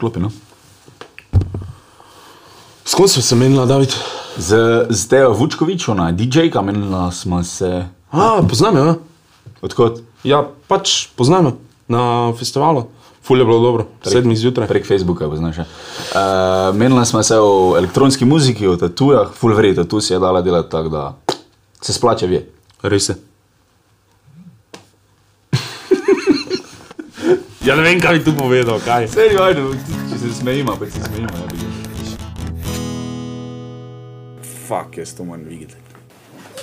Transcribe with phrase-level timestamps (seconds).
[0.00, 0.30] Klopi, no.
[2.84, 3.92] S kom smo se menili, David?
[4.36, 4.56] Z,
[4.88, 7.84] z Teo Vučkovič, ona DJ-ka, menila smo se.
[8.10, 8.94] A, poznam jo, ja.
[9.60, 10.00] Odkot?
[10.24, 11.52] Ja, pač poznam jo
[11.88, 12.86] na festivalu.
[13.20, 14.68] Ful je bilo dobro, sedmi zjutraj.
[14.72, 15.60] Prek Facebooka, poznaš.
[15.60, 15.66] Uh,
[16.74, 20.70] menila smo se o elektronski muziki, o tatujah, full verjete, tu si je dala delati
[20.70, 21.04] tako, da
[21.80, 22.46] se splača ve.
[22.82, 23.20] Res je.
[27.64, 29.08] Ja, ne vem, kaj bi tu povedal, kaj.
[29.08, 29.60] Sej, ajde,
[30.10, 31.28] če se smejimo, pa se smejimo.
[31.28, 31.58] Ja, bi.
[34.68, 35.74] Fuck, jaz to moram videti.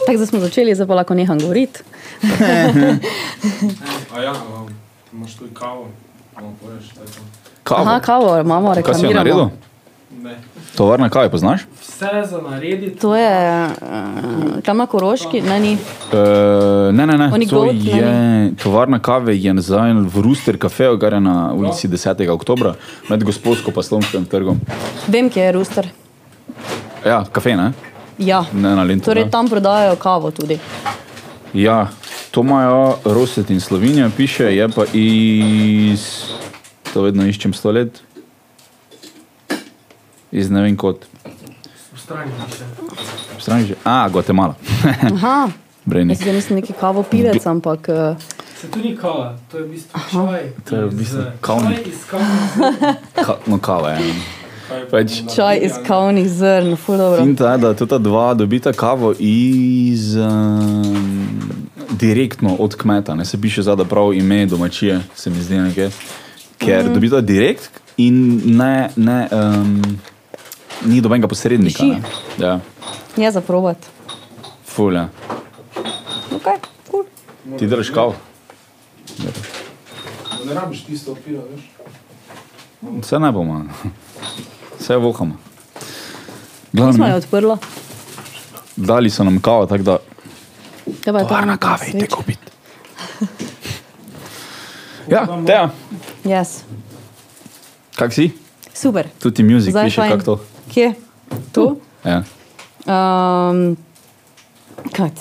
[0.06, 1.80] Tako da smo začeli, zdaj pa lahko neham govoriti.
[4.16, 4.34] A ja,
[5.14, 5.88] imaš tu kavo,
[6.36, 7.22] malo poveš, to.
[7.64, 7.82] Kavo.
[7.82, 9.50] Aha, kavo, imamo Kaj si jo naredil?
[10.12, 10.38] Ne.
[10.76, 11.62] Tovarna kave, poznaš?
[11.82, 13.00] Vse za narediti.
[13.00, 15.74] To je uh, tam na Koroški, ne ni.
[15.74, 17.30] Uh, ne, ne, ne.
[17.34, 21.54] Oni To gold, ne, je, tovarna kave je nazaj v Rooster kafeju, kar je na
[21.54, 22.30] ulici 10.
[22.30, 22.74] oktobra,
[23.10, 24.60] med gospodsko pa slovenskim trgom.
[25.08, 25.90] Vem, kje je Rooster.
[27.06, 27.72] Ja, kafe, ne?
[28.18, 28.46] Ja.
[28.54, 29.06] Ne na Lendu.
[29.06, 29.32] Torej ne.
[29.32, 30.60] tam prodajajo kavo tudi.
[31.54, 31.88] Ja,
[32.32, 36.24] to imajo Roset in Slovenija, piše, je pa iz.
[36.94, 38.07] To vedno iščem sto let.
[40.32, 41.06] Iz ne vem kot.
[41.98, 42.66] Se.
[43.40, 43.76] Strani že.
[43.84, 44.56] A, Guatemala.
[45.14, 45.50] Aha.
[45.86, 46.20] Brejnik.
[46.20, 48.18] Jaz sem mislil neki kavo pivec, ampak uh,
[48.62, 50.44] Se to ni kava, to je v bistvu čaj.
[50.66, 51.78] To je v bistvu iz- kavni.
[53.14, 54.14] Ka, no, kava je.
[54.92, 57.24] Pač, čaj iz kavnih zrn, ful dobro.
[57.24, 60.18] in ta, da ta dva dobita kavo iz.
[60.18, 61.38] Um,
[62.00, 65.90] direktno od kmeta, ne se piše zadaj prav ime domačije, se mi zdi nekaj.
[66.58, 66.94] Ker mm.
[66.94, 68.90] dobita direkt in ne.
[68.96, 69.82] ne um,
[70.82, 71.84] Ni dobenega posrednika.
[71.84, 72.02] Ne.
[72.38, 72.60] Ja,
[73.18, 73.78] Je za provat.
[74.66, 75.10] fulja.
[76.32, 77.04] Okay, cool.
[77.58, 78.14] Ti delaš kav?
[80.46, 81.62] Ne rabiš tisto opira, veš.
[83.02, 83.66] Vse ne bomo.
[84.80, 85.34] Vse je vohamo.
[85.34, 87.58] Smo jo Glavno, odprla.
[88.76, 89.98] dali so nam kavo, tako da
[91.04, 91.58] Kaj pa je to?
[91.58, 91.90] kave, sveča?
[91.90, 92.48] idite kupiti.
[95.08, 95.70] Ja, teja,
[96.26, 96.62] Yes.
[97.96, 98.32] kak si?
[98.74, 99.08] Super.
[99.20, 100.12] Tu ti muzik Zdaj piše, fajn.
[100.12, 100.40] kak to.
[100.72, 100.94] Kje?
[101.52, 101.66] Tu?
[102.06, 102.24] Ja.
[102.88, 103.76] Um,
[104.94, 105.12] kaj?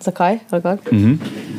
[0.00, 0.38] Zakaj?
[0.50, 0.94] kako?
[0.94, 1.12] Mhm.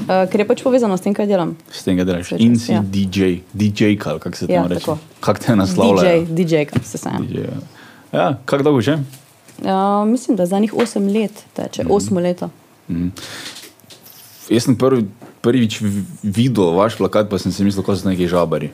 [0.07, 1.57] Uh, ker je pač povezano s tem, kaj delam.
[1.67, 2.31] S tem ga delaš.
[2.39, 2.79] In si ja.
[2.79, 4.85] DJ, DJ, kal, kak se Ja, tam reče.
[4.85, 4.97] tako.
[5.19, 6.25] Kak te DJ, naslavljajo?
[6.31, 7.27] DJ, kako se sam.
[7.27, 7.57] DJ, ja.
[8.13, 8.95] ja, kak dolgo že?
[9.57, 12.49] Uh, mislim, da zadnjih 8 let teče, 8 leta.
[14.47, 15.03] Jaz sem prvi,
[15.41, 15.81] prvič
[16.23, 18.71] videl vaš plakat, pa sem si mislil, da so neki žabari.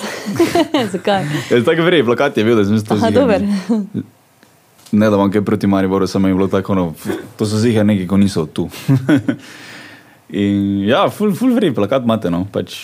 [0.92, 1.24] Zakaj?
[1.50, 3.44] Ja, tako verjetno, plakat je bil, da sem da dober.
[4.92, 6.94] Ne, da imam kaj proti Mariboru, samo je bilo tako, no,
[7.36, 8.68] to so zihar neki, ko niso tu.
[10.42, 12.76] In ja, full, full vrej plakat imate, no, pač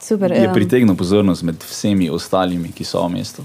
[0.00, 0.32] Super.
[0.32, 0.52] je ja.
[0.52, 3.44] pritegnil pozornost med vsemi ostalimi, ki so v mestu.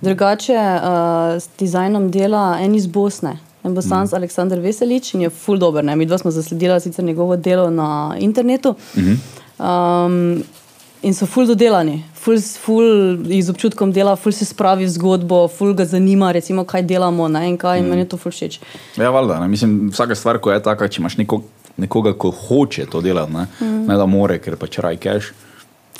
[0.00, 3.38] Drugače uh, s dizajnom dela en iz Bosne.
[3.64, 4.16] En bosanc mm.
[4.16, 5.84] Aleksandr Veselič in je full dober.
[5.84, 5.96] Ne?
[5.96, 8.74] Mi dva smo zasledila sicer njegovo delo na internetu.
[9.58, 10.42] Um,
[11.02, 15.74] in so full dodelani, full, full iz občutkom dela, full se spravi v zgodbo, full
[15.74, 17.48] ga zanima, recimo, kaj delamo ne?
[17.50, 17.88] in kaj mm.
[17.90, 18.60] meni je to full všeč.
[18.96, 21.42] Ja, valjda, ne, mislim, vsaka stvar, ko je taka, če imaš neko,
[21.82, 23.82] nekoga, ko hoče to delati, ne, mm.
[23.90, 25.34] ne da more, ker pač raj cash.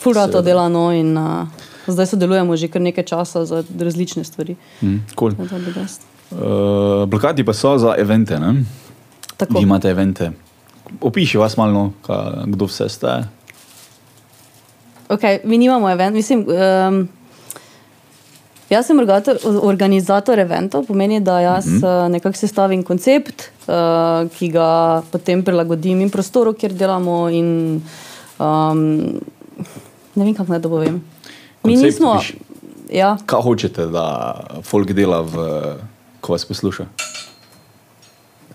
[0.02, 0.46] Full rado Seveda.
[0.50, 1.46] dela no in uh,
[1.86, 4.56] zdaj sodelujemo že kar nekaj časa za različne stvari.
[4.82, 5.34] Mm, cool.
[5.38, 5.58] Ja, to
[6.34, 8.64] uh, plakati pa so za evente, ne?
[9.36, 9.58] Tako.
[9.58, 10.32] Vi imate evente.
[11.00, 13.22] Opiši vas malo, no, ka, kdo vse ste.
[15.12, 16.46] Okay, mi nimamo event, mislim.
[16.48, 17.08] Um,
[18.70, 18.96] Jaz sem
[19.62, 22.08] organizator eventov, pomeni, da jaz mm -hmm.
[22.08, 23.74] nekako sestavim koncept, uh,
[24.38, 27.28] ki ga potem prilagodim in prostoru, kjer delamo.
[27.28, 27.82] In,
[28.38, 28.80] um,
[30.14, 30.94] ne vem, kako naj to povem.
[30.94, 31.00] Mi
[31.62, 32.14] Koncept nismo.
[32.14, 32.34] piš-
[32.90, 35.36] Ja, Kaj hočete, da folk dela, v,
[36.20, 36.86] ko vas posluša?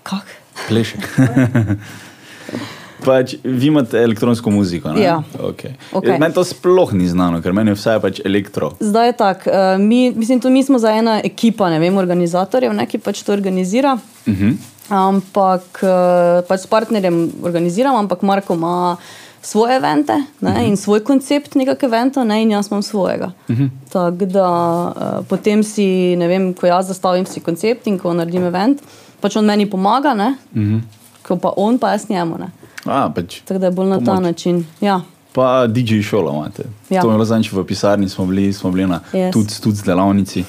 [0.03, 0.25] kak?
[0.67, 0.97] Pleše.
[3.05, 4.91] pač, vi imate elektronsko muziko.
[4.93, 5.01] Ne?
[5.01, 5.17] Ja.
[5.39, 5.75] Okay.
[5.91, 6.17] Okej.
[6.19, 8.71] Meni to sploh ni znano, ker meni je vse pač elektro.
[8.79, 12.73] Zdaj je tako, uh, mi, mislim, to mi smo za ena ekipa, ne vem, organizatorjev,
[12.73, 13.97] ne, ki pač to organizira.
[14.27, 14.57] Uh -huh.
[14.89, 18.97] Ampak uh, pač s partnerjem organiziramo, ampak Marko ima
[19.41, 20.67] svoje evente ne, uh -huh.
[20.67, 23.31] in svoj koncept nekega eventa, ne, in jaz imam svojega.
[23.49, 23.69] Uh -huh.
[23.91, 24.49] Tako da
[24.95, 28.81] uh, potem si, ne vem, ko jaz zastavim si koncept in ko naredim event,
[29.21, 30.79] pač on meni pomaga, ne, uh -huh.
[31.23, 32.37] ko pa on, pa jaz njemu.
[32.37, 32.66] Ne.
[32.87, 33.41] A, pač.
[33.45, 34.23] Tako da je bolj na ta Pomoč.
[34.23, 34.65] način.
[34.81, 35.01] Ja.
[35.33, 36.63] Pa DJ šola imate.
[36.89, 37.01] Ja.
[37.01, 39.33] To je bilo zadnjič v pisarni, smo bili, smo bili na Yes.
[39.33, 40.43] tudi tudi delavnici.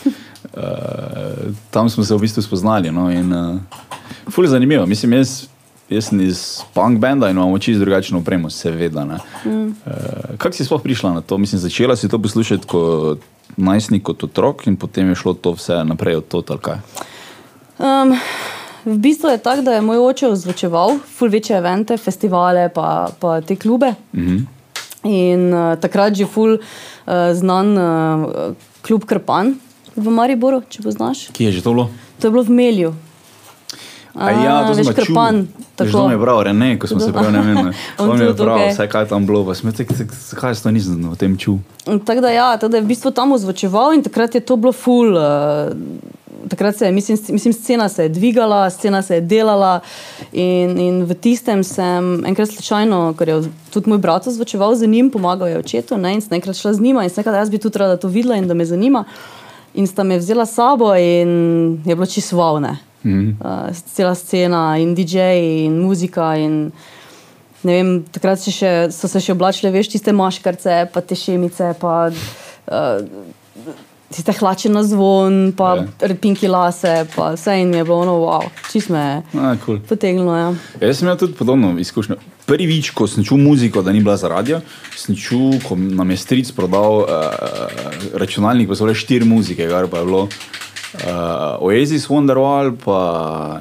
[0.56, 0.62] Uh,
[1.70, 2.90] tam smo se v bistvu spoznali.
[2.90, 3.61] No, in, uh,
[4.31, 4.87] ful je zanimivo.
[4.87, 5.46] Mislim, jaz
[5.88, 9.05] jaz sem iz punk benda in imamo čisto drugačno opremo, seveda.
[9.05, 9.49] Mm.
[9.50, 9.73] Uh,
[10.38, 11.38] Kako si sploh prišla na to?
[11.38, 13.19] Mislim, začela si to poslušati kot
[13.56, 16.79] najstnik, kot otrok in potem je šlo to vse naprej od to, ali kaj.
[17.79, 18.17] Um,
[18.88, 23.40] v bistvu je tako, da je moj oče ozvočeval ful večje evente, festivale, pa, pa
[23.40, 23.94] te klube.
[24.12, 24.46] Mm -hmm.
[25.05, 29.55] In uh, takrat že ful uh, znan uh, klub Krpan
[29.96, 31.29] v Mariboru, če poznaš.
[31.32, 31.90] Kje je že to bilo?
[32.20, 32.94] To je bilo v Melju.
[34.19, 35.46] A ja, to veš, sem Krpan.
[35.79, 37.26] Že to mi je prav, ne, ko smo se vem.
[37.99, 38.73] On On mi je prav, okej.
[38.73, 41.58] vse kaj tam bilo, pa smo tako, zakaj se to nisem o tem čul.
[41.85, 44.73] Tako da, ja, tako da je v bistvu tam ozvočeval in takrat je to bilo
[44.73, 45.14] ful.
[45.14, 45.70] Uh,
[46.48, 49.80] takrat se je, mislim, mislim, scena se je dvigala, scena se je delala.
[50.32, 53.40] In, in v tistem sem enkrat slučajno, ker je
[53.70, 56.80] tudi moj brat ozvočeval za njim, pomagal je očetu, ne, in sem enkrat šla z
[56.80, 59.04] njima in sem rekla, da jaz bi tudi rada to videla in da me zanima.
[59.75, 62.78] In sta me vzela s sabo in je bilo čisto valne.
[63.04, 63.69] Mm -hmm.
[63.69, 65.19] uh, cela scena in DJ
[65.64, 66.36] in muzika.
[66.36, 66.72] In,
[67.62, 72.10] ne vem, takrat še, so se še oblačile, veš, tiste maškarce, pa te šemice, pa
[72.10, 73.06] uh,
[74.10, 75.87] tiste hlače na zvon, pa Ja.
[76.00, 76.16] yeah.
[76.20, 79.78] pinki lase, pa vse in je bilo ono, wow, čist me je A, cool.
[79.88, 80.37] potegnilo.
[80.37, 80.55] Ja.
[80.81, 82.16] Jaz sem imel tudi podobno izkušnjo.
[82.46, 84.60] Prvič, ko sem čutil muziko, da ni bila za radio,
[84.96, 87.06] sem čutil, ko nam je stric prodal uh,
[88.14, 93.61] računalnik, pa so bile štiri muzike, kar pa je bilo uh, Oasis, Wonderwall, pa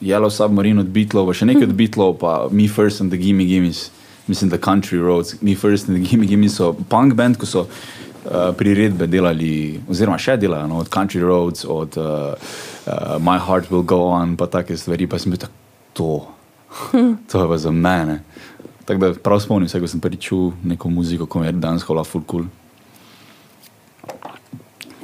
[0.00, 3.44] Yellow Submarine od Beatlov, pa še nekaj od Beatlov, pa Me First and the Gimme
[3.44, 3.90] Gimmes,
[4.26, 7.68] mislim, da Country Roads, Me First and the Gimme Gimmes so punk band, ko so
[7.68, 8.03] uh,
[8.58, 12.32] priredbe delali, oziroma še delajo, no, od Country Roads, od uh,
[12.86, 15.52] uh, My Heart Will Go On, pa take stvari, pa sem bil tako
[15.92, 16.10] to.
[17.30, 18.22] To je pa za mene.
[18.84, 21.86] Tako da prav spomnim se, ko sem prvič čutil neko muziko, ko mi je danes
[21.86, 22.48] hola full cool.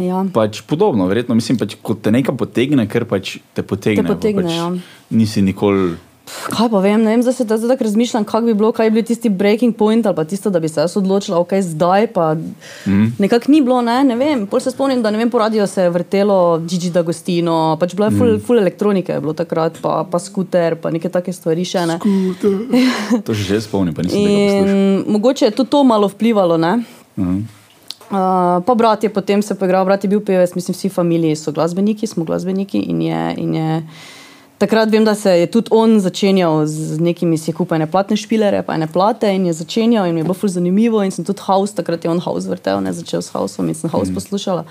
[0.00, 0.24] Ja.
[0.32, 4.04] Pač podobno, verjetno, mislim, pač, ko te nekaj potegne, ker pač te potegne.
[4.04, 4.68] Te potegne, pač ja.
[5.12, 5.94] Nisi nikoli.
[6.50, 8.94] Kaj pa vem, ne vem, zdaj se zdaj tako razmišljam, kako bi bilo, kaj bi
[8.94, 12.34] bil tisti breaking point ali pa tisto, da bi se jaz odločila, ok, zdaj pa
[12.34, 13.06] mm.
[13.18, 14.46] nekako ni bilo, ne, ne vem.
[14.46, 18.08] Pol se spomnim, da ne vem, po radiju se je vrtelo Gigi D'Agostino, pač bilo
[18.08, 18.40] je full, mm.
[18.46, 21.98] full elektronike, je bilo takrat, pa, pa skuter, pa neke take stvari še ne.
[23.26, 24.68] To že že spomnim, pa nisem tega poslušal.
[24.68, 26.76] In mogoče je tudi to malo vplivalo, ne.
[27.16, 27.40] Mhm.
[28.10, 31.52] Uh, pa brat je potem se poigral, brat je bil pevec, mislim, vsi familiji so
[31.54, 33.34] glasbeniki, smo glasbeniki in je.
[33.38, 33.82] In je
[34.60, 38.60] Takrat vem, da se je tudi on začenjal z nekimi si kupaj ne platne špilere,
[38.62, 41.40] pa ne plate in je začenjal in mi je bilo ful zanimivo in sem tudi
[41.46, 44.14] house, takrat je on house vrtel, ne začel s houseom in sem house mm.
[44.20, 44.64] poslušala.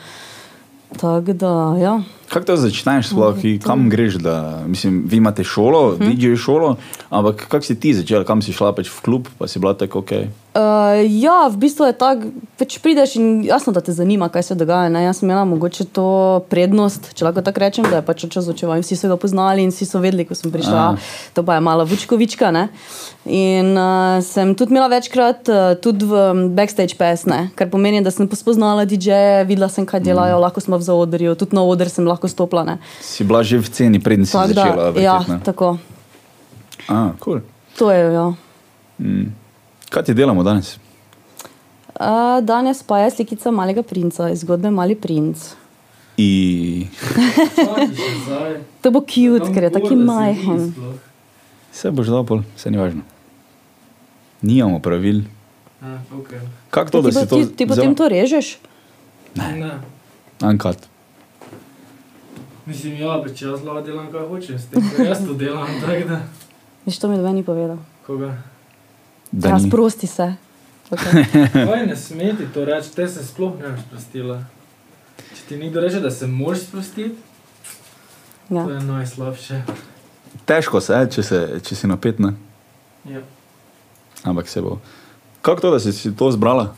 [0.98, 2.02] Tako da, ja.
[2.30, 4.22] Kako to začneš, sploh, kam greš?
[4.22, 6.10] Da, mislim, vi imate šolo, Mhm.
[6.10, 6.76] DJ šolo,
[7.10, 10.00] ampak kako si ti začela, kam si šla pač v klub, pa si bila tako
[10.00, 10.12] ok.
[10.50, 14.56] Uh, ja, v bistvu je tako, pač prideš in jasno, da te zanima, kaj se
[14.58, 14.90] dogaja.
[14.90, 15.04] Ne?
[15.06, 18.82] Jaz sem imela mogoče to prednost, če lahko tako rečem, da je pač oče zočeval
[18.82, 20.80] in vsi so ga poznali in vsi so vedeli, ko sem prišla.
[20.82, 20.96] A.
[21.38, 22.50] To pa je mala vučkovička.
[22.56, 22.66] Ne?
[23.30, 28.10] In uh, sem tudi imela večkrat uh, tudi v um, backstage pesne, kar pomeni, da
[28.10, 30.44] sem spoznala DJ-je, videla sem, kaj delajo, mm.
[30.48, 32.66] lahko smo v zaodrju, tudi na oder sem lahko stopila.
[32.66, 32.80] Ne?
[33.06, 34.90] Si bila že v ceni, preden si začela.
[34.98, 35.78] da, ja, tako.
[36.90, 37.46] A, cool.
[37.78, 38.26] To je, ja.
[39.90, 40.78] Kaj ti delamo danes?
[42.00, 45.38] Uh, danes pa je slikica malega princa iz zgodbe Mali princ.
[46.18, 46.88] I...
[48.82, 50.70] To bo cute, ker je taki majhen.
[51.74, 53.02] Vse boš dal, pol, vse ni važno.
[54.42, 55.24] Nimamo pravil.
[55.82, 56.40] A, okay.
[56.70, 58.58] Kako to, Ti, da si pa, to ti, ti potem to režeš?
[59.36, 59.80] Ne.
[60.44, 60.88] Uncut.
[62.66, 66.22] Mislim, ja, če jaz lahko delam, kaj hočem, s tem, jaz to delam, tako da.
[66.86, 67.80] Viš, to mi dve ni povedal.
[68.08, 68.32] Koga?
[69.32, 70.34] Da Ja, sprosti se.
[70.90, 71.26] Okay.
[71.70, 74.40] Kaj ne smeti to reči, te se sploh ne boš sprostila.
[75.36, 77.16] Če ti nekdo reče, da se moraš sprostiti,
[78.50, 78.64] Ja.
[78.66, 79.62] to je najslabše.
[80.46, 82.34] Težko se, če, se, če si napet, ne?
[83.06, 83.22] Ja.
[84.24, 84.80] ampak se bo.
[85.42, 86.74] Kako to, da si, si to zbrala?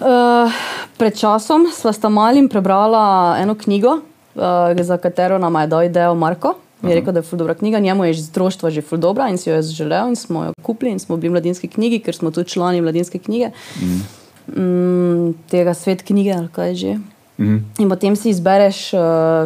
[0.00, 0.52] Uh,
[0.98, 3.98] pred časom sva sta malim prebrala eno knjigo,
[4.34, 6.54] uh, za katero nam je dal idejo Marko.
[6.88, 9.38] Je rekel, da je ful dobra knjiga, njemu je iz otroštva že ful dobra in
[9.38, 12.14] si jo je želel in smo jo kupili in smo bili v mladinski knjigi, ker
[12.14, 13.50] smo tudi člani mladinske knjige.
[14.46, 16.98] Mm, tega svet knjige ali kaj že.
[17.38, 17.58] Mhm.
[17.78, 19.00] In potem si izbereš uh,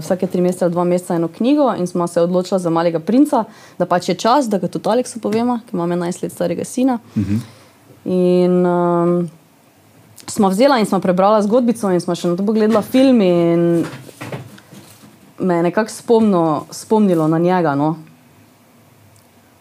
[0.04, 3.44] vsake tri mesece ali dva meseca eno knjigo, in smo se odločili za malega princa,
[3.78, 6.98] da pač je čas, da ga tudi Aleksu povemo, ki ima 11 let starega sina.
[7.16, 7.36] Mhm.
[8.04, 9.30] In um,
[10.26, 13.84] smo vzela in smo prebrala zgodbico, in smo še na to pogledala film, in
[15.38, 15.90] me je nekako
[16.70, 17.74] spomnilo na njega.
[17.74, 17.96] No.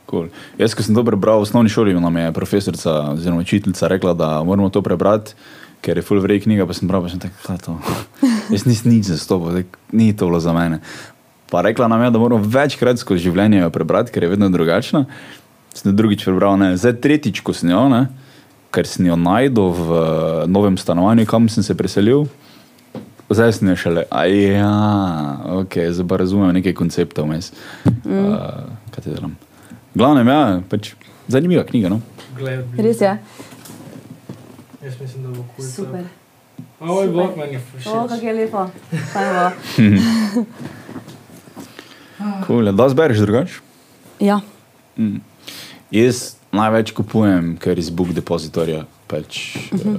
[0.09, 0.31] Cool.
[0.55, 4.43] Jaz, ko sem to prebral v osnovni šoli, nam je profesorica oziroma učiteljica rekla, da
[4.43, 5.35] moramo to prebrati,
[5.83, 7.75] ker je full vrej knjiga, pa sem bral, tako, kaj je to.
[8.55, 10.79] Jaz nisem nič zastopal, tako, ni to bilo za mene.
[11.51, 15.05] Pa rekla nam je, da moramo večkrat skozi življenje jo prebrati, ker je vedno drugačna.
[15.75, 16.71] Sem drugič prebral, ne.
[16.79, 18.07] zdaj tretjič, ko sem jo, ne,
[18.71, 22.25] ker sem jo najdel v eh, novem stanovanju, kam sem se preselil.
[23.29, 24.71] Zdaj sem jo šele, a ja,
[25.59, 27.51] ok, zdaj pa razumem nekaj konceptov vmes.
[28.05, 28.13] Mm.
[28.13, 28.37] Uh,
[28.95, 29.33] kaj ti delam?
[29.95, 30.93] Glavnem, ja, pač
[31.27, 31.99] zanimiva knjiga, no.
[32.37, 33.17] Gled, Res je.
[34.83, 35.65] Jaz mislim, da bo kul.
[35.65, 36.05] Super.
[36.79, 38.09] Oj, bog meni je O, všeč.
[38.09, 38.67] kako je lepo.
[42.47, 43.59] Cool, da zbereš drugače?
[44.19, 44.39] Ja.
[44.97, 45.19] Mm.
[45.91, 48.85] Jaz največ kupujem, ker iz Book Depositorja.
[49.07, 49.95] Pač, uh -huh.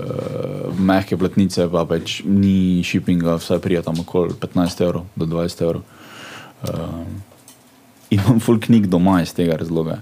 [0.69, 5.63] uh, mehke platnice, pa pač ni shippinga, vse prija tam okoli 15 evrov do 20
[5.63, 5.83] evrov.
[6.63, 6.69] Uh,
[8.11, 10.01] imam full knjig doma iz tega razloga.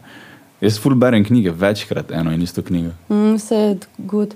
[0.60, 2.90] Jaz full berem knjige večkrat, eno in isto knjigo.
[3.08, 4.34] Mm, vse je good.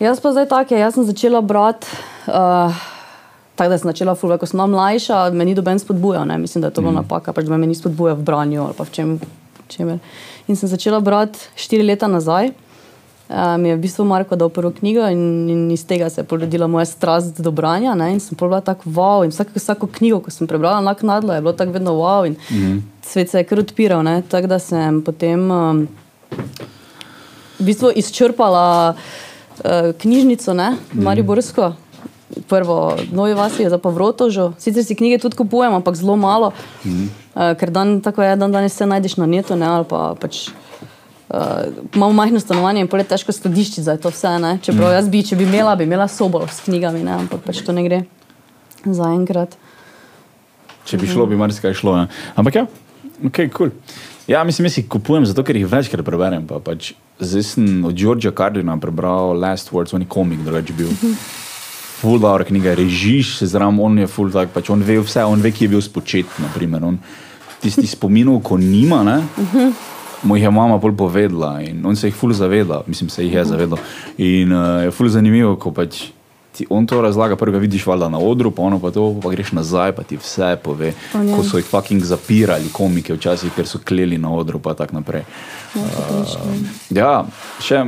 [0.00, 1.86] Jaz pa zdaj tako, jaz sem začela brati.
[2.26, 2.74] Uh,
[3.56, 6.38] Tako da sem začela fulve, ko sem mlajša, me ni doben spodbujal, ne?
[6.38, 6.96] mislim, da je to bila mm.
[6.96, 9.20] napaka, pač da me ni spodbujal v branju ali pa v čem.
[9.68, 9.98] čemer.
[10.46, 12.52] In sem začela brati štiri leta nazaj.
[13.28, 16.24] Uh, mi je v bistvu Marko dal prvo knjigo in, in iz tega se je
[16.24, 17.94] porodila moja strast do branja.
[17.94, 18.12] Ne?
[18.12, 19.24] In sem bila tako wow.
[19.24, 22.26] In vsako, vsako knjigo, ko sem prebrala naknadlo, je bilo tako vedno wow.
[22.26, 22.80] In mm -hmm.
[23.02, 24.02] svet se je kar odpiral.
[24.02, 24.22] ne.
[24.28, 25.88] Tako da sem potem um,
[27.58, 31.72] v bistvu izčrpala uh, knjižnico, ne, Mariborsko.
[32.48, 34.52] Prvo, Novi Vasi za pa vrotožo.
[34.58, 36.52] Sicer si knjige tudi kupujem, ampak zelo malo,
[36.84, 37.04] mm.
[37.34, 40.50] uh, ker dan, tako je, dan danes vse najdeš na netu, ne, ali pa pač.
[41.26, 41.38] Uh,
[41.94, 44.36] imamo majhno stanovanje in pol je težko skladiščiti za to vse.
[44.42, 44.58] Ne?
[44.62, 47.16] Čeprav jaz bi, če bi imela, bi imela sobo s knjigami, ne?
[47.24, 48.04] ampak pač to ne gre
[48.86, 49.56] zaenkrat.
[50.86, 51.96] Če bi šlo, bi marsikaj šlo.
[51.98, 52.06] Ne?
[52.38, 52.66] Ampak ja,
[53.26, 53.50] ok, kul.
[53.56, 53.74] Cool.
[54.26, 56.46] Ja, mislim, jaz jih kupujem zato, ker jih večkrat preberem.
[56.50, 56.92] Pa, pač,
[57.22, 60.90] zdaj sem od Georgea Cardina prebral Last Words, on je komik, drugače bil.
[62.00, 65.42] Full dobro knjiga, režiš se zraven, on je full tak, pač on ve vse, on
[65.42, 66.82] ve, ki je bil spočet, naprimer.
[66.84, 66.98] On
[67.62, 69.20] tisti spominov, ko nima, ne,
[70.22, 73.34] mu jih je mama bolj povedala in on se jih full zaveda, mislim, se jih
[73.34, 73.78] je zavedal.
[74.18, 76.06] In uh, je full zanimivo, ko pač
[76.56, 79.30] ti on to razlaga, prvo ga vidiš valjda na odru, pa ono pa to, pa
[79.30, 81.36] greš nazaj, pa ti vse pove, njej.
[81.36, 85.26] ko so jih fucking zapirali komike včasih, ker so kleli na odru, pa tako naprej.
[86.90, 87.26] Ja,
[87.60, 87.84] še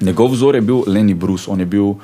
[0.00, 1.94] njegov vzor je bil Lenny Bruce, on je bil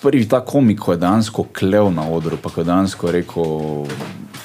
[0.00, 3.50] prvi ta komik, ko je dejansko klev na odru, pa ko je dejansko rekel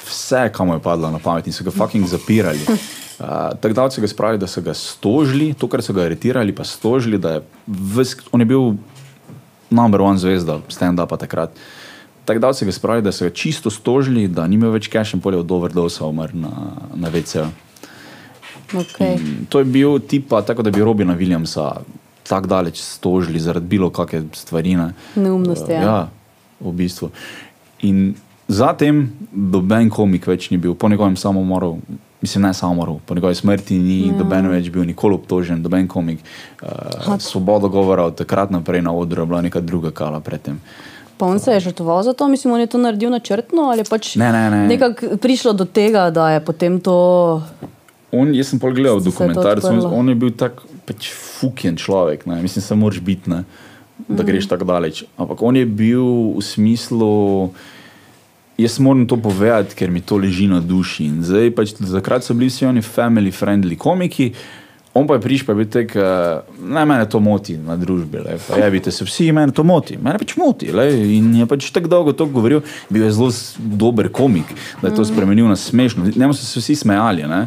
[0.04, 2.60] vse, kam mu je padlo na pamet in so ga fucking zapirali.
[3.16, 6.52] Uh, tako da so ga spravili, da so ga stožili, to, kar so ga aretirali,
[6.52, 8.74] pa stožili, da je ves, on je bil
[9.70, 11.50] number one zvezda, stand-up takrat.
[12.28, 15.16] Tako da so ga spravili, da so ga čisto stožili, da ni imel več cash
[15.16, 16.52] in polje od overdose umr na,
[16.94, 17.46] na WC.
[18.74, 19.16] Okay.
[19.48, 21.70] To je bil tipa, tako da bi Robina Williamsa
[22.28, 24.76] tako daleč stožili zaradi bilo kakšne stvari.
[24.76, 24.92] Ne.
[25.14, 25.80] Neumnosti, ja.
[25.82, 25.98] ja,
[26.60, 27.10] v bistvu.
[27.86, 28.14] In
[28.48, 31.78] zatem doben komik več ni bil, po njegovem samomoru,
[32.22, 34.14] mislim, ne samomoru, po njegovi smrti ni ja.
[34.14, 36.18] doben več bil nikoli obtožen, doben komik.
[36.62, 40.60] Uh, svobodo govora od takrat naprej na odru je bila neka druga kala predtem.
[41.18, 44.16] Pa on se je žrtvoval za to, mislim, on je to naredil načrtno ali pač
[44.16, 44.66] Ne, ne, ne.
[44.68, 47.40] nekako prišlo do tega, da je potem to.
[48.12, 52.42] On, jaz sem pol gledal dokumentarce, on, on je bil tak pač fuken človek, ne?
[52.42, 53.44] mislim, se moraš biti, ne?
[54.08, 54.26] da Mhm.
[54.28, 55.04] greš tako daleč.
[55.16, 56.04] Ampak on je bil
[56.36, 57.48] v smislu,
[58.58, 61.10] jaz moram to povedati, ker mi to leži na duši.
[61.10, 64.32] In zdaj pač takrat so bili vsi oni family friendly komiki.
[64.96, 68.22] On pa je prišel, pa je bil tek, uh, ne mene to moti na družbi,
[68.24, 70.70] le, pa javite se vsi, mene to moti, mene pač moti.
[70.72, 70.86] Le,
[71.18, 75.04] in je pač tako dolgo to govoril, bil je zelo dober komik, da je to
[75.04, 76.08] spremenil na smešno.
[76.16, 77.42] Njemu so se vsi smejali, ne?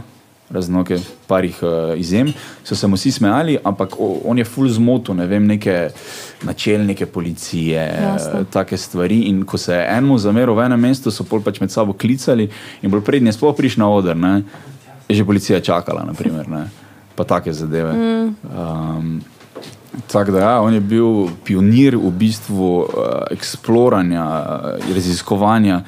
[0.50, 0.92] Razen ok,
[1.28, 2.32] parih uh, izjem,
[2.64, 5.90] so se mu vsi smejali, ampak o, on je full zmotil, ne vem, neke
[6.44, 8.44] načelnike policije, Jasno.
[8.52, 9.22] take stvari.
[9.30, 12.50] In ko se je enemu zameril v enem mestu, so pol pač med sabo klicali
[12.82, 14.42] in bolj prednje sploh prišel na oder, ne?
[15.10, 16.68] je že policija čakala, naprimer, ne?
[17.16, 17.94] pa take zadeve.
[17.94, 18.36] Mm.
[18.46, 19.20] Um,
[20.08, 22.86] Tako da, ja, on je bil pionir v bistvu uh,
[23.34, 25.82] eksploranja, uh, raziskovanja,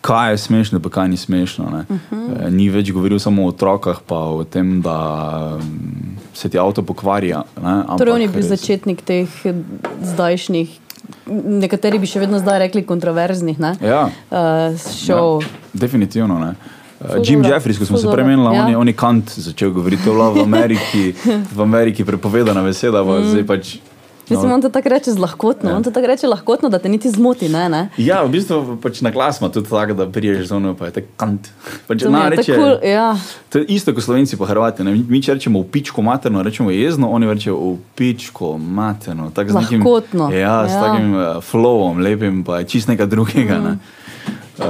[0.00, 1.64] kaj je smešno, pa kaj ni smešno.
[1.64, 2.46] Uh -huh.
[2.46, 5.58] e, ni več govoril samo o otrokah, pa o tem, da
[6.34, 7.28] se ti avto pokvari.
[7.28, 9.54] Ne, ampak Torej, on je bil res- začetnik teh eh,
[10.02, 10.68] zdajšnjih,
[11.44, 13.76] nekateri bi še vedno zdaj rekli kontroverznih, ne?
[13.80, 14.10] Ja.
[14.30, 15.42] Uh, šov.
[15.42, 16.54] Ja, definitivno ne.
[17.00, 18.64] Uh, Jim Jeffries, ko smo ful se premenili, Ja.
[18.64, 21.14] on, je, on je kant začel govoriti, to je v Ameriki,
[21.54, 23.76] v Ameriki prepovedana beseda, pa zdaj pač.
[24.30, 25.76] Mislim, on to tako reče z lahkotno, Ja.
[25.76, 27.68] on to tako reče lahkotno, da te niti zmoti, ne?
[27.68, 27.88] ne?
[27.96, 30.92] Ja, v bistvu pač na glas ima tudi tako, da priješ z ono, pa je
[30.92, 31.48] tako kant.
[31.86, 33.16] Pač, To na, je reče, tako kul, ja.
[33.48, 34.84] To je isto kot slovenci pa hrvati.
[34.84, 34.94] Ne?
[34.98, 39.30] Mi- če rečemo v pičko materno, rečemo jezno, oni rečejo v pičko materno.
[39.30, 40.30] Tak z nekim- Lahkotno.
[40.30, 40.80] Ja, s Ja.
[40.82, 43.58] takim uh, flowom, lepim, pa je čist nekaj drugega.
[43.58, 43.78] Ne?
[44.58, 44.64] Uh,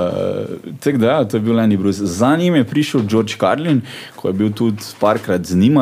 [0.80, 2.06] tako da, ja, to je bil Lenny Bruce.
[2.06, 3.80] Za njim je prišel George Carlin,
[4.16, 5.80] ko je bil tudi parkrat z njim,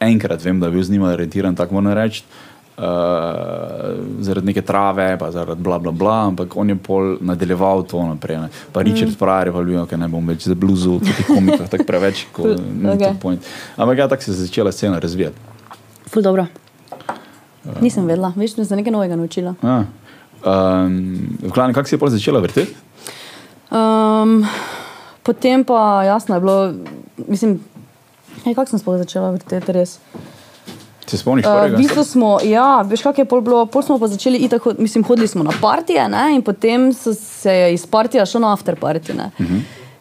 [0.00, 2.22] enkrat vem, da je bil z njim aretiran, tako moram reči.
[2.22, 2.49] Uh,
[4.20, 8.38] zaradi neke trave, pa zaradi bla, bla, bla, ampak on je pol nadaljeval to naprej.
[8.40, 8.48] Ne.
[8.72, 9.18] Pa Richard mm.
[9.20, 12.56] Pryor je pa bil, da ne bom več za bluzu, tudi komikah, tako preveč, kot
[12.90, 13.14] Okay.
[13.20, 13.44] point.
[13.76, 15.36] Ampak ja, tako se je začela scena razvijati.
[16.08, 16.46] Ful dobro.
[17.80, 19.54] Nisem vedela, veš, sem se nekaj novega naučila.
[19.62, 19.84] Ja.
[20.40, 22.72] Um, v glavnem, kako si je pol začela vrteti?
[23.70, 24.46] Um,
[25.22, 26.72] potem pa jasno je bilo,
[27.28, 27.60] mislim,
[28.44, 29.98] hej, kako sem sploh začela vrteti res.
[31.06, 31.46] Se spomniš?
[31.46, 34.66] Uh, v bistvu smo, ja, veš, kako je pol bilo, pol smo pa začeli itak,
[34.78, 39.16] mislim, hodili smo na partije ne, in potem se je iz partija šlo na afterparty.
[39.16, 39.30] ne.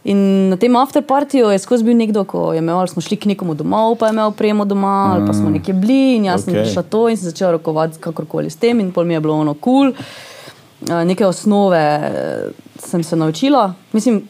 [0.03, 3.25] In na tem afterpartiju je skozi bil nekdo, ko je imel, ali smo šli k
[3.33, 6.53] nekomu domov, pa je imel opremo doma, ali pa smo nekje bili in jaz sem
[6.53, 6.63] okej.
[6.63, 9.53] prišla to in sem začela rokovati kakorkoli s tem in pol mi je bilo ono
[9.53, 9.91] kul.
[9.91, 9.93] Cool.
[10.79, 13.73] Uh, neke osnove eh, sem se naučila.
[13.91, 14.23] Mislim,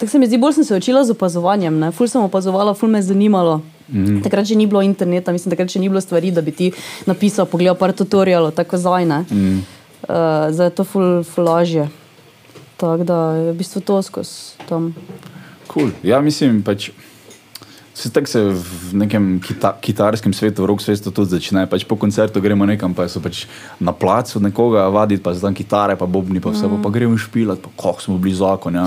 [0.00, 1.78] Tako se mi zdi, bolj sem se učila z opazovanjem.
[1.78, 1.90] Ne?
[1.92, 3.60] Ful sem opazovala, ful me je zanimalo.
[3.90, 4.20] Mm.
[4.22, 6.70] Takrat še ni bilo interneta, mislim, takrat še ni bilo stvari, da bi ti
[7.10, 9.08] napisal, pogledal par tutorialov, tako zdaj.
[9.30, 9.60] Mm.
[10.06, 11.90] Uh, zdaj je to ful, ful lažje.
[12.80, 14.94] Tako da je v bistvu to skozi tam.
[15.68, 15.92] Cool.
[16.02, 16.90] Ja, mislim, pač,
[17.94, 21.66] se tako se v nekem kita, kitarskem svetu, v rock svetu tudi začne.
[21.66, 23.44] Pač po koncertu gremo nekam, pa so pač
[23.80, 26.78] na placu nekoga vaditi, pa zdaj kitare, pa bobni, pa vse, mm.
[26.78, 28.86] pa, pa gremo špilat, pa koh smo bili zakon, ja.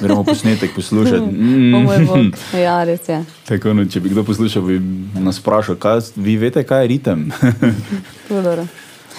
[0.00, 1.26] gremo posnetek poslušati.
[1.44, 2.32] Mm.
[2.64, 3.18] Ja, res je.
[3.48, 4.78] Tako, no, če bi kdo poslušal, bi
[5.20, 7.28] nas vprašal, kaj, vi veste, kaj je ritem.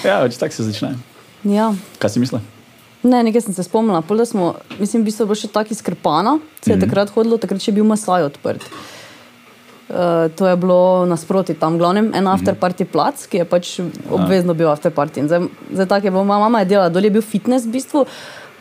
[0.03, 0.95] Ja, pač tako se začne.
[1.47, 1.71] Ja.
[2.01, 2.43] Kaj si misliš?
[3.05, 4.01] Ne, nekaj sem se spomnila.
[4.01, 6.85] Pol, smo, mislim, v bistvu je bilo še tako izkrpano, se je mm -hmm.
[6.87, 8.65] takrat hodilo, takrat je bil Masaj odprt.
[9.85, 13.73] Uh, to je bilo nasproti tam, glavnem, en afterparty plac, ki je pač
[14.09, 15.21] obvezno bil afterparty.
[15.21, 17.75] In Zdaj, zdaj tako je bilo, moja mama je delala, dol je bil fitness v
[17.77, 18.05] bistvu,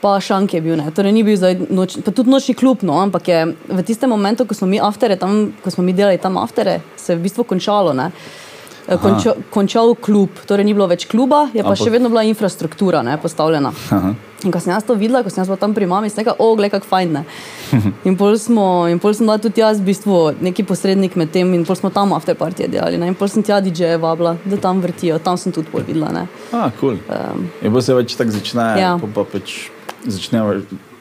[0.04, 0.93] pa šank je bil, ne.
[0.93, 4.45] Torej ni bil zdaj noč, pa tudi nočni klub, no, ampak je v tistem momentu,
[4.45, 7.49] ko smo mi aftere tam, ko smo mi delali tam aftere, se je v bistvu
[7.49, 8.12] končalo, ne.
[8.12, 8.43] Eh,
[8.84, 13.00] Konča, končal klub, torej ni bilo več kluba, je pa Ampak- še vedno bila infrastruktura
[13.02, 13.70] ne, postavljena.
[13.90, 14.10] Aha.
[14.44, 16.34] In ko sem jaz to videla, ko sem jaz bila tam pri mami, sem rekla,
[16.38, 17.12] o, gledaj, kako fajn.
[17.12, 17.23] Ne.
[18.08, 21.49] In pol, smo, in pol sem bila tudi jaz, v bistvu, neki posrednik med tem,
[21.56, 23.00] in pol smo tam afterpartije delali.
[23.00, 23.08] Ne.
[23.08, 26.12] In pol sem tja DJ-je vabila, da tam vrtijo, tam sem tudi pol videla.
[26.12, 26.26] Ne.
[26.52, 27.00] Ah, cool.
[27.08, 28.99] Um, In pa se več tako začne, Ja.
[29.00, 29.70] pa, pa pač
[30.04, 30.44] začne,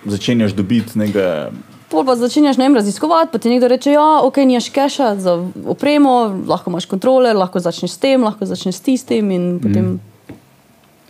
[0.07, 1.51] začenjaš dobiti nekaj.
[1.93, 5.37] Pol pa začenjaš ne vem, raziskovati, pa ti nekdo reče, ja, ok, nimaš keša za
[5.65, 6.13] opremo,
[6.47, 9.85] lahko imaš kontroler, lahko začneš s tem, lahko začneš s tistim in potem.
[9.85, 9.99] Mm.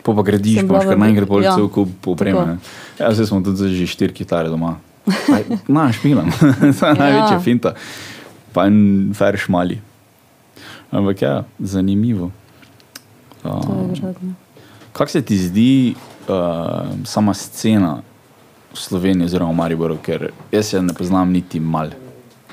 [0.04, 2.58] Pa pa gradiš, pa imaš kar v- naenkrat bolj ja, cel kup opreme.
[3.00, 4.76] Ja, zdaj smo tudi že štiri kitare doma.
[5.36, 6.28] Aj, Na, špilam.
[6.80, 7.74] to je največja finta.
[8.52, 9.80] Pa en fer šmali.
[10.92, 12.28] Ampak ja, zanimivo.
[13.44, 14.36] Verjetno.
[14.94, 15.96] Kako se ti zdi
[16.28, 16.36] uh,
[17.04, 18.02] sama scena
[18.74, 21.90] v Sloveniji oziroma v Mariboru, ker jaz je ne poznam niti mal.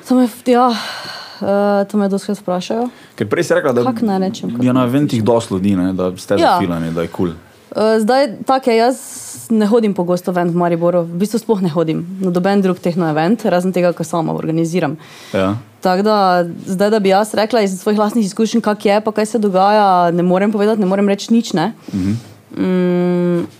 [0.09, 1.47] To me, ja, uh,
[1.85, 2.89] to me doskrat vprašajo.
[3.17, 5.93] Ker prej si rekla, da Kako naj rečem, kako je na eventih dosti ljudi, ne,
[5.93, 6.55] da ste Ja.
[6.55, 7.29] zafilani, da je kul.
[7.29, 7.39] Cool.
[7.71, 8.97] Uh, zdaj, tako je, jaz
[9.51, 13.45] ne hodim pogosto ven v Mariboru, v bistvu sploh ne hodim na noben drug tehno-event,
[13.45, 14.97] razen tega, kar sama organiziram.
[15.33, 15.55] Ja.
[15.81, 16.17] Tako da,
[16.67, 20.11] zdaj, da bi jaz rekla iz svojih lastnih izkušenj, kak je, pa kaj se dogaja,
[20.11, 21.53] ne morem povedati, ne morem reči nič.
[21.53, 21.73] Ne?
[21.95, 23.60] Mm, s-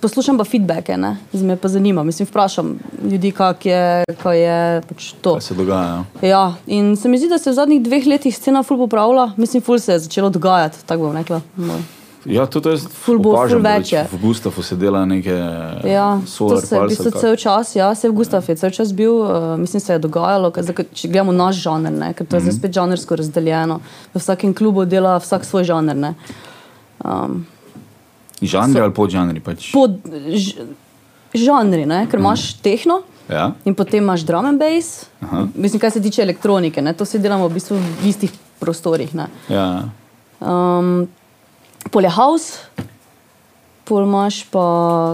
[0.00, 1.16] poslušam pa feedbacke, ne?
[1.32, 2.02] zdaj me pa zanima.
[2.02, 3.82] Mislim, vprašam ljudi, kak je,
[4.16, 5.32] kaj je pač to.
[5.32, 6.04] Kaj se dogaja?
[6.22, 9.62] Ja, in se mi zdi, da se v zadnjih dveh letih scena ful popravila, mislim,
[9.62, 11.40] ful se je začelo dogajati, tako bom rekla.
[11.56, 11.78] No.
[12.26, 14.02] Ja, tudi jaz Ful bo- opažam, ful več je.
[14.12, 15.32] V Gustavu se dela neke
[15.84, 17.18] Ja, solar se je v bistvu kako.
[17.18, 20.52] cel čas, ja, se v Gustav je cel čas bil, uh, mislim, se je dogajalo,
[20.54, 22.44] zdaj, če gledamo naš žanr, ne, ker to je Mhm.
[22.46, 23.80] zdaj spet žanrsko razdeljeno.
[24.12, 25.96] V vsakem klubu dela vsak svoj žanr.
[25.96, 26.14] Ne.
[27.00, 27.46] Um,
[28.42, 29.72] Žanri ali podžanri pač.
[29.72, 30.00] pod
[30.30, 30.64] ž,
[31.34, 33.02] žanri, ne, ker imaš tehno.
[33.28, 33.52] Ja?
[33.64, 35.46] In potem imaš drum and bass, Aha.
[35.54, 39.14] mislim, kaj se tiče elektronike, ne, to si delamo v bistvu v istih prostorih.
[39.14, 39.28] Ne.
[39.48, 39.84] Ja.
[40.40, 41.06] Um,
[41.86, 42.58] pol je house,
[43.84, 44.64] pol imaš pa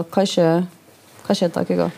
[0.09, 0.47] kaj še,
[1.23, 1.91] kaj še takega.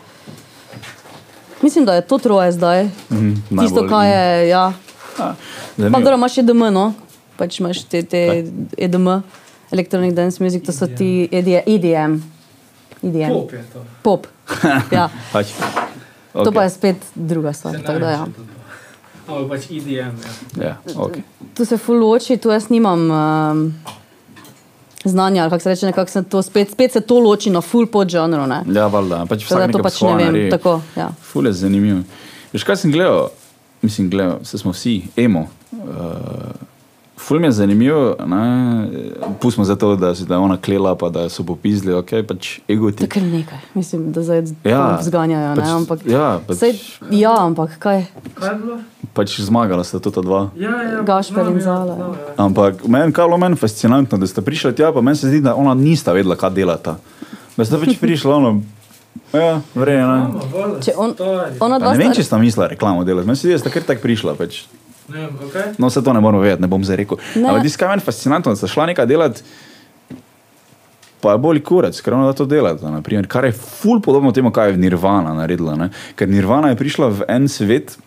[1.62, 2.88] Mislim, da je to troje zdaj.
[3.10, 4.48] Mhm, Tisto, kar in- je.
[4.48, 4.72] Ja.
[5.18, 5.34] A,
[5.76, 6.92] Pa dobro, imaš EDM, no?
[7.36, 8.44] pač imaš te, te
[8.76, 9.08] EDM,
[9.70, 12.22] Electronic Dance Music, to so ti ED- EDM.
[13.02, 13.28] EDM.
[13.30, 13.84] Pop je to.
[14.02, 14.26] Pop.
[14.92, 15.08] Ja.
[15.32, 15.46] Pač.
[16.32, 16.54] To Okay.
[16.54, 17.74] pa je spet druga stvar.
[17.74, 18.24] Se tako da Ja.
[18.26, 18.42] to.
[19.28, 20.14] Ampak pač EDM.
[20.56, 20.62] Ja.
[20.66, 21.22] Ja, okay.
[21.54, 23.74] Tu se ful loči, tu jaz nimam um,
[25.04, 27.86] znanja, ali kako se reče, nekako se to spet, spet se to loči na full
[27.86, 28.46] podžanru.
[28.46, 28.62] ne.
[28.68, 29.26] ja valjda.
[29.26, 30.50] Pač vsak to pač ne vem.
[30.50, 31.10] Tako, ja.
[31.22, 32.02] Ful je zanimivo.
[32.52, 33.28] Veš, kaj sem gledal?
[33.82, 35.46] Mislim, gledal, se smo vsi, emo.
[35.72, 35.80] Uh,
[37.20, 38.42] Ful mi je zanimivo, ne,
[39.36, 42.88] pustimo za to, da, si, da ona klela, pa da so popizli, ok, pač ego
[42.88, 43.04] To ti.
[43.04, 45.52] je kar nekaj, mislim, da zdaj Ja, ja, zganjajo.
[45.52, 46.72] pač- ne, ampak, ja, pač- sej,
[47.12, 48.06] ja, ampak kaj?
[48.34, 48.76] Kaj je bilo?
[49.12, 50.50] Pač zmagala sta ta dva.
[50.56, 52.06] Ja, ja, Gašper znam, in ja, Zala, ja.
[52.06, 52.34] ja.
[52.38, 55.54] Ampak meni je bilo meni fascinantno, da ste prišli tja, pa meni se zdi, da
[55.54, 56.96] ona nista vedela, kaj delata.
[57.52, 58.62] Da ste pač prišli, ono,
[59.32, 59.60] ja,
[60.80, 61.14] Če on,
[61.60, 63.70] ona dva Ne vem, sta- če sta mislila reklamo delati, meni se zdi, da sta
[63.70, 64.34] kar tako prišla.
[64.34, 64.64] Pač.
[65.10, 65.74] Ne okej.
[65.78, 67.18] No, vse to ne moramo vedeti, ne bom zdaj rekel.
[67.34, 67.48] Ne.
[67.48, 69.42] Ampak je meni fascinantno, da sta šla nekaj delati,
[71.20, 72.90] pa je bolj kurec, ker ona da to delata.
[72.90, 75.74] Naprimer, kar je ful podobno temu, kaj je Nirvana naredila.
[75.76, 75.90] Ne?
[76.16, 77.98] Ker Nirvana je prišla v en svet,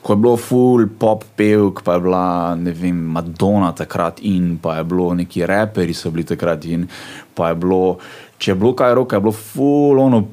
[0.00, 2.24] ko je bilo ful pop pevk, pa je bila
[2.56, 6.88] ne vem, Madonna takrat in pa je bilo neki reperi so bili takrat in
[7.36, 7.98] pa je bilo,
[8.38, 10.24] če je bilo kaj roka, je bilo ful ono.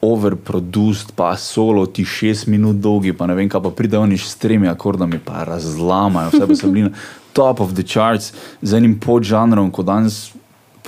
[0.00, 4.32] Overproduced, pa solo ti šest minut dolgi, pa ne vem, kaj pa pride oni s
[4.40, 6.94] tremi akordami, pa razlamajo, vse pa so bili na
[7.36, 8.32] top of the charts
[8.62, 10.30] z enim podžanrom, kot danes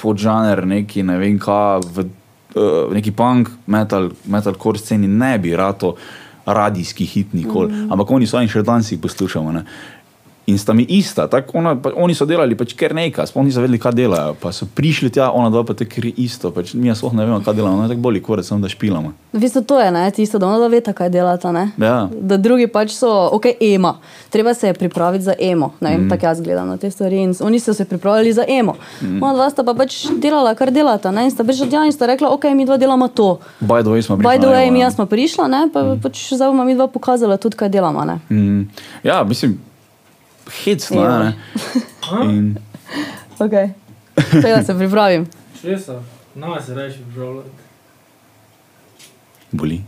[0.01, 2.09] podžanr, neki ne vem kaj, v
[2.57, 5.95] uh, neki punk, metal, metalcore sceni ne bi rato
[6.47, 7.93] radijski hit nikoli, mm.
[7.93, 9.53] ampak oni so in še danes jih poslušamo.
[9.53, 9.67] Ne?
[10.47, 13.63] In sta mi ista, tako ona, pa, oni so delali pač kar nekaj, sploh niso
[13.63, 14.35] vedeli, kaj delajo.
[14.43, 17.39] Pa so prišli tja, ona dva pa te kri isto, pač mi sploh ne vemo,
[17.47, 19.13] kaj delamo, ona tako bolj kore, samo da špilamo.
[19.33, 21.53] V bistvu to je ne, tisto, da ona dva veta, kaj delata.
[21.55, 21.69] Ne?
[21.79, 22.09] Ja.
[22.11, 23.95] Da drugi pač so, ok, emo.
[24.35, 25.71] Treba se je pripraviti za emo.
[25.81, 26.11] Ne vem, mm.
[26.11, 27.23] tako jaz gledam na te stvari.
[27.23, 28.75] In oni so se pripravljali za emo.
[29.01, 29.23] Mm.
[29.23, 31.15] Ona dva sta pa pač delala, kar delata.
[31.15, 31.29] Ne?
[31.31, 33.39] In sta prišla tja in sta rekla, ok, mi dva delamo to.
[33.61, 34.27] By the way, smo prišli.
[34.27, 34.91] By the way, Evo, mi ja.
[34.91, 35.69] smo prišla, ne?
[35.73, 36.03] pa mm.
[36.03, 38.05] pač zdaj bomo mi dva pokazala tudi, kaj delamo.
[38.05, 38.19] Ne?
[38.29, 38.67] Mm,
[39.07, 39.61] ja, mislim,
[40.65, 41.33] hecno, Ja.
[42.25, 42.57] In,
[43.39, 43.71] Okay.
[44.43, 45.27] Tega se pripravim.
[45.87, 46.01] So,
[46.35, 47.49] nama se reči pripravljati.
[49.53, 49.81] boli.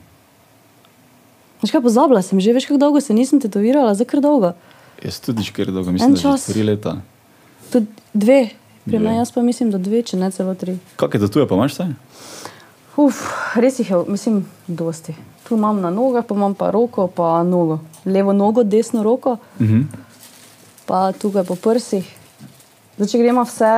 [1.62, 4.53] Veš kaj, pozabila sem že, veš kako dolgo se nisem tetovirala, za kar dolgo.
[5.05, 6.96] Jaz tudi že kar dolgo, mislim, En da že tri leta.
[7.72, 8.48] Tudi dve,
[8.85, 10.79] pri meni jaz pa mislim, da dve, če ne celo tri.
[10.96, 11.87] Kakšne tatuje pa imaš vse?
[12.96, 13.22] Uf,
[13.57, 15.14] res jih je, mislim, dosti.
[15.48, 17.81] Tu imam na nogah, pa imam pa roko, pa nogo.
[18.05, 19.85] Levo nogo, desno roko, Uh -huh.
[20.87, 22.07] Pa tukaj po prsih.
[22.97, 23.70] Zdaj, če gremo vse,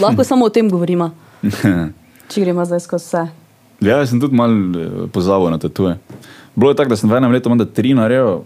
[0.00, 1.10] lahko samo o tem govorimo,
[2.30, 3.24] če gremo zdaj skozi vse.
[3.84, 5.98] ja, jaz sem tudi mal eh, pozabil na tatuje.
[6.54, 8.44] Bilo je tako, da sem v enem letu imel tri naredil,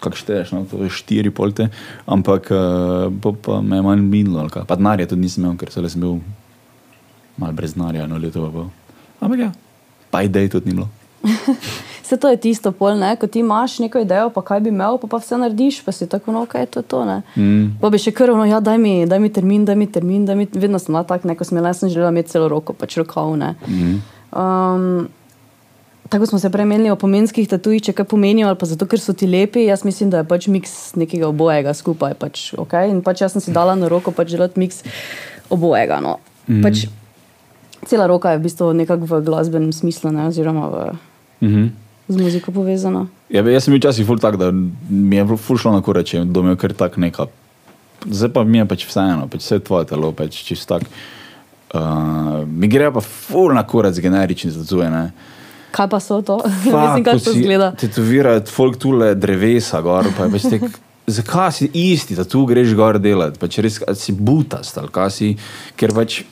[0.00, 1.68] kak šteješ, no, to je štiri polte,
[2.08, 6.00] ampak uh, po pa me je manj minilo, pa denarja tudi nisem imel, ker sem
[6.00, 6.18] bil
[7.40, 8.68] mal brez denarja, eno leto pa pol.
[9.20, 9.50] Ampak ja,
[10.12, 10.88] pa idej tudi ni bilo.
[12.06, 13.16] Vse to je tisto, pol, ne?
[13.18, 16.06] ko ti imaš neko idejo, pa kaj bi imel, pa, pa vse narediš, pa si
[16.06, 16.82] tako, no, kaj je to.
[16.82, 17.16] to ne.
[17.34, 17.80] Mm.
[17.82, 20.36] Pa bi še kar, no, ja, daj mi, daj mi termin, daj mi termin, daj
[20.38, 23.34] mi, vedno sem bila tako, neko jaz sem želela imeti celo roko, pač rokav.
[23.36, 23.56] ne.
[23.66, 23.96] Mm.
[24.30, 25.08] Um,
[26.08, 29.10] tako smo se premenili o pomenskih tatujih, če kaj pomenijo, ali pa zato, ker so
[29.10, 29.64] ti lepi.
[29.66, 32.14] Jaz mislim, da je pač miks nekega obojega skupaj.
[32.22, 32.86] Pač, okay?
[32.92, 34.86] In pač jaz sem si dala na roko pač želeti miks
[35.50, 35.98] obojega.
[35.98, 36.20] No.
[36.46, 36.62] Mm.
[36.62, 36.86] Pač,
[37.90, 40.86] cela roka je v bistvu nekako v glasbenem smislu, ne, oziroma v,
[41.40, 41.85] Mm -hmm.
[42.08, 43.06] Z muziko povezana.
[43.30, 46.42] Ja, jaz sem bil včasih ful tak, da mi je ful šlo na koreče, da
[46.42, 47.26] mi je kar tak neka.
[48.06, 50.86] Zdaj pa mi je pač vseeno, pač vse je tvoje telo, pač čist tak.
[51.74, 55.10] Uh, mi gre pa ful na korec generični tatuje, ne.
[55.74, 56.38] Kaj pa so to?
[56.46, 57.70] Fak, mislim, ko kako to izgleda.
[57.80, 60.68] Tetovirajo folk tule drevesa gor, pa je pač tek.
[61.16, 63.38] Zakaj si isti, da tu greš gor delati?
[63.38, 65.34] Pač res a si butast ali kaj si,
[65.78, 66.22] ker pač.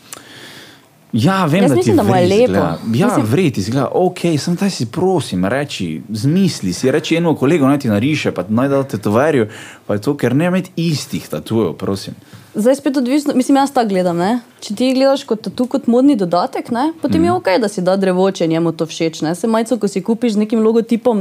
[1.14, 2.42] Ja, vem, Jaz da mislim, da mu je lepo.
[2.42, 2.78] izgleda.
[2.94, 7.64] Ja, Mislim- vred izgleda, ok, sem taj si prosim, reči, zmisli si, reči enemu kolegu,
[7.64, 9.46] naj ti nariše, pa naj da tetoverju,
[9.86, 12.14] pa je to, ker ne imeti istih tatujev, prosim.
[12.54, 14.16] Zdaj spet odvisno, mislim, jaz tako gledam.
[14.16, 14.40] Ne?
[14.60, 16.92] Če ti gledaš kot tu kot modni dodatek, ne?
[17.02, 17.24] potem mm.
[17.24, 19.22] je ok, da si da drevo, če njemu to všeč.
[19.26, 19.32] Ne?
[19.34, 21.18] Se majco, ko si kupiš z nekim logotipom,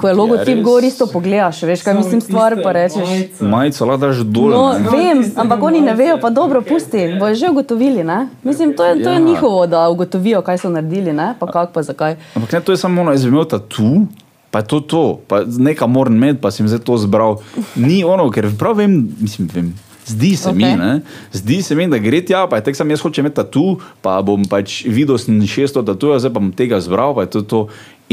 [0.00, 0.64] ko je logotip res.
[0.64, 3.12] gor, isto pogledaš, veš, kaj mislim stvar, pa rečeš.
[3.40, 4.56] Majico lahko daš dol.
[4.56, 4.90] No, ne.
[4.96, 7.18] vem, ampak oni ne vejo, pa dobro, pusti, okej.
[7.20, 8.04] bojo že ugotovili.
[8.04, 8.22] Ne?
[8.42, 9.24] Mislim, to je, to je Ja.
[9.28, 11.34] njihovo, da ugotovijo, kaj so naredili, ne?
[11.38, 12.16] pa kako, pa zakaj.
[12.34, 14.06] Ampak ne, to je samo ono, jaz bi imel tatu,
[14.50, 17.42] pa je to to, pa nekaj moram imeti, pa sem zdaj to zbral.
[17.76, 19.74] Ni ono, ker prav vem, mislim, vem.
[20.06, 20.54] Zdi se okay.
[20.54, 21.00] mi, ne?
[21.32, 24.20] zdi se mi, da gre tja, pa je tek sam jaz hočem imeti tatu, pa
[24.22, 27.60] bom pač videl, sem 600 tatujev, zdaj pa bom tega zbral, pa je to to.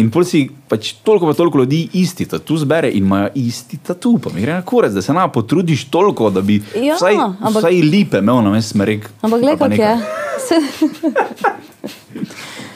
[0.01, 4.17] In pol si pač toliko pa toliko ljudi isti tatu zbere in imajo isti tatu,
[4.17, 7.61] pa mi gre na kurec, da se nam potrudiš toliko, da bi Ja, vsaj, ampak-
[7.61, 9.09] vsaj lipe imel na mestu smerek.
[9.21, 9.97] Ampak gledaj, kako je.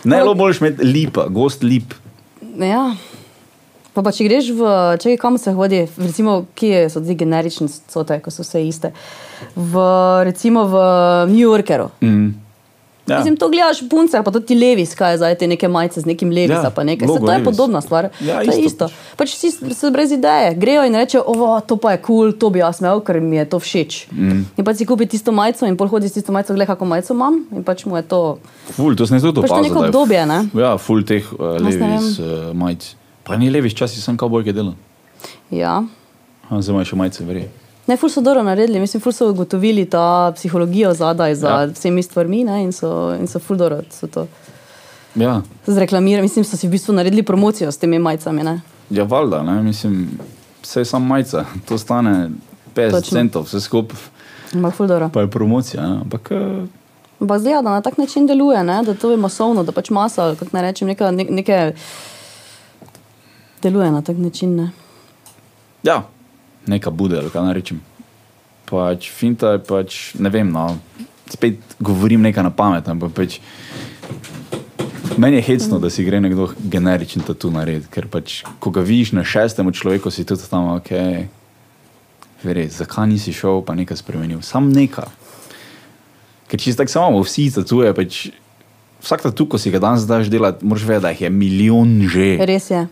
[0.25, 1.93] Lo boljš imeti lipa, gost lip.
[2.59, 2.95] Ja.
[3.97, 8.19] Pa, pa če greš v, če kam se hodi, recimo, kje so ti generične sote,
[8.21, 8.91] ko so vse iste.
[9.57, 9.85] V,
[10.27, 10.83] recimo v
[11.31, 11.87] New Yorkeru.
[12.05, 12.35] Mm.
[13.07, 13.17] Ja.
[13.17, 16.29] Mislim, to gledaš punce, pa tudi levi, kaj je zdaj te neke majice z nekim
[16.29, 17.07] levi, Ja, pa nekaj.
[17.07, 17.45] Se, logo to je Levi's.
[17.49, 18.09] podobna stvar.
[18.21, 18.85] Ja, to je isto.
[18.85, 19.15] isto.
[19.17, 22.51] Pač vsi so brez ideje, grejo in rečejo, ovo, to pa je kul, cool, to
[22.53, 24.11] bi jaz imel, ker mi je to všeč.
[24.11, 24.43] Mm.
[24.59, 27.17] In pa si kupi tisto majico in pol hodi s tisto majico, gledaj, kako majico
[27.17, 28.21] imam in pač mu je to.
[28.75, 30.39] Ful, to jaz tudi Pač to neko da je obdobje, ne?
[30.53, 32.91] Ja, ful teh uh, ne levih uh, majic.
[33.27, 34.73] Pa ni levih, časi sem kavbojke delal.
[35.51, 35.83] Ja.
[36.49, 37.49] A, Zdaj imaš še majice, verjeli.
[37.87, 41.65] Ne, ful so dobro naredili, mislim, ful so ugotovili ta psihologijo zadaj za Ja.
[41.67, 44.27] vsemi stvarmi ne, in so, in so ful dobro so to
[45.15, 46.21] Ja, zreklamirali.
[46.21, 48.43] Mislim, so si v bistvu naredili promocijo s temi majicami.
[48.43, 48.61] Ne.
[48.89, 50.19] ja valjda, ne, mislim,
[50.61, 52.29] vse je samo majica, to stane
[52.75, 53.11] 50 Točno.
[53.11, 53.97] centov, vse skupaj,
[54.53, 55.09] Ampak ful dobro.
[55.09, 55.81] pa je promocija.
[55.83, 56.67] Ne, ampak uh,
[57.19, 58.83] Ampak zgleda, da na tak način deluje, ne?
[58.83, 61.73] da to je masovno, da pač masa, kako naj rečem, neka, ne, neke
[63.61, 64.55] deluje na tak način.
[64.55, 64.71] Ne?
[65.87, 66.03] ja,
[66.67, 67.81] neka bude, kaj naj rečem.
[68.67, 70.75] Pač finta je pač, ne vem, no,
[71.31, 73.39] spet govorim nekaj na pamet, ampak pač.
[75.17, 79.15] Meni je hecno, da si gre nekdo generičen tatu narediti, ker pač, ko ga vidiš
[79.17, 80.91] na šestem človeku, si tudi tam, ok,
[82.43, 85.09] verjeti, zakaj nisi šel, pa nekaj spremenil, sam nekaj.
[86.51, 88.19] Ker če si tako samo vsi tatuje, pač
[89.01, 92.29] vsak tatu, ko si ga danes daš delati, moraš vedeti, da jih je milijon že
[92.45, 92.85] Res je.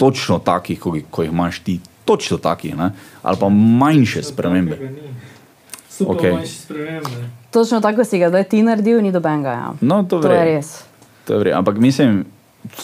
[0.00, 1.76] Točno takih, ko, ko jih imaš ti,
[2.08, 2.90] točno takih, ne?
[3.22, 4.78] ali pa manjše spremembe.
[5.90, 6.32] Super, okay.
[6.32, 7.28] manjše spremembe.
[7.52, 9.50] Točno tako si ga zdaj ti naredil, ni dobenga.
[9.50, 9.72] Ja.
[9.80, 10.44] No, to, To je vre.
[10.44, 10.84] res.
[11.28, 11.52] To je vre.
[11.52, 12.24] Ampak mislim,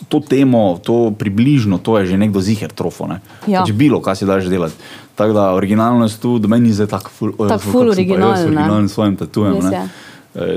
[0.09, 3.07] to temo, to približno, to je že nekdo ziger trofo.
[3.07, 3.21] Ne?
[3.47, 3.65] Ja.
[3.65, 4.77] Pač bilo, kaj si daš delati.
[5.17, 7.87] Tako da originalnost tu, da meni je zdaj tako ful, oj, Tako ful, ful pa
[7.87, 8.47] jaz originalen.
[8.47, 9.57] Originalen s svojim tatujem.
[9.73, 9.87] E,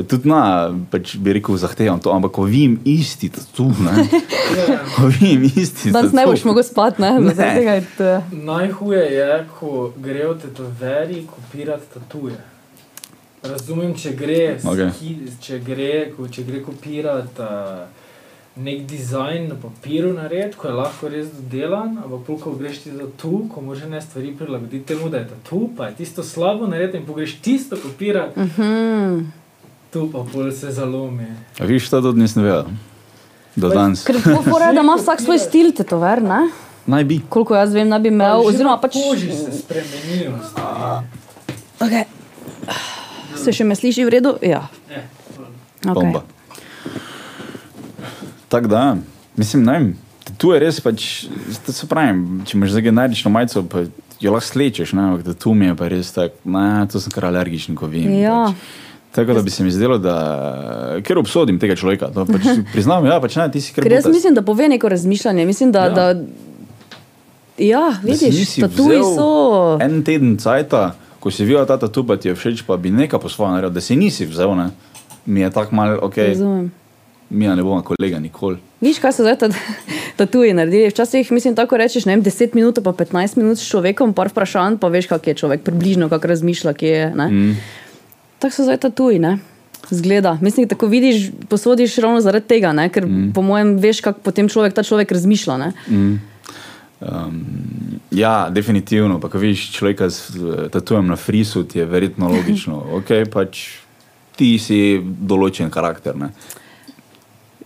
[0.04, 0.40] tudi na,
[0.92, 4.08] pač bi rekel, zahtevam to, ampak ko vidim isti tatu, ne,
[4.96, 7.14] ko vidim isti Danes ne boš mogel spati, ne?
[7.20, 7.34] Ne.
[7.34, 8.10] Tega je to.
[8.44, 12.36] Najhuje je, ko grejo tetoveri kopirati tatuje.
[13.44, 14.42] Razumem, če gre,
[14.92, 17.88] ki- če gre, ko, če gre kopirati uh,
[18.58, 23.08] nek dizajn na papiru narediti, ko je lahko res dodelan, ampak ko greš ti za
[23.16, 26.98] tu, ko moraš ne stvari prilagoditi temu, da je tu, pa je tisto slabo narediti
[26.98, 29.39] in pogreš tisto kopirati, Mhm.
[29.94, 31.26] Tu pa pol se zalomi.
[31.60, 32.66] A Viš, to tudi nisem vedel.
[33.56, 34.04] Do danes.
[34.06, 36.48] Ker to fora, da ima vsak svoj stil tetover, ne?
[36.90, 37.20] Naj bi.
[37.30, 38.94] Koliko jaz vem, da bi imel, Že oziroma pač...
[38.94, 40.38] koži se spremenijo.
[41.80, 42.06] Okay.
[43.38, 44.36] Se še me sliši v redu?
[44.42, 44.68] Ja.
[44.90, 45.94] Okay.
[45.94, 46.24] Bomba.
[48.50, 48.84] Tako da,
[49.38, 49.90] mislim, ne vem,
[50.38, 51.08] tu je res pač,
[51.66, 53.86] to se pravi, če imaš za generično majico, pa
[54.20, 57.30] jo lahko slečeš, ne, ampak tu mi je pa res tako, ne, to sem kar
[57.30, 58.10] alergičen, ko vem.
[58.18, 58.50] Ja.
[58.50, 58.89] Pač.
[59.12, 60.16] Tako da bi se mi zdelo, da
[61.04, 62.42] ker obsodim tega človeka, to pač
[62.72, 65.46] priznam, ja, pač ne, ti si kar Ker jaz mislim, da pove neko razmišljanje.
[65.46, 65.90] Mislim, da, Ja.
[65.90, 66.06] da,
[67.60, 69.78] ja Da vidiš, tatuji vzel so.
[69.82, 73.20] En teden cajta, ko si videl ta tatu, pa ti je všeč, pa bi nekaj
[73.20, 74.70] po svojem naredil, da si nisi vzel, ne.
[75.26, 76.72] Mi je tako malo, ok, Razumem.
[77.30, 78.58] mi ja ne bomo kolega nikoli.
[78.80, 79.50] Viš, kaj so zdaj ta-
[80.18, 80.88] tatuji naredili?
[80.88, 84.78] Včasih, mislim, tako rečeš, ne vem, 10 minut pa 15 minut s človekom, par vprašanj,
[84.78, 87.10] pa veš, kak je človek, približno, kak razmišlja, kje je.
[87.12, 87.58] Mm.
[88.40, 89.38] Tako so zdaj tatuji, ne?
[89.90, 90.38] Zgleda.
[90.42, 92.90] Mislim, tako vidiš, posodiš ravno zaradi tega, ne?
[92.90, 93.32] ker mm.
[93.36, 95.58] po mojem veš, kako potem človek, ta človek razmišlja.
[95.58, 95.72] Ne?
[97.00, 97.46] Um,
[98.12, 99.20] ja, definitivno.
[99.20, 102.84] Pa, ko vidiš človeka s eh, tatujem na frisu, ti je verjetno logično.
[103.00, 103.66] Okay, pač,
[104.36, 106.16] ti si določen karakter.
[106.16, 106.32] Ne?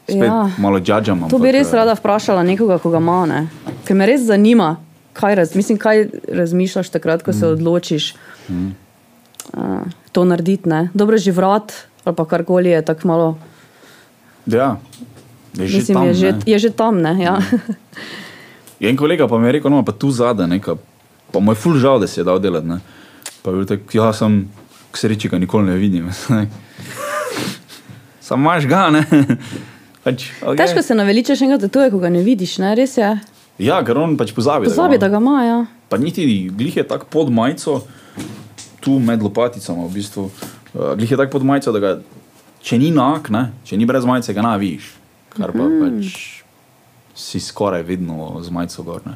[0.03, 0.45] Spet ja.
[0.57, 1.27] Malo džadžam.
[1.31, 3.41] To bi res rada vprašala nekoga, ko ga ima, ne?
[3.87, 4.77] ker me res zanima,
[5.17, 8.13] kaj, raz, mislim, kaj razmišljaš takrat, ko se odločiš
[8.49, 8.69] mm.
[9.53, 10.69] uh, to narediti.
[10.69, 10.93] Ne?
[10.93, 11.73] Dobro, že vrat
[12.03, 13.37] ali pa karkoli je tako malo.
[14.45, 14.77] Ja,
[15.55, 16.07] je že Mislim, tam.
[16.07, 16.39] je, že, ne.
[16.45, 17.01] je že tam.
[17.01, 17.23] Ne?
[17.23, 17.39] Ja.
[18.79, 20.75] En kolega pa mi je rekel, no, pa tu zadaj nekaj.
[21.31, 22.67] Pa mu je ful žal, da si je dal delati.
[22.67, 22.77] Ne?
[23.41, 24.51] Pa je bil tak, ja, sem
[24.91, 26.11] k sreči, ga nikoli ne vidim.
[28.25, 29.05] Sam imaš ga, ne.
[30.03, 30.59] Pač, okay.
[30.59, 32.73] Težko se naveličaš enega tatuja, ko ga ne vidiš, ne?
[32.75, 33.13] res je.
[33.63, 34.67] Ja, ker on pač pozabi.
[34.67, 35.37] Pozabi, da da ga ima.
[35.45, 35.57] Ja.
[35.87, 37.85] Pa niti glih je tako pod majico,
[38.83, 40.27] tu med lopaticami, v bistvu.
[40.73, 41.93] Uh, glih je tako pod majico, da ga,
[42.63, 44.89] če ni nak, ne, če ni brez majice, ga ne vidiš.
[45.33, 45.79] Kar pa mm.
[45.81, 46.05] pač
[47.15, 49.01] si skoraj vedno z majico gor.
[49.07, 49.15] Ne.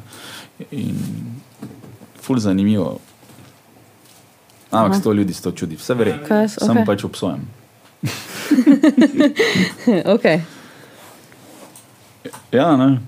[0.70, 0.96] In
[2.22, 2.96] ful zanimivo.
[4.70, 6.84] Ampak sto ljudi se to čudi, vse jaz- Sem okej.
[6.86, 7.40] pač obsojen.
[10.14, 10.40] okay.
[12.52, 13.00] Ja, ne.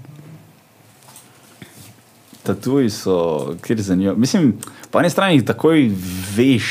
[2.43, 4.17] Tatuji so, kjer zanimivo.
[4.17, 4.55] Mislim,
[4.91, 5.91] po eni strani jih takoj
[6.37, 6.67] veš,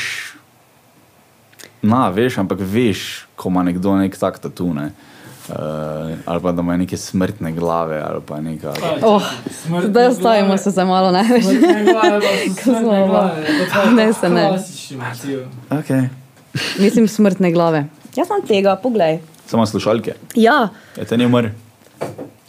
[1.82, 4.90] na, veš, ampak veš, ko ima nekdo nek tak tatu, ne.
[5.50, 5.56] Uh,
[6.30, 8.72] ali pa da ima neke smrtne glave, ali pa nekaj.
[9.02, 9.24] oh,
[9.82, 11.44] zdaj ostavimo se za malo, ne veš.
[13.96, 14.50] Ne, se ne.
[15.70, 16.08] Okay.
[16.78, 17.84] Mislim, smrtne glave.
[18.16, 19.18] Jaz sem tega, poglej.
[19.46, 20.14] Samo slušalke.
[20.34, 21.50] Ja, Je te ne umr.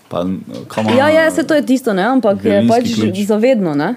[0.10, 0.26] Pa,
[0.98, 2.04] ja, ja se to je tisto, ne?
[2.04, 2.88] ampak je pač
[3.26, 3.74] zavedno.
[3.74, 3.96] Ne?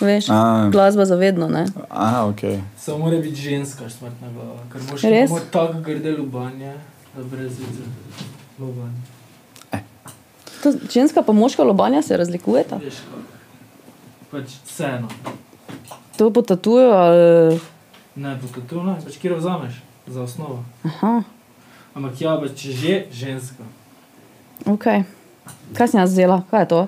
[0.00, 0.68] Veš, A.
[0.72, 1.48] glasba zavedno.
[1.48, 1.66] Ne?
[1.90, 2.40] A, ok.
[2.76, 5.30] Samo mora biti ženska smrtna glava, ker moš Res?
[5.30, 6.74] imeti tako grde lubanje,
[7.16, 7.82] da brez vize.
[8.58, 9.00] Lubanje.
[10.62, 12.76] To, ženska pa moška lobanja se razlikujeta.
[12.76, 12.94] Veš.
[14.30, 15.08] Pač vseeno.
[16.16, 17.60] To po tatuju ali.
[18.16, 20.64] Ne, po to ne, pač kjer vzameš za osnovo.
[20.84, 21.22] Aha,
[21.94, 23.64] Ampak ja, pač že ženska,
[24.66, 24.84] ok.
[25.76, 26.42] Kaj sem jaz vzela?
[26.50, 26.80] Kaj je to?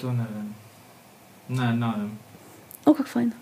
[0.00, 0.53] to ne vem.
[1.48, 1.92] Ne, ne.
[2.84, 3.32] O, kako fajn.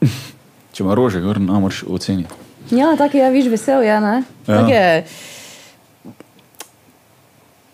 [0.72, 2.30] Če ima rože, gor, ne moreš oceniti.
[2.70, 4.22] Ja, tako je, viš, vesel je, ne?
[4.46, 4.56] Ja.
[4.60, 5.04] Tak je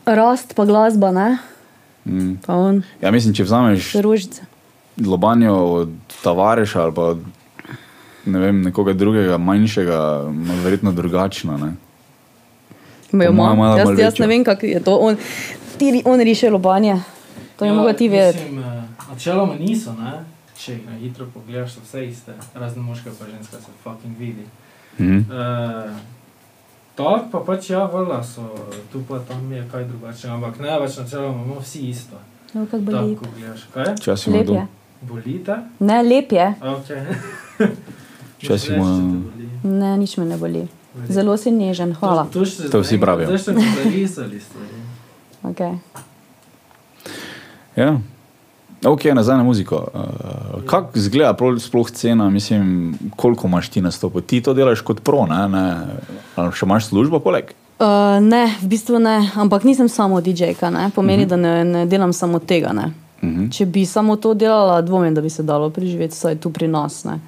[0.07, 1.39] rast pa glasba, ne?
[2.07, 2.35] Mm.
[2.47, 4.43] Pa on, Ja, mislim, če vzameš rožice.
[5.07, 5.91] lobanjo od
[6.23, 7.25] tavareša ali pa od
[8.27, 9.99] ne vem, nekoga drugega, manjšega,
[10.65, 11.59] verjetno drugačno.
[11.59, 11.73] Ne?
[13.13, 13.55] Malo.
[13.55, 14.97] malo Jaz, jaz ne vem, kako je to.
[14.97, 15.17] On,
[15.79, 17.01] ti, on riše lobanje.
[17.59, 18.45] To je ja, mogo ti vedeti.
[18.45, 20.25] Mislim, eh, načeloma niso, ne?
[20.57, 24.47] če jih na hitro pogledaš, so vse iste, razen moška pa ženska se fucking vidi.
[24.99, 25.19] Mhm.
[25.19, 25.97] Uh,
[26.97, 28.49] Tako pa pač ja, vola so,
[28.93, 32.17] tu pa tam je kaj drugače, ampak ne več načeloma imamo vsi isto.
[32.55, 33.17] No, kako Tako, boli.
[33.17, 33.93] ko gledaš, kaj?
[34.01, 34.67] Včasih ima je.
[35.01, 35.57] Bolite?
[35.79, 36.47] Ne, lep je.
[36.63, 37.03] Okay.
[38.41, 38.97] Včasih ima-.
[39.63, 40.65] Ne, nič me ne boli.
[41.13, 42.25] Zelo si nežen, hvala.
[42.33, 43.29] To, to, To vsi pravijo.
[43.29, 44.81] Zdaj ste mi zarisali stvari.
[45.43, 45.77] Okay.
[47.77, 47.99] Ja.
[48.85, 49.77] Ok, nazaj na muziko.
[49.95, 54.23] Uh, kako izgleda sploh cena, mislim, koliko imaš ti nastopov?
[54.23, 55.49] Ti to delaš kot pro, ne?
[55.49, 55.65] ne?
[56.37, 57.55] Ali še imaš službo poleg?
[57.79, 60.91] Uh, ne, v bistvu ne, ampak nisem samo DJ-ka, ne?
[60.95, 61.31] pomeni, uh -huh.
[61.31, 62.73] da ne, ne delam samo tega.
[62.73, 62.93] Ne?
[63.23, 63.51] Uh -huh.
[63.53, 67.05] Če bi samo to delala, dvomim, da bi se dalo preživeti, vsaj tu pri nas.
[67.05, 67.19] Ne?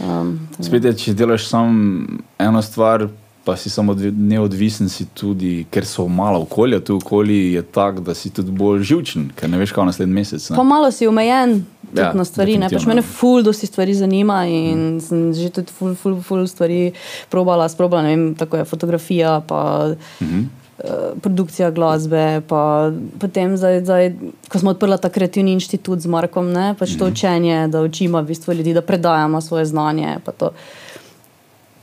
[0.00, 2.02] Um, Spet je, če delaš samo
[2.38, 3.08] eno stvar,
[3.50, 8.00] pa si samo odvi- neodvisen, si tudi, ker so malo okolja, tu okoli je tako,
[8.00, 10.46] da si tudi bolj živčen, ker ne veš, kaj naslednji mesec.
[10.46, 10.56] Ne?
[10.56, 12.54] pa malo si omejen Ja, na stvari.
[12.54, 12.68] ne.
[12.68, 15.00] Pač mene ful dosti stvari zanima in mm.
[15.00, 16.92] sem že tudi ful, ful, ful stvari
[17.28, 20.44] probala, sprobala, ne vem, tako je fotografija, pa -huh.
[20.78, 24.14] uh, produkcija glasbe, pa potem, zdaj, zdaj,
[24.46, 26.98] ko smo odprli ta kreativni inštitut z Markom, ne, pač Mhm.
[26.98, 30.18] to učenje, da učimo v bistvu ljudi, da predajamo svoje znanje.
[30.30, 30.50] To,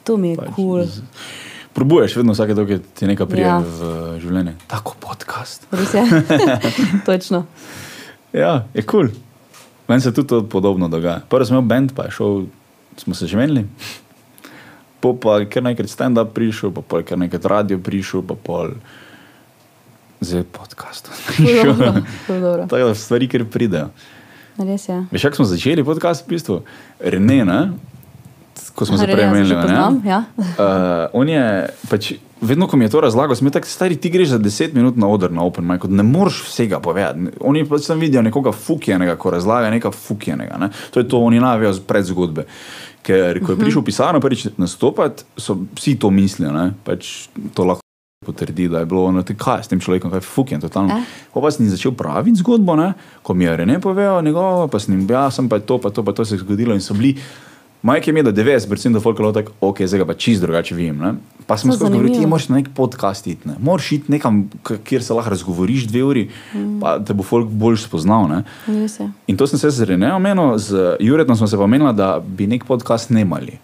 [0.03, 0.65] to mi je Pač kul.
[0.77, 0.87] Cool.
[1.77, 3.59] Probuješ vedno vsake toliko, ti nekaj prije Ja.
[3.61, 4.55] v življenje.
[4.67, 5.67] Tako podcast.
[5.71, 6.01] Res je.
[7.05, 7.45] Točno.
[8.33, 9.07] Ja, je kul.
[9.07, 9.13] Cool.
[9.87, 11.21] Meni se tudi to podobno dogaja.
[11.29, 12.47] Prvo sem imel bend, pa je šel,
[12.97, 13.67] smo se že menili.
[14.99, 18.33] Po pa je kar nekaj stand-up prišel, pa pol je kar nekaj radio prišel, pa
[18.35, 18.73] pol
[20.19, 21.11] zdaj podcast.
[22.67, 23.93] Tako da stvari, ker pridejo.
[24.57, 24.97] Res je.
[25.11, 26.63] Veš, kako smo začeli podcast v bistvu?
[26.99, 27.61] Rene, ne?
[28.75, 29.49] Ko smo se prej Renea se menili.
[29.49, 30.09] že poznam, ne?
[30.09, 30.23] ja.
[30.57, 31.43] Uh, on je,
[31.89, 34.73] pač, vedno ko mi je to razlagal, sem bil tak stari, ti greš za 10
[34.73, 37.31] minut na oder na Open Mic, ne moreš vsega povedati.
[37.41, 40.57] Oni pač tam vidijo nekoga fukjenega, ko razlaga nekaj fukjenega.
[40.57, 40.69] Ne?
[40.91, 42.47] To je to, oni navijajo pred zgodbe.
[43.05, 47.85] Ker ko je prišel v pisarno prvič nastopati, so vsi to mislili, pač to lahko
[48.25, 50.97] potrdi, da je bilo ono, "Ti kaj je s tem človekom, kaj je fukjen, totalno.
[50.97, 51.03] Eh?
[51.33, 52.93] Pa sem začel praviti zgodbo, ne?
[53.23, 56.03] ko mi je Rene povedal njegovo, pa sem jim, ja, sem pa to, pa to,
[56.03, 57.15] pa to se je zgodilo in so bili.
[57.87, 60.75] Majke mi je, da 90% da folk je bilo tako, ok, zdaj pa čist drugače
[60.75, 60.97] vidim.
[60.97, 61.13] Ne?
[61.45, 63.55] Pa sem skozi govoril, ti moraš na nek podcast iti, ne?
[63.63, 64.49] moraš iti nekam,
[64.83, 66.81] kjer se lahko razgovoriš dve uri, mm.
[66.81, 68.27] pa te bo folk bolj spoznal.
[68.27, 68.43] Ne?
[68.67, 69.07] Je.
[69.27, 72.47] In to sem se z Renejem omenil, z Juretom smo se pa menili, da bi
[72.47, 73.55] nek podcast snemali.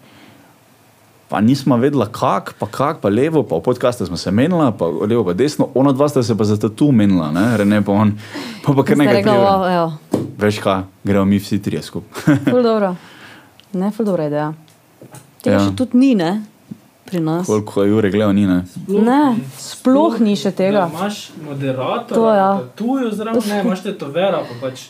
[1.28, 4.88] Pa nismo vedela, kak, pa kak, pa levo, pa v podkastu smo se menila, pa
[4.88, 7.50] levo, pa desno, ona dva sta se pa za tatu menila, ne?
[7.60, 8.16] Rene pa on,
[8.64, 9.32] pa pa kar nekaj rekla.
[9.36, 9.92] "Wow,
[10.38, 12.40] Veš kaj, gremo mi vsi trije skupaj.
[13.74, 13.86] Ful dobro.
[13.86, 14.54] Ne, ful dobra ideja.
[15.42, 15.60] Tega Ja.
[15.60, 16.42] še tudi ni, ne?
[17.04, 17.46] Pri nas.
[17.46, 18.64] Koliko je ure gledal, ni ne.
[18.88, 20.88] Ne, sploh ni še tega.
[20.88, 22.62] Da imaš moderator, To, ja.
[22.74, 24.88] tu je zraven, ne, imaš te to vera, pa pač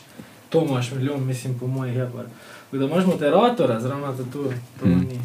[0.49, 2.23] to imaš milijon, mislim, po mojih je pa.
[2.71, 4.43] Da imaš moderatora zraven, da tu,
[4.79, 4.93] to Hmm.
[4.93, 5.07] mm.
[5.09, 5.19] ni.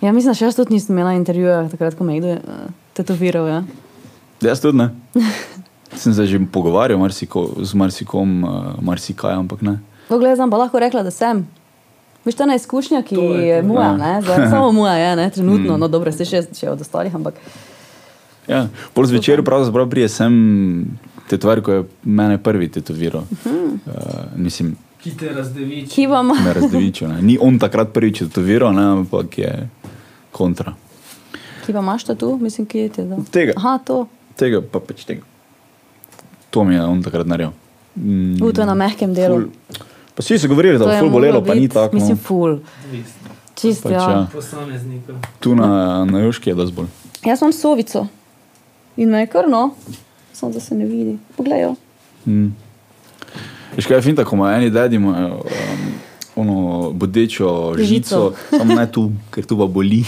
[0.00, 3.48] Ja, mislim, da še jaz tudi nisem imela intervjuja, takrat, ko me je uh, tetoviral.
[3.48, 3.62] Ja.
[4.40, 4.90] Jaz tudi ne.
[5.96, 9.80] Sem se že pogovarjal marsiko, z marsikom, uh, marsikaj, ampak ne.
[10.08, 11.46] Poglej, zdaj pa lahko rekla, da sem.
[12.20, 13.96] Veš, ena izkušnja, ki To je je moja, Ja.
[13.96, 14.22] ne?
[14.22, 15.30] Zdaj, samo moja je, ne?
[15.30, 17.34] trenutno, no dobro, se še, še od ostalih, ampak
[18.48, 20.32] Ja, pol zvečer pravzaprav prije sem
[21.28, 23.22] tetovar, ko je mene prvi tetoviral.
[23.44, 23.52] Uh,
[24.36, 25.88] mislim, Ki te razdeviči.
[25.88, 26.32] ki vam.
[26.34, 27.08] ne razdevičil.
[27.08, 27.22] Ne.
[27.22, 29.52] Ni on takrat prvič tetoviral, ne, ampak je
[30.30, 30.74] kontra.
[31.62, 33.22] Ki pa imaš tu, mislim, ki je ti to.
[33.30, 33.52] Tega.
[33.56, 34.06] Aha, to.
[34.36, 35.22] Tega pa pač tega.
[36.50, 37.52] To mi je on takrat naredil.
[37.94, 39.36] Mm, U, to je na mehkem delu.
[39.36, 39.86] ful-
[40.20, 41.94] vsi so govorili, da je ful bolelo, pa ni tako.
[41.94, 42.22] Mislim, No.
[42.22, 42.58] ful.
[42.84, 43.30] Odvisno.
[43.54, 43.98] Čist, Pač, ja.
[44.00, 44.26] ja.
[44.32, 45.12] Posameznika.
[45.38, 45.68] Tu na,
[46.04, 46.86] na Juški je dosti bolj.
[47.22, 48.06] Jaz imam sovico
[48.96, 49.70] in me je krno,
[50.32, 51.18] samo da se ne vidi.
[51.36, 51.66] Poglej.
[53.76, 55.92] Veš kaj je finta, ko ima eni dedi imajo um,
[56.36, 56.56] ono
[56.90, 58.32] bodečo žico, Žico.
[58.50, 60.04] samo ne tu, ker tu pa boli.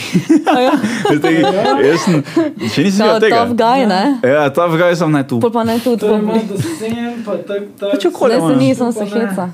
[0.47, 0.73] Ja.
[1.23, 1.49] Tega,
[1.83, 2.23] Jaz sem,
[2.67, 3.37] še nisem videl tega.
[3.39, 4.03] tough guy, ne?
[4.25, 5.41] Ja, ta vgaj sem ne tu.
[5.41, 6.01] Pol pa ne tudi.
[6.01, 7.91] To je malo do sem, pa tak, tak.
[7.93, 9.53] Pač okoli Ne, se nisem se Pa ne.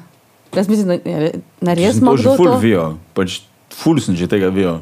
[0.56, 2.58] Jaz mislim, da je ne res ima to že ful to.
[2.58, 3.40] vijo, pač
[3.74, 4.80] ful sem že tega vijo.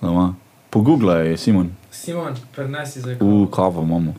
[0.00, 0.34] Doma.
[0.70, 3.16] Pogooglaj, Simon, Simon, prenesi zdaj.
[3.20, 4.14] v kavo imamo.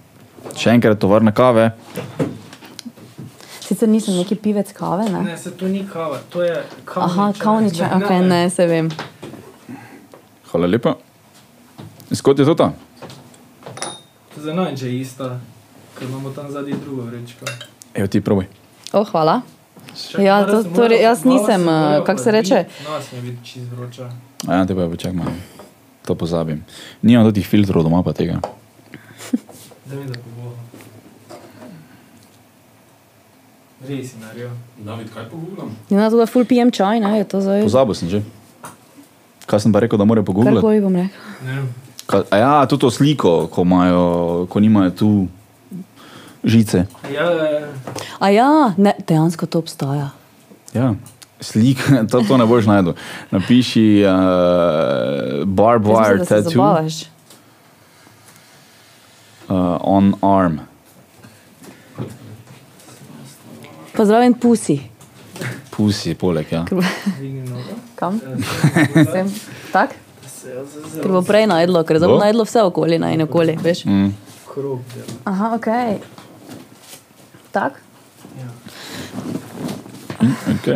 [0.56, 1.72] Še enkrat tovarna kave.
[3.66, 5.24] Sicer nisem neki pivec kave, ne?
[5.26, 6.54] Ne, se to ni kava, to je
[6.86, 7.06] kavniča.
[7.10, 8.90] Aha, kavniča, ok, ne, se vem.
[10.52, 10.96] Hvala lepa.
[12.14, 12.72] Skot je to ta?
[14.38, 15.40] Za naj, če je ista,
[15.98, 17.50] ker imamo tam zadnji drugo vrečko.
[17.98, 18.48] Evo ti probaj.
[18.94, 19.42] O, hvala.
[20.18, 22.66] Ja, to- torej, jaz nisem, eh, kako se reče?
[22.86, 24.10] Nas mi vidi čist vroča.
[24.44, 25.32] A ja, te pa počak malo.
[26.04, 26.64] To pozabim.
[27.02, 28.40] Nimam teh filtrov doma pa tega.
[29.86, 30.56] Da da po Bogu.
[33.82, 34.50] Res si naredil.
[34.78, 35.70] David, kaj pogubljam?
[35.90, 37.62] Ja, to je full pijem čaj, ne, je to zdaj.
[37.64, 38.20] Pozabil sem že.
[39.46, 40.56] Kaj sem pa rekel, da mora pogooglati?
[40.56, 41.22] Karkoli bom rekel.
[41.44, 41.58] Ne.
[42.08, 44.04] Ka- A ja, tudi to sliko, ko, imajo,
[44.50, 45.10] ko nimajo tu
[46.46, 46.86] žice.
[47.14, 47.68] Ja, ja, ja.
[48.20, 50.10] A ja, ne, dejansko to obstaja.
[50.74, 50.94] Ja.
[51.40, 52.94] Slika, to, to ne boš najdel.
[53.32, 57.02] Napiši uh, barbed wire mislim, tattoo zabavaš.
[59.50, 60.60] uh, on arm.
[63.96, 64.82] Pozdravljen pusi.
[65.72, 66.66] Pusi, poleg, ja.
[68.00, 68.20] Kam?
[68.96, 69.32] Eh, Sem.
[69.72, 69.96] Tak?
[71.02, 73.86] Ker bo prej najdlo, ker zdaj bo najdlo vse okoli, na in okoli, veš.
[73.86, 74.12] Mm.
[74.56, 75.08] dela.
[75.26, 75.68] Aha, ok.
[77.56, 77.80] Tak?
[78.36, 78.52] Ja.
[80.60, 80.76] Okay.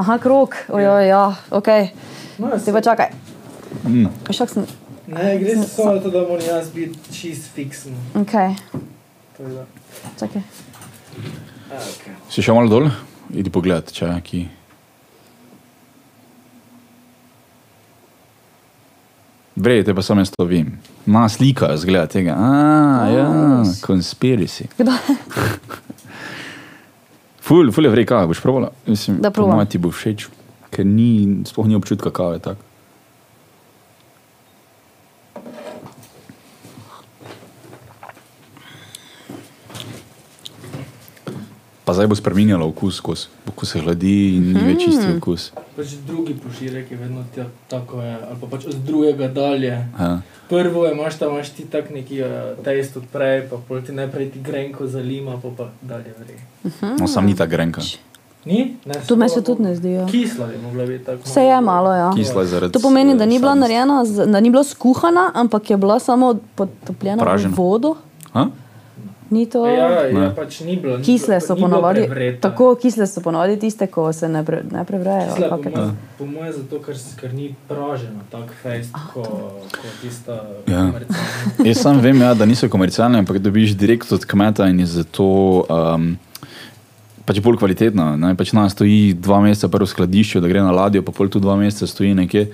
[0.00, 0.56] Aha, krok.
[0.72, 1.68] Ojoj, ja, ok.
[2.40, 3.12] No, jaz Ti pa čakaj.
[3.84, 4.08] Mm.
[4.32, 4.64] Šak sem,
[5.06, 7.92] Ne, gre se samo za to, da moram jaz biti čist fiksen.
[8.16, 8.32] ok.
[10.18, 10.42] Čakaj.
[11.68, 12.16] Okay.
[12.32, 12.88] Si še malo dol?
[13.34, 14.40] Idi pogled, če je ki.
[19.56, 20.72] Vrej, te pa samo jaz to vem.
[21.06, 22.34] Ma slika, zgleda tega.
[22.34, 22.48] A,
[23.08, 23.26] ja,
[23.80, 24.66] konspiracy.
[24.74, 24.90] Kdo?
[27.40, 28.70] Ful, ful je vrej kave, boš probala?
[28.86, 29.54] Mislim, Da probam.
[29.54, 30.26] mojem ti bo všeč,
[30.70, 31.08] ker ni,
[31.44, 32.56] sploh ni občutka kave tak.
[41.84, 43.26] Pa zdaj bo spremenjalo okus, skozi.
[43.54, 44.90] ko se hladi in ni več Mhm.
[44.90, 45.52] isti okus.
[45.76, 49.74] Pač drugi pošiljek je vedno tja, tako je, ali pa pač od drugega dalje.
[49.94, 50.20] Ja.
[50.48, 52.28] Prvo je, imaš tam imaš ti tak neki uh,
[52.64, 56.36] test odprej, pa pol ti najprej ti grenko zalima, pa pa dalje vre.
[56.96, 57.80] No, sam ni ta grenka.
[58.44, 58.76] Ni?
[58.84, 59.88] Ne, To me se tudi ne zdi.
[59.90, 60.06] ja.
[60.06, 61.20] Kisla bi mogla biti tako.
[61.22, 62.12] Vse je malo, ja.
[62.12, 62.72] Kisla je zaradi.
[62.72, 67.16] To pomeni, da ni bila narejena, da ni bila skuhana, ampak je bila samo potopljena
[67.18, 67.52] Pražena.
[67.52, 67.94] v vodo.
[68.32, 68.48] Ha?
[69.34, 69.64] Ni to.
[69.66, 70.28] Ja, ja, Ne.
[70.32, 70.96] pač ni bilo.
[70.96, 72.40] ni Kisle so prevreta.
[72.40, 75.30] tako kisle so ponovadi tiste, ko se ne, pre, ne prevrejo.
[75.32, 75.72] Ali po kako je?
[75.72, 79.22] mojem- po mojem zato, ker, ker ni pražena tako fejst, ko,
[79.72, 80.32] ko tista
[80.66, 80.86] Ja.
[80.86, 81.64] komercialna.
[81.64, 85.26] Jaz sam vem, ja, da niso komercialne, ampak dobiš direkt od kmeta in je zato
[85.64, 86.14] um,
[87.24, 88.16] pač bolj kvalitetna.
[88.16, 88.34] Ne?
[88.34, 91.40] Pač nas stoji dva meseca prvo v skladišču, da gre na ladjo, pa pol tu
[91.40, 92.50] dva meseca stoji nekje,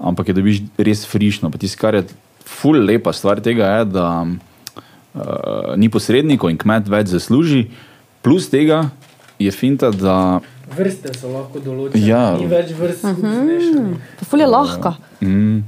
[0.00, 1.50] ampak je dobiš res frišno.
[1.50, 2.04] Pa tisto, kar je
[2.40, 4.06] ful lepa stvar tega, je, da
[5.14, 5.22] uh,
[5.76, 7.66] ni posrednikov in kmet več zasluži,
[8.22, 8.90] plus tega
[9.38, 10.40] je finta, da
[10.74, 12.34] Vrste so lahko določene, Ja.
[12.34, 13.14] ni več vrst Mhm.
[13.14, 13.96] skupaj zmešanih.
[14.24, 14.94] Ful je lahka.
[15.20, 15.58] Mm,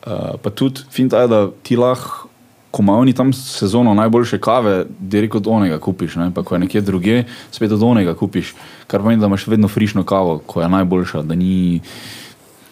[0.00, 2.28] uh, pa tudi finta je, da ti lahko,
[2.70, 6.30] ko imajo oni tam sezono najboljše kave, direkt od onega kupiš, ne?
[6.30, 7.16] pa ko je nekje druge,
[7.50, 8.54] spet od onega kupiš.
[8.86, 11.80] Kar pomeni, da imaš vedno frišno kavo, ko je najboljša, da ni,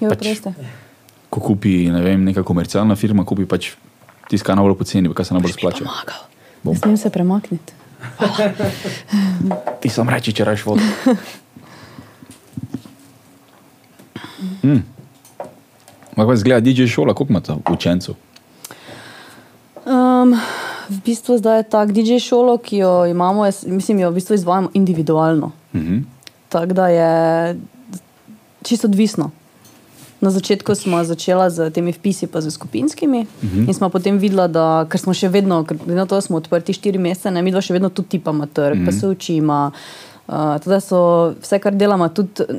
[0.01, 0.55] Jo, Pač- pač,
[1.31, 3.73] ko kupi ne vem, neka komercialna firma, kupi pač
[4.29, 5.85] tisto, kar najbolj poceni, kar se najbolj splača.
[6.65, 7.73] Ne smem se premakniti.
[9.81, 10.83] Ti sam reči, če rajš vodo.
[14.63, 14.83] Mm.
[16.17, 18.15] Kako izgleda DJ šola, koliko imate učencev?
[19.85, 20.35] Um,
[20.89, 24.35] v bistvu zdaj je tako DJ šolo, ki jo imamo, jaz, mislim, jo v bistvu
[24.35, 25.53] izvajamo individualno.
[25.75, 25.99] Mhm.
[26.49, 27.57] Tako da je
[28.63, 29.31] čisto odvisno.
[30.25, 33.69] Na začetku smo začela z temi vpisi, pa z skupinskimi, uh -huh.
[33.69, 36.99] in smo potem videla, da ker smo še vedno, ker na to smo odprti štiri
[36.99, 38.87] mesece, ne, mi dva še vedno tudi tipamo trg, uh -huh.
[38.87, 39.73] pa se učimo.
[40.27, 42.55] Uh, tako da so vse, kar delamo, tudi eh,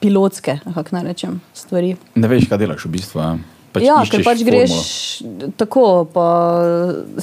[0.00, 1.96] pilotske, kako naj rečem, stvari.
[2.14, 3.20] Ne veš, kaj delaš v bistvu.
[3.20, 3.38] Ja,
[3.74, 4.64] pač ja, ker pač formulo.
[4.64, 6.26] greš tako, pa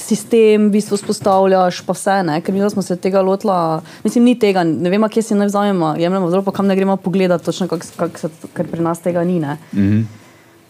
[0.00, 2.18] sistem v bistvu spostavljaš, pa vse.
[2.28, 2.38] Ne?
[2.44, 5.94] Ker mi smo se tega lotila, mislim, ni tega, ne vemo, kje si naj vzamemo,
[6.00, 9.24] jemljemo zelo, pa kam ne gremo pogledati, točno kak, kak se, ker pri nas tega
[9.24, 9.40] ni.
[9.42, 9.58] Ne?
[9.74, 10.02] Mhm.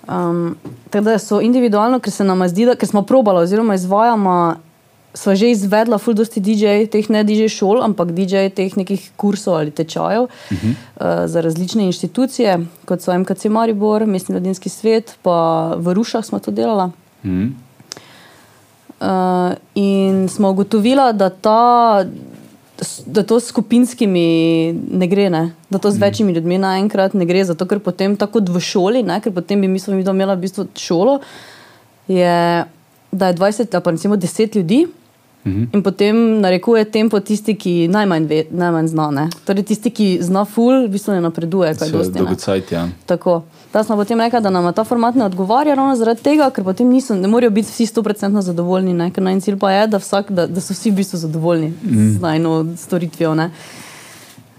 [0.03, 0.57] Um,
[0.91, 4.37] tako da so individualno, ker se nam zdi, da smo probali, oziroma izvajamo,
[5.15, 9.61] sva že izvedla ful dosti DJ, teh ne DJ šol, ampak DJ teh nekih kursov
[9.61, 10.73] ali tečajev uh -huh.
[10.73, 16.39] uh, za različne inštitucije, kot so MKC Maribor, Mestni mladinski svet, pa v Rušah smo
[16.39, 16.91] to delala.
[17.25, 17.49] Mhm.
[19.03, 22.05] Uh, in smo ugotovili, da, ta,
[23.07, 25.53] da to s skupinskimi ne gre, ne?
[25.71, 27.45] da to z večjimi ljudmi naenkrat ne gre.
[27.45, 29.21] Zato, ker potem, tako v šoli, ne?
[29.21, 31.21] ker potem bi mi smo imeli v bistvu šolo,
[32.09, 32.65] je,
[33.13, 34.87] da je 20 ali pa recimo 10 ljudi.
[35.45, 35.65] Mhm.
[35.73, 39.11] In potem narekuje tempo tisti, ki najmanj, ve, najmanj zna.
[39.11, 39.25] Ne?
[39.45, 41.75] Torej, tisti, ki zna ful, v bistvu ne napreduje.
[42.15, 42.89] dolgocajt, ja.
[43.07, 43.43] Tako.
[43.73, 46.89] Da smo potem rekli, da nam ta format ne odgovarja, ravno zaradi tega, ker potem
[46.89, 48.95] niso, ne morejo biti vsi 100% zadovoljni.
[48.95, 49.11] Ne?
[49.11, 52.09] Ker naj cilj pa je, da, vsak, da, da so vsi v bistvu zadovoljni mm.
[52.17, 53.35] z najno storitvijo.
[53.35, 53.51] Ne?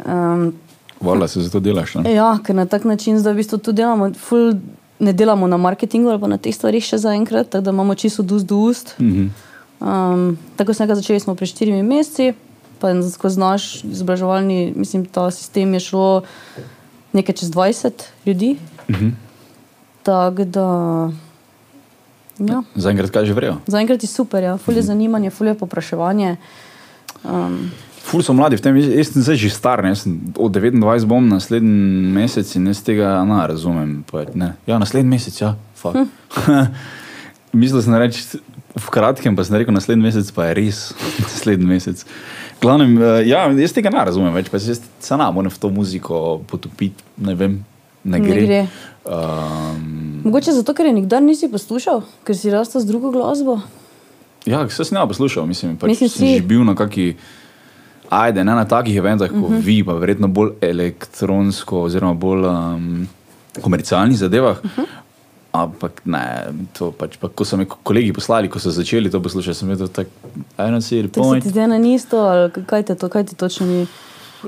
[0.06, 0.54] Um,
[1.00, 1.96] Hvala, se zato delaš.
[1.96, 2.14] Ne?
[2.14, 4.12] ja, ker na tak način zdaj v bistvu tudi delamo.
[4.20, 4.54] Ful,
[5.00, 8.32] Ne delamo na marketingu ali na teh stvarih še zaenkrat, tako da imamo čisto od
[8.32, 8.94] ust do ust.
[9.02, 9.26] Mhm.
[9.84, 12.34] Um, tako smo začeli smo pred štirimi meseci,
[12.80, 16.24] pa skozi naš izobraževalni mislim, ta sistem je šlo
[17.14, 17.92] nekaj čez 20
[18.26, 18.58] ljudi.
[18.90, 19.10] Mhm.
[20.04, 20.68] Tako da.
[22.40, 22.64] Ja.
[22.76, 23.58] Zaenkrat kaže vrejo.
[23.68, 24.58] Zaenkrat je super, ja.
[24.58, 26.36] fulje zanimanje, fulje popraševanje.
[27.24, 27.72] Um,
[28.04, 31.24] Ful so mladi v tem, jaz sem zdaj že star, ne, sem od 29 bom
[31.24, 34.04] naslednji mesec in jaz tega ne razumem.
[34.12, 34.56] Pa, ne.
[34.68, 35.96] Ja, naslednji mesec, ja, fuck.
[35.96, 36.68] Hm.
[37.64, 38.44] Mislil sem reči
[38.76, 40.80] v kratkem, pa sem rekel naslednji mesec, pa je res
[41.26, 42.06] naslednji mesec.
[42.62, 45.60] Glavnem, eh, ja, jaz tega ne razumem več, pa se jaz se ne morem v
[45.60, 47.60] to muziko potopiti, ne vem,
[48.04, 48.42] ne Ne gre.
[48.46, 48.68] gre.
[49.04, 53.60] Um, mogoče zato, ker je nikdar nisi poslušal, ker si rastel z drugo glasbo.
[54.46, 56.36] Ja, se sem ja poslušal, mislim, pač Mislim, sem si.
[56.40, 57.14] že bil na kaki,
[58.12, 59.64] ajde, ne na takih eventah, kot uh -huh.
[59.64, 63.08] vi, pa verjetno bolj elektronsko, oziroma bolj um,
[63.62, 64.60] komercialnih zadevah.
[64.64, 64.88] Uh -huh.
[65.54, 66.22] Ampak ne,
[66.74, 69.90] to pač, pa, ko so mi kolegi poslali, ko so začeli to poslušati, sem vedel,
[69.94, 70.02] da
[70.58, 71.44] I don't see the To se point.
[71.44, 73.84] ti zdaj na isto, ali kaj te, to, kaj ti točno ni.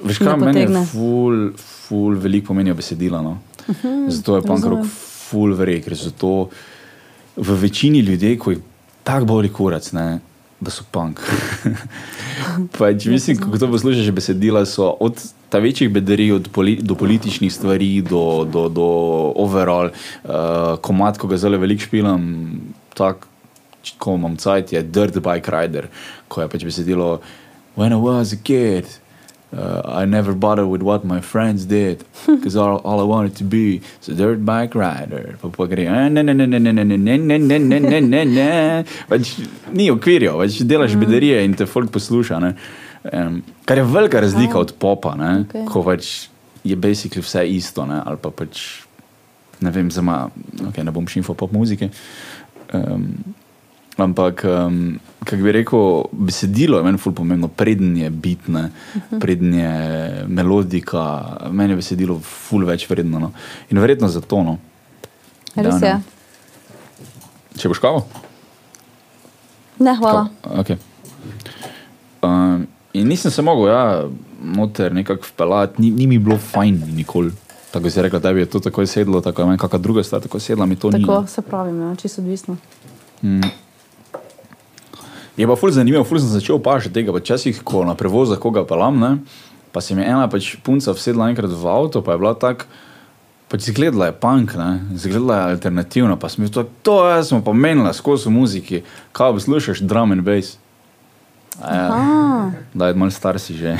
[0.03, 1.51] Veš kaj, meni je ful,
[1.87, 3.21] ful veliko pomenijo besedila.
[3.21, 3.37] No?
[3.67, 4.85] Uh -huh, zato je punk rock
[5.29, 6.49] ful verjek, ker so to
[7.35, 8.59] v večini ljudi, ko jih
[9.03, 10.19] tako boli kurac, ne,
[10.59, 11.19] da so punk.
[12.79, 17.53] pač, mislim, ko to poslušaš, besedila so od ta večjih bedarij, od poli, do političnih
[17.53, 18.87] stvari, do, do, do
[19.35, 19.91] overall,
[20.23, 22.25] uh, komat, ko ga zelo veliko špilam,
[22.95, 23.31] tako
[24.01, 25.87] ko imam cajt, je Dirt Bike Rider,
[26.27, 27.19] ko je pač besedilo
[27.75, 28.87] When I was a kid,
[29.53, 33.43] uh, I never bothered with what my friends did because all, all I wanted to
[33.43, 35.37] be is a dirt bike rider.
[39.09, 39.35] Pač
[39.71, 42.39] ni okvirjev, pač delaš bedarije in te folk posluša.
[42.43, 42.55] Ne?
[43.13, 45.45] Um, kar je velika razlika od popa, ne?
[45.45, 45.67] okay.
[45.69, 46.27] ko pač
[46.65, 47.85] je basically vse isto.
[47.85, 48.01] Ne?
[48.05, 48.85] Ali pa pač
[49.61, 50.29] ne vem, zama,
[50.67, 51.89] okay, ne bom šimfal pop muzike.
[52.73, 53.35] Um,
[53.97, 59.19] ampak, um, kako bi rekel, besedilo je meni ful pomembno, preden je bitne, uh -huh.
[59.19, 59.71] preden je
[60.27, 63.19] melodika, meni je besedilo ful več vredno.
[63.19, 63.31] No.
[63.69, 64.43] In verjetno zato.
[64.43, 64.57] No.
[65.55, 66.01] Res je.
[67.57, 68.05] Če boš kavo?
[69.79, 70.27] Ne, hvala.
[70.43, 70.77] Ka- Okay.
[72.21, 74.03] Um, in nisem se mogel, ja,
[74.43, 77.31] noter nekako vpeljati, ni, ni mi bilo fajn nikoli.
[77.71, 80.21] Tako si rekla, da bi je to tako sedlo, tako je meni kakšna druga stvar,
[80.21, 81.05] tako sedla mi to ni.
[81.05, 82.57] Tako se pravim, ja, čisto odvisno.
[85.37, 88.63] Je pa ful zanimivo, ful sem začel opažati tega, pa včasih, ko na prevozah koga
[88.63, 89.11] pelam, ne,
[89.75, 92.67] pa se mi je ena pač punca vsedla enkrat v avto, pa je bila tak,
[93.51, 97.43] pač zgledala je punk, ne, zgledala je alternativno, pa sem bil to, to jaz smo
[97.43, 100.55] pa menila skozi v muziki, kaj poslušaš, drum and bass.
[101.59, 103.77] Ja, da je malo star si že.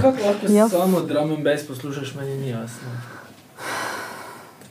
[0.00, 0.64] Kako lahko Ja.
[0.64, 0.68] ja.
[0.68, 2.88] samo drum and bass poslušaš, meni ni jasno.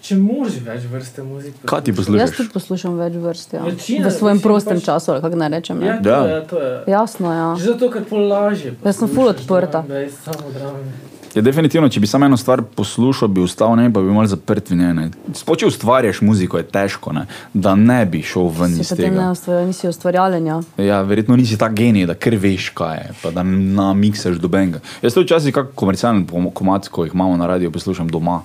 [0.07, 1.57] Če moraš več vrste muzike.
[1.65, 2.31] Kaj ti jaz poslušaš?
[2.33, 3.53] tudi poslušam več vrst.
[3.53, 3.61] Ja.
[3.61, 5.81] Večina, V svojem prostem pač- času, ali kako naj rečem.
[5.81, 6.01] Ja, Ja.
[6.01, 6.71] to je, to je.
[6.87, 7.47] Jasno, ja.
[7.55, 8.75] Že zato, ker pol lažje.
[8.79, 9.83] Jaz sem ful poslušaš odprta.
[11.35, 14.69] Ja, definitivno, če bi samo eno stvar poslušal, bi ostal ne, pa bi malo zaprt
[14.69, 14.93] v njej.
[14.95, 15.03] ne.
[15.33, 19.11] Sploh če ustvarjaš muziko, je težko, ne, da ne bi šel ven Si iz potem
[19.11, 19.31] ne tega.
[19.31, 20.45] ustvarjal, nisi ustvarjalen.
[20.45, 20.57] Ja.
[20.79, 24.79] Ja, verjetno nisi ta genij, da kar veš, kaj je, pa da namiksaš do benga.
[25.01, 28.41] Jaz to včasih, kako komercialni pom- komat, ko jih imamo na radiju, poslušam doma.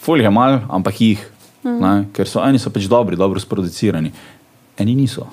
[0.00, 1.20] Folij je mal, ampak jih,
[1.62, 1.80] mm.
[1.80, 4.12] ne, ker so eni so pač dobri, dobro sproducirani,
[4.80, 5.26] eni niso.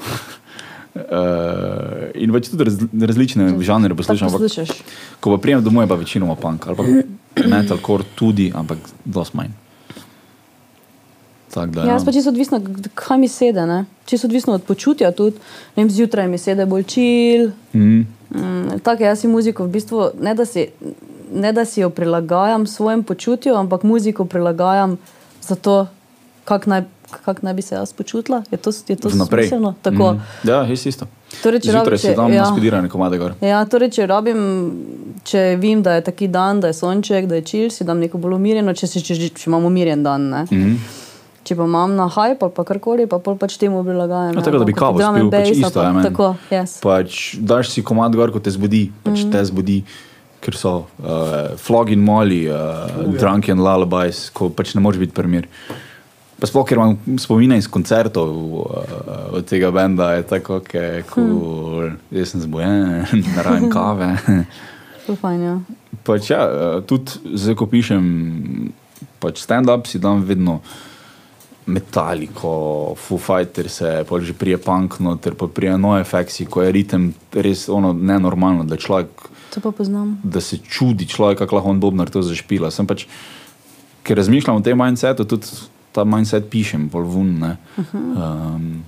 [0.97, 4.33] Uh, in pač tudi raz, različne žanre poslušam.
[4.33, 4.75] Ampak.
[5.23, 6.83] Ko pa prijem domov, je pa večinoma punk ali pa
[7.53, 9.55] metalcore tudi, ampak dosti manj.
[11.53, 12.59] Tak, da, Ja, jaz pa čisto odvisno,
[12.93, 13.63] kaj mi sede.
[13.65, 13.85] Ne?
[14.05, 15.39] Čisto odvisno od počutja tudi.
[15.75, 17.49] Vem, zjutraj mi sede bolj čil.
[17.73, 20.67] mm, Mm, tako jaz si muziko v bistvu ne da si,
[21.33, 24.97] ne da si jo prilagajam svojemu počutju, ampak muziko prilagajam
[25.41, 25.87] za to,
[26.45, 28.43] kak naj, kako naj bi se jaz počutila.
[28.51, 29.73] Je to, je to smiselno?
[29.81, 30.13] Tako.
[30.13, 30.21] Mm.
[30.49, 31.07] Ja, jaz isto.
[31.43, 32.45] Torej, če Zjutraj rabi- si če- ja.
[32.45, 33.33] spedirane komade gor.
[33.41, 34.71] Ja, torej, če rabim,
[35.23, 38.17] če vem, da je taki dan, da je sonček, da je čil, si dam neko
[38.17, 40.29] bolj umirjeno, če, si, če, če imam umirjen dan.
[40.29, 40.45] Ne?
[40.51, 40.75] Mhm.
[41.47, 44.35] Če pa imam na hype ali pa karkoli, pa pol pač temu prilagajam.
[44.35, 46.03] No, ja, tako da bi kavo spil, pač isto pa-.
[46.03, 46.81] Tako, yes.
[46.83, 49.31] Pač daš si komad gor, ko te zbudi, pač mm.
[49.31, 49.77] te zbudi,
[50.47, 50.71] ker so
[51.03, 52.87] uh, flog in moli, uh,
[53.19, 55.49] drunk and lullabies, ko pač ne moreš biti primer.
[56.37, 58.95] Pa sploh, ker imam spomine iz koncertov uh,
[59.35, 61.91] od tega benda, je tako, da je cool.
[62.15, 63.03] Jaz sem zbujen,
[63.35, 64.13] ne rabim kave.
[65.07, 65.55] Fajn, ja.
[66.03, 68.03] pač ja, eh, tudi zdaj, ko pišem
[69.23, 70.59] pač stand-up, si dam vedno
[71.67, 72.51] metaliko,
[72.99, 77.67] Foo Fighters, pa že prije punk, noter, pa prije no efeksi, ko je ritem res
[77.71, 79.31] ono nenormalno, da človek.
[80.23, 82.71] Da se čudi človek, kako lahko on Bobnar to zašpila.
[82.71, 83.07] Sem pač,
[84.03, 85.47] ker razmišljam o tem mindsetu, tudi
[85.91, 87.33] ta mindset pišem, bolj vun.
[87.43, 88.55] Uh -huh.
[88.55, 88.83] um,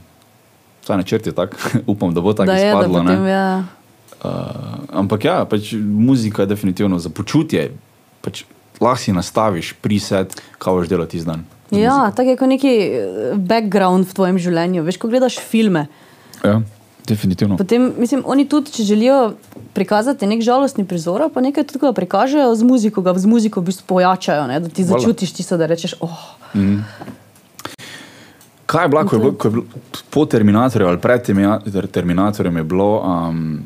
[0.89, 1.55] načrt je tak,
[1.91, 3.03] upam, da bo tako je, da izpadlo.
[3.03, 3.09] ne.
[3.09, 3.63] potem ja.
[4.23, 4.31] Uh,
[4.91, 7.71] ampak ja, pač muzika je definitivno za počutje.
[8.21, 8.43] Pač
[8.79, 11.45] lahko si nastaviš preset, kaj boš delati iz dan.
[11.71, 14.83] z Ja, tako je kot neki eh, background v tvojem življenju.
[14.83, 15.87] Veš, ko gledaš filme,
[16.43, 16.61] ja,
[17.09, 17.57] definitivno.
[17.57, 19.33] potem, mislim, oni tudi, če želijo
[19.73, 23.71] prikazati nek žalostni prizor, pa nekaj tudi ga prikažejo z muziko, ga z muziko v
[23.71, 24.99] bistvu pojačajo, ne, da ti Voila.
[24.99, 26.29] začutiš tisto, da rečeš, oh,
[28.69, 29.65] Kaj je bilo, ko je bilo, ko je bilo
[30.09, 33.63] po Terminatorju ali pred Termina- Terminatorjem, je bilo um,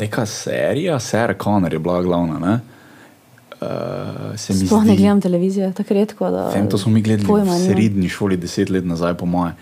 [0.00, 2.38] neka serija, Sarah Connor je bila glavna.
[2.38, 2.60] Ne?
[3.60, 6.30] Uh, sploh ne gledam televizijo, tako redko.
[6.30, 9.52] Da, Vem, to smo mi gledali pojma v srednji šoli, deset let nazaj, po moje.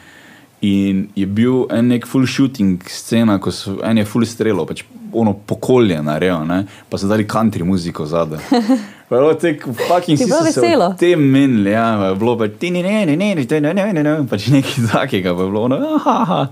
[0.61, 4.83] In je bil en nek full shooting scena, ko so en je full strelo, pač
[5.13, 6.65] ono pokolje narejo, ne?
[6.91, 8.43] pa so dali country muziko zadaj.
[9.11, 10.87] Bilo te je bilo veselo?
[10.87, 14.03] o tem menili, ja, bilo pač ti ne, ne, ne, ne, ne, ne, ne, ne,
[14.03, 16.43] ne, pač nekaj takega, pa je bilo ono, aha,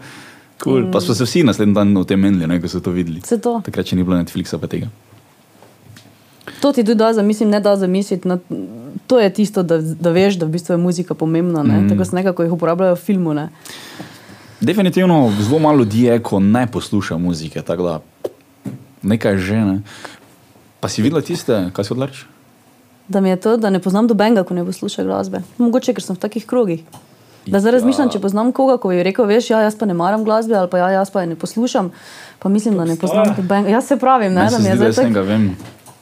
[0.62, 0.86] cool.
[0.86, 0.92] Mm.
[0.94, 3.20] Pa so se vsi naslednji dan o tem menili, ne, ko so to videli.
[3.28, 3.58] Se to.
[3.66, 4.88] Takrat, če ni bilo Netflixa, pa tega.
[6.60, 8.28] To ti tudi da zamisliti, ne da zamisliti.
[8.28, 8.38] Na,
[9.06, 11.62] to je tisto, da, da veš, da v bistvu je muzika pomembna.
[11.62, 11.88] Mm.
[11.90, 13.34] Tako se nekako jih uporabljajo v filmu.
[13.34, 13.48] Ne?
[14.60, 18.00] Definitivno zelo malo ljudi je, ko ne posluša muzike, tako da
[19.02, 19.80] nekaj že ne.
[20.80, 22.24] Pa si videla tiste, kaj si odlač?
[23.08, 25.42] Da mi je to, da ne poznam dobenga, ko ne posluša glasbe.
[25.58, 26.82] Mogoče, ker sem v takih krogih.
[27.46, 30.24] Da zdaj razmišljam, če poznam koga, ko bi rekel, veš, ja, jaz pa ne maram
[30.26, 31.92] glasbe ali pa ja, jaz pa je ne poslušam.
[32.42, 33.70] Pa mislim, da ne poznam dobenga.
[33.70, 35.22] Jaz se pravim, ne, Meni da mi je zdaj tako.
[35.22, 35.56] vem.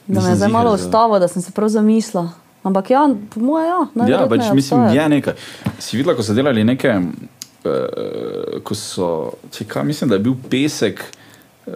[0.06, 2.30] Da me je zdaj malo ostalo, da sem se prav zamislila.
[2.62, 3.72] Ampak ja, po mojem, ja.
[3.72, 5.02] Ja, najverjetneje pač mislim, obstaja.
[5.02, 5.34] je nekaj.
[5.78, 9.08] Si videla, ko so delali neke, uh, ko so,
[9.52, 11.74] če kaj, mislim, da je bil pesek uh,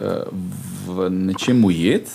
[0.88, 2.08] v nečem ujet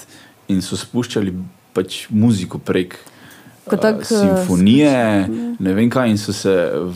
[0.49, 1.33] in so spuščali
[1.73, 2.97] pač muziko prek.
[3.69, 4.97] Ko tak, eh, eh, simfonije,
[5.59, 6.51] ne vem kaj, in so se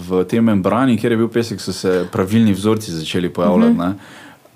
[0.09, 3.73] v tem membrani, kjer je bil pesek, so se pravilni vzorci začeli pojavljati.
[3.73, 3.93] Mm -hmm.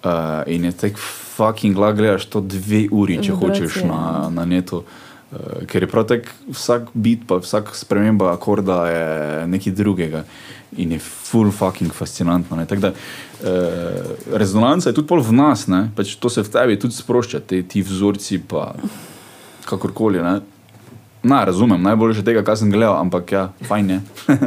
[0.03, 0.97] uh, in je tek
[1.35, 4.83] fucking lag, gledaš to dve uri, če Vibracije, hočeš na, na netu.
[5.31, 9.05] Uh, ker je prav tako vsak bit, pa vsak sprememba akorda je
[9.47, 10.25] nekaj drugega
[10.75, 12.57] in je full fucking fascinantno.
[12.57, 12.65] ne.
[12.65, 15.87] Tako Da, uh, rezonanca je tudi pol v nas, ne?
[15.95, 18.73] pač to se v tebi tudi sprošča, te, ti vzorci, pa
[19.65, 20.19] kakorkoli.
[20.19, 20.41] Ne?
[21.23, 23.99] Na, razumem, najbolje že tega, kar sem gledal, ampak ja, fajn je.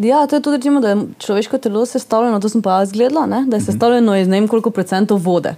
[0.00, 3.26] Ja, to je tudi, recimo, da je človeško telo sestavljeno, to sem pa jaz gledala,
[3.26, 3.44] ne?
[3.46, 5.54] da je sestavljeno iz ne vem koliko procentov vode.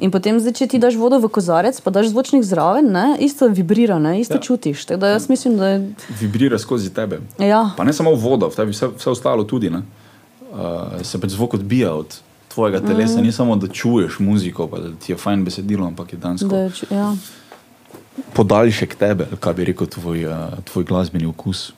[0.00, 3.16] In potem, zdaj, če ti daš vodo v kozarec, pa daš zvočnik zraven, ne?
[3.20, 4.16] isto vibrira, ne?
[4.16, 4.40] isto Ja.
[4.40, 4.84] čutiš.
[4.84, 5.92] Tako da jaz mislim, da je.
[6.20, 7.20] Vibrira skozi tebe.
[7.38, 9.70] Ja, Pa ne samo voda, v tebi vse, vse ostalo tudi.
[9.70, 9.82] ne.
[10.50, 12.16] Uh, se pač zvok odbija od
[12.48, 13.22] tvojega telesa, mm.
[13.22, 16.48] ni samo da čuješ muziko, pa da ti je fajn besedilo, ampak je dansko.
[16.48, 17.16] da je, ču- ja.
[18.32, 20.34] Podaljšek tebe, kaj bi rekel, tvoj, uh,
[20.64, 21.72] tvoj glasbeni okus.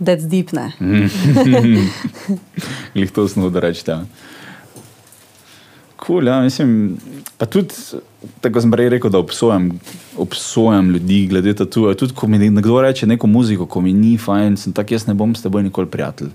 [0.00, 0.72] That's deep, ne.
[2.94, 3.60] Glih to smo da
[5.98, 6.06] reči.
[6.06, 6.96] Cool, ja, mislim,
[7.36, 7.74] pa tudi,
[8.40, 9.80] tako sem prej rekel, da obsojam,
[10.16, 11.94] obsojam ljudi glede tatuja.
[11.94, 15.14] Tudi, ko mi nekdo reče neko muziko, ko mi ni fajn, sem tak, jaz ne
[15.14, 16.28] bom s teboj nikoli prijatelj.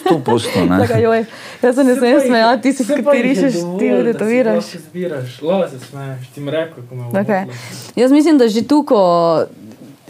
[0.00, 0.78] Sto posto, ne.
[0.86, 1.24] Tako, joj,
[1.62, 4.64] jaz se ne smem smejati, ti si ki ti rišeš, ti tetoviraš.
[4.64, 7.46] lahko Izbiraš, lahko se smeješ, ti mi rekel, ko me bo Okay.
[7.96, 9.46] Jaz mislim, da že tu, ko.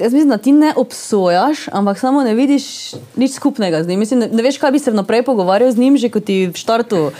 [0.01, 3.99] Jaz mislim, da ti ne obsojaš, ampak samo ne vidiš nič skupnega z njim.
[3.99, 6.57] Mislim, ne, ne veš, kaj bi se vnaprej pogovarjal z njim, že ko ti v
[6.57, 7.11] štartu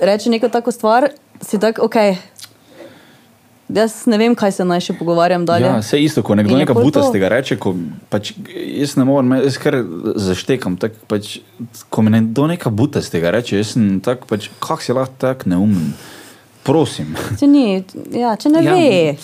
[0.00, 1.08] reče neko tako stvar,
[1.42, 1.96] si tak, ok.
[3.68, 5.66] Jaz ne vem, kaj se naj še pogovarjam dalje.
[5.66, 6.90] Ja, vse isto, ko nekdo In nekaj pol to.
[6.92, 7.72] butastega reče, ko
[8.12, 9.80] pač, jaz ne morem, jaz kar
[10.22, 10.76] zaštekam.
[10.78, 11.40] Tak, pač,
[11.90, 15.96] ko mi nekdo nekaj butastega reče, jaz sem tak, pač, kak si lahko tak neumen.
[16.66, 17.14] Prosim.
[17.38, 17.66] Če, ni,
[18.14, 18.78] ja, če ne ja.
[18.78, 19.16] ve,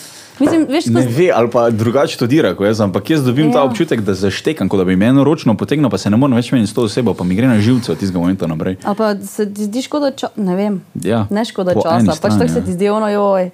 [0.43, 3.47] Mislim, veš, Ne ko, ve, ali pa drugače to dira, kot jaz, ampak jaz dobim
[3.47, 3.53] ja.
[3.53, 6.34] ta občutek, da zaštekam, kot da bi me eno ročno potegnil, pa se ne morem
[6.36, 8.76] več meniti s to osebo, pa mi gre na živce od tistega momenta naprej.
[8.82, 12.34] ali pa se ti zdi škoda časa, ne vem, Ja, ne škoda po časa, pač
[12.34, 12.64] tako se ja.
[12.64, 13.51] ti zdi ono, joj,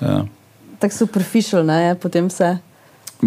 [0.00, 0.24] Ja.
[0.78, 2.56] tako superficial, ne, potem vse.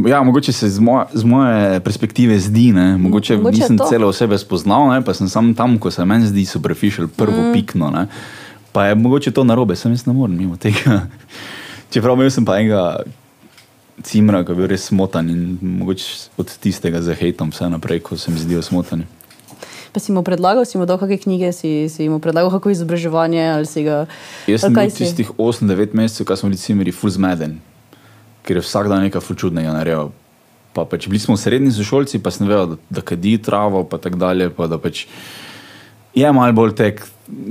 [0.06, 2.98] Ja, mogoče se z, moje, z moje perspektive zdi, ne?
[2.98, 5.02] mogoče, Mogoče nisem cele osebe spoznal, ne?
[5.02, 7.54] pa sem sam tam, ko se meni zdi superficial, prvo mm.
[7.54, 7.90] pikno.
[7.90, 8.06] Ne?
[8.72, 11.08] Pa je mogoče to narobe, sem jaz ne morem mimo tega.
[11.94, 13.04] Čeprav imel sem pa enega
[14.04, 18.32] cimra, ki je bil res smotan in mogoče od tistega zahejtam vse naprej, ko se
[18.32, 19.08] mi zdijo smotani.
[19.96, 23.42] Pa si mu predlagal, si mu dal kakšne knjige, si, si mu predlagal kako izobraževanje
[23.50, 24.06] ali si ga.
[24.46, 27.58] Jaz sem bil tistih 8-9 mesecev, ko smo bili cimri, full zmeden,
[28.46, 30.12] ker je vsak dan nekaj full čudnega naredil.
[30.78, 34.22] Pa pač bili smo srednji sošolci, pa sem vedel, da, da kadi travo, pa tako
[34.22, 34.52] dalje.
[34.54, 35.08] Pa da pač
[36.18, 37.04] je malo bolj tek,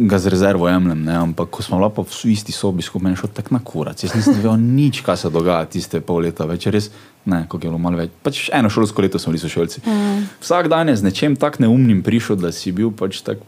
[0.09, 1.15] ga z rezervo jemljem, ne?
[1.21, 4.03] ampak ko smo pa v isti sobi skupaj, je šlo tako na kurac.
[4.03, 6.91] Jaz nisem vedel nič, kaj se dogaja tiste pol leta, več res,
[7.25, 8.11] ne, koliko je bilo malo več.
[8.25, 9.85] Pač eno šolsko leto smo bili sošolci.
[9.87, 10.27] Mm.
[10.43, 13.45] Vsak dan je z nečem tako neumnim prišel, da si bil pač tak,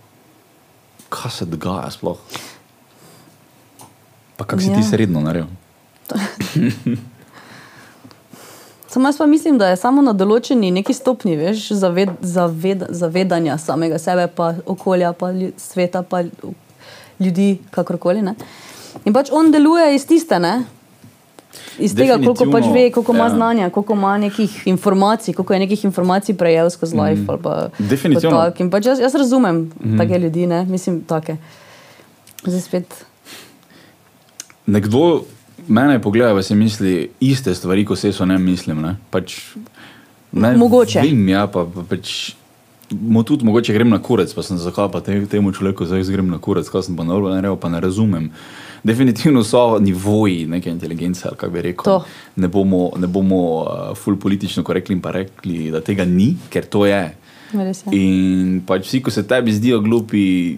[1.08, 2.20] kaj se dogaja sploh.
[4.38, 4.76] Pa kako si ja.
[4.78, 4.90] ti Ja.
[4.92, 5.50] srednjo naredil?
[8.88, 13.58] Samo jaz pa mislim, da je samo na določeni neki stopni, veš, zaved, zaved, zavedanja
[13.58, 16.54] samega sebe, pa okolja, pa lju- sveta, pa lju-
[17.20, 18.22] ljudi, kakorkoli.
[18.22, 18.34] Ne?
[19.04, 20.64] In pač on deluje iz tiste, ne?
[21.78, 23.34] Iz tega, koliko pač ve, koliko ima ja.
[23.34, 27.24] znanja, koliko ima nekih informacij, koliko je nekih informacij prejel skozi life.
[27.28, 28.40] ali pa Definitivno.
[28.40, 28.60] tak.
[28.60, 29.98] In pač jaz, jaz razumem mm.
[29.98, 30.64] take ljudi, ne?
[30.64, 31.36] mislim, take.
[32.44, 33.04] Zdaj spet.
[34.66, 35.22] Nekdo
[35.68, 38.82] mene pogleda, pa si misli iste stvari, kot se so ne mislim.
[38.82, 38.96] Ne?
[39.10, 39.38] Pač,
[40.32, 41.04] ne Mogoče.
[41.04, 42.34] Vem, ja, pa, pa pač,
[42.88, 46.30] Mo tudi mogoče grem na kurec, pa sem zakaj pa te, temu človeku zdaj grem
[46.32, 48.30] na kurec, kaj sem pa naredil, ne, pa ne razumem.
[48.80, 51.84] Definitivno so nivoji neke inteligence, ali kako bi rekel.
[51.84, 51.98] To.
[52.36, 56.64] Ne bomo, ne bomo uh, ful politično korekli in pa rekli, da tega ni, ker
[56.64, 57.02] to je.
[57.92, 60.56] In pač vsi, ko se tebi zdijo glupi,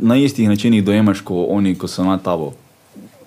[0.00, 2.54] na istih načinih dojemaš, kot oni, ko so na tabo.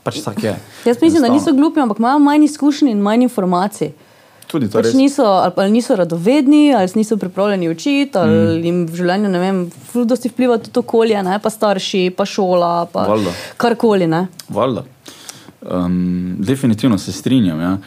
[0.08, 0.56] Pač tako je.
[0.86, 3.92] Jaz mislim, da niso glupi, ampak imajo manj izkušenj in manj informacij.
[4.48, 4.96] Tudi to Pač res.
[4.96, 8.64] niso, ali, pa niso radovedni, ali niso pripravljeni učiti, ali mm.
[8.64, 9.60] jim v življenju ne vem,
[10.08, 13.36] dosti vpliva tudi okolje, ne, pa starši, pa šola, pa Valjda.
[13.60, 14.08] karkoli.
[14.08, 14.28] Ne.
[14.48, 14.86] Valjda.
[15.68, 17.78] Um, definitivno se strinjam, ja.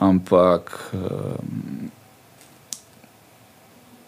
[0.00, 1.90] ampak um,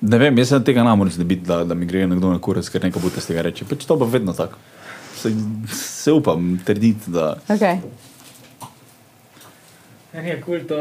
[0.01, 2.89] ne vem, jaz tega ne morem znebiti, da, da mi gre nekdo na kurec, ker
[2.89, 3.69] nekaj bo z tega reči.
[3.69, 4.57] Pač to pa vedno tako.
[5.23, 5.31] Se,
[5.73, 7.79] se upam trditi, da Okay.
[10.13, 10.77] Je kul to.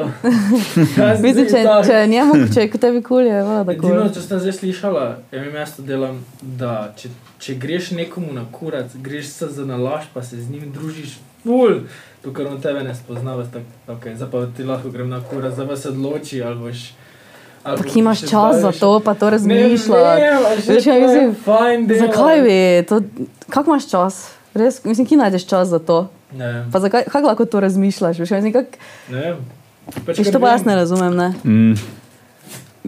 [1.24, 3.88] Mislim, če, če je njemu, če je kot tebi kul, je voda tako.
[3.88, 8.44] Edino, če ste zdaj slišali, je mi mesto delam, da če, če greš nekomu na
[8.52, 11.16] kurac, greš se za nalaž, pa se z njim družiš,
[11.46, 11.86] ful,
[12.26, 15.22] to, kar on tebe ne spozna, vas tako, okay, zdaj pa ti lahko grem na
[15.24, 16.84] kurac, zdaj pa se odloči, ali boš.
[17.64, 19.30] Ampak imaš čas za to, pa to.
[19.30, 19.38] Ne
[19.70, 19.92] že
[20.68, 21.36] Veš, kaj mislim?
[22.00, 22.58] Zakaj bi?
[22.84, 23.02] To,
[23.50, 24.14] kako imaš čas?
[24.54, 26.10] Res, mislim, ki najdeš čas za to?
[26.32, 26.66] Ne.
[26.68, 28.20] Pa zakaj, kako lahko to razmišljaš?
[28.20, 28.68] Veš, mislim, kak,
[29.10, 29.36] Ne.
[30.06, 31.14] Pač, veš, to pa jaz ne razumem.
[31.14, 31.28] Ne?
[31.44, 31.74] mm,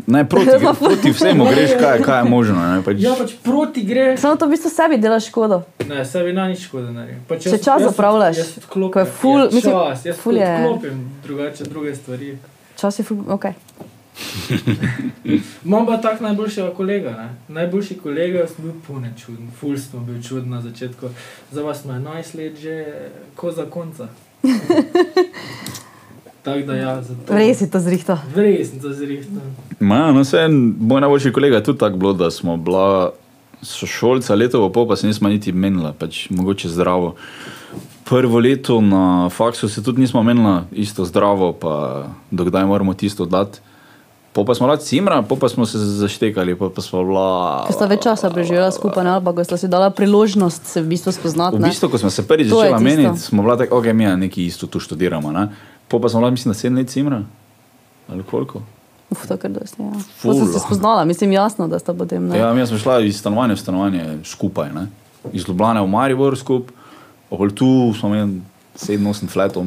[0.08, 0.50] ne, proti,
[0.80, 2.56] proti vsemu greš, kaj, kaj je možno.
[2.68, 4.20] Ne, pač, Ja, pač proti greš.
[4.20, 5.62] Samo to v bistvu sebi delaš škodo.
[5.86, 7.22] Ne, sebi na nič škoda naredim.
[7.28, 8.92] Pač Če čas zapravljaš, Jaz odklopim.
[8.92, 12.38] ko je ful- ja, mislim, čas, jaz ful je- odklopim drugače druge stvari.
[12.76, 13.46] Čas je, ful- ok.
[15.66, 17.12] Imam pa tak najboljšega kolega.
[17.12, 17.30] Ne?
[17.48, 21.10] Najboljši kolega sem bil pune čuden, ful smo bil čuden na začetku.
[21.52, 22.86] Za vas smo 11 let že
[23.36, 24.08] ko za konca.
[26.44, 27.34] Tako da ja, zato.
[27.34, 28.18] Res je to zrihto.
[28.36, 29.44] Res sem to zrihtal.
[29.80, 33.14] Ma, no, vse, moj najboljši kolega je tudi tako bilo, da smo bila
[33.62, 37.16] sošolca leto v pol, pa se nismo niti menila, pač mogoče zdravo.
[38.04, 43.64] Prvo leto na faksu se tudi nismo menila isto zdravo, pa dokdaj moramo tisto dati.
[44.34, 47.64] Po pa smo bila cimra, po pa smo se zaštekali, po pa smo bila.
[47.68, 50.90] Ko sta več časa preživela skupaj, ali pa ko sta si dala priložnost se v
[50.90, 51.58] bistvu spoznati.
[51.58, 51.70] V ne.
[51.70, 54.68] bistvu, ko smo se prvič začela meniti, smo bila tako, ok, mi je neki isto
[54.68, 55.32] tu študiramo.
[55.32, 55.48] Ne?
[55.88, 57.22] Po pa smo bila, mislim, da sedem let cimra.
[58.10, 58.64] Ali koliko?
[59.14, 59.82] Uf, to kar dosti.
[59.82, 59.92] Ja.
[60.18, 60.64] Ful, To sem se no.
[60.66, 62.28] spoznala, mislim jasno, da sta potem.
[62.28, 62.38] Ne.
[62.38, 64.88] Ja, mi smo šla iz stanovanja v stanovanje skupaj, ne?
[65.32, 66.76] iz Ljubljana v Maribor skupaj,
[67.30, 68.42] okoli tu smo imeli
[68.76, 69.64] sedem, osem fletov,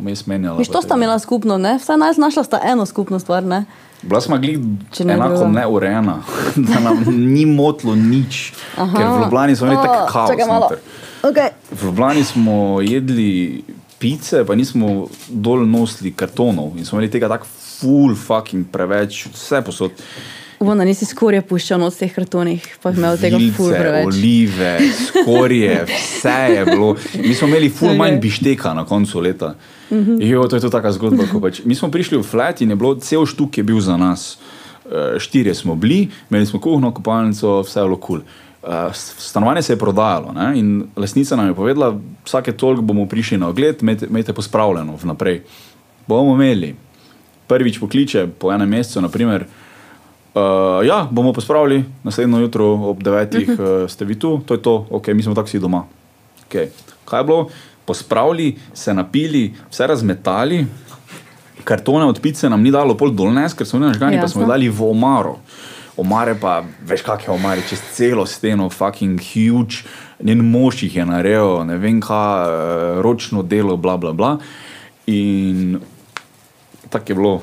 [0.00, 0.58] vmes menjali.
[0.58, 1.76] Viš, to sta imela skupno, ne?
[1.78, 3.44] vsaj naj znašla sta eno skupno stvar.
[3.44, 3.64] Ne?
[4.02, 4.58] Bila smo glih
[5.04, 5.60] ne enako druga.
[5.60, 6.22] neurejena,
[6.70, 8.96] da nam ni motlo nič, Aha.
[8.96, 10.30] ker v Ljubljani smo imeli O, tako kaos.
[11.22, 11.50] Okay.
[11.70, 13.62] V Ljubljani smo jedli
[13.98, 17.46] pice, pa nismo dol nosili kartonov in smo imeli tega tako
[17.80, 19.90] full fucking preveč, vse posod.
[20.60, 24.08] Upam, da nisi skorje puščal noč v teh kartonih, pa imel tega ful Vilce, preveč.
[24.10, 24.72] olive,
[25.06, 26.90] skorje, vse je bilo.
[27.24, 29.54] Mi smo imeli ful manj bišteka na koncu leta.
[30.20, 31.24] Jo, to je to taka zgodba.
[31.40, 31.62] Pač.
[31.64, 34.36] Mi smo prišli v flat in je bilo cel štuk je bil za nas.
[34.84, 38.20] Eh, Štirje smo bili, imeli smo kuhno, kopalnico, vse je bilo kul.
[38.20, 38.92] Cool.
[38.92, 40.58] Stanovanje se je prodajalo ne?
[40.58, 41.94] in lastnica nam je povedala,
[42.24, 45.40] vsake toliko bomo prišli na ogled, imejte, imejte pospravljeno vnaprej.
[46.06, 46.74] Bomo imeli.
[47.46, 49.46] Prvič pokliče po enem mesecu, naprimer,
[50.34, 53.42] Uh, ja, bomo pospravili naslednjo jutro ob 9.
[53.42, 53.82] Uh -huh.
[53.82, 55.84] uh, ste vi tu, to je to, ok, mi smo taksi doma.
[56.48, 56.66] Okay.
[57.04, 57.48] Kaj je bilo?
[57.84, 60.66] Pospravili, se napili, vse razmetali,
[61.64, 64.44] kartone od pice nam ni dalo pol dolnes, ker smo bili nažgani, pa smo jih
[64.44, 64.52] Jasno.
[64.52, 65.36] dali v omaro.
[65.96, 69.84] Omare pa, veš, kakšne omare, čez celo steno, fucking huge,
[70.22, 74.38] njen mož jih je naredil, ne vem kaj, eh, ročno delo, bla bla bla.
[75.06, 75.80] In
[76.88, 77.42] tako je bilo.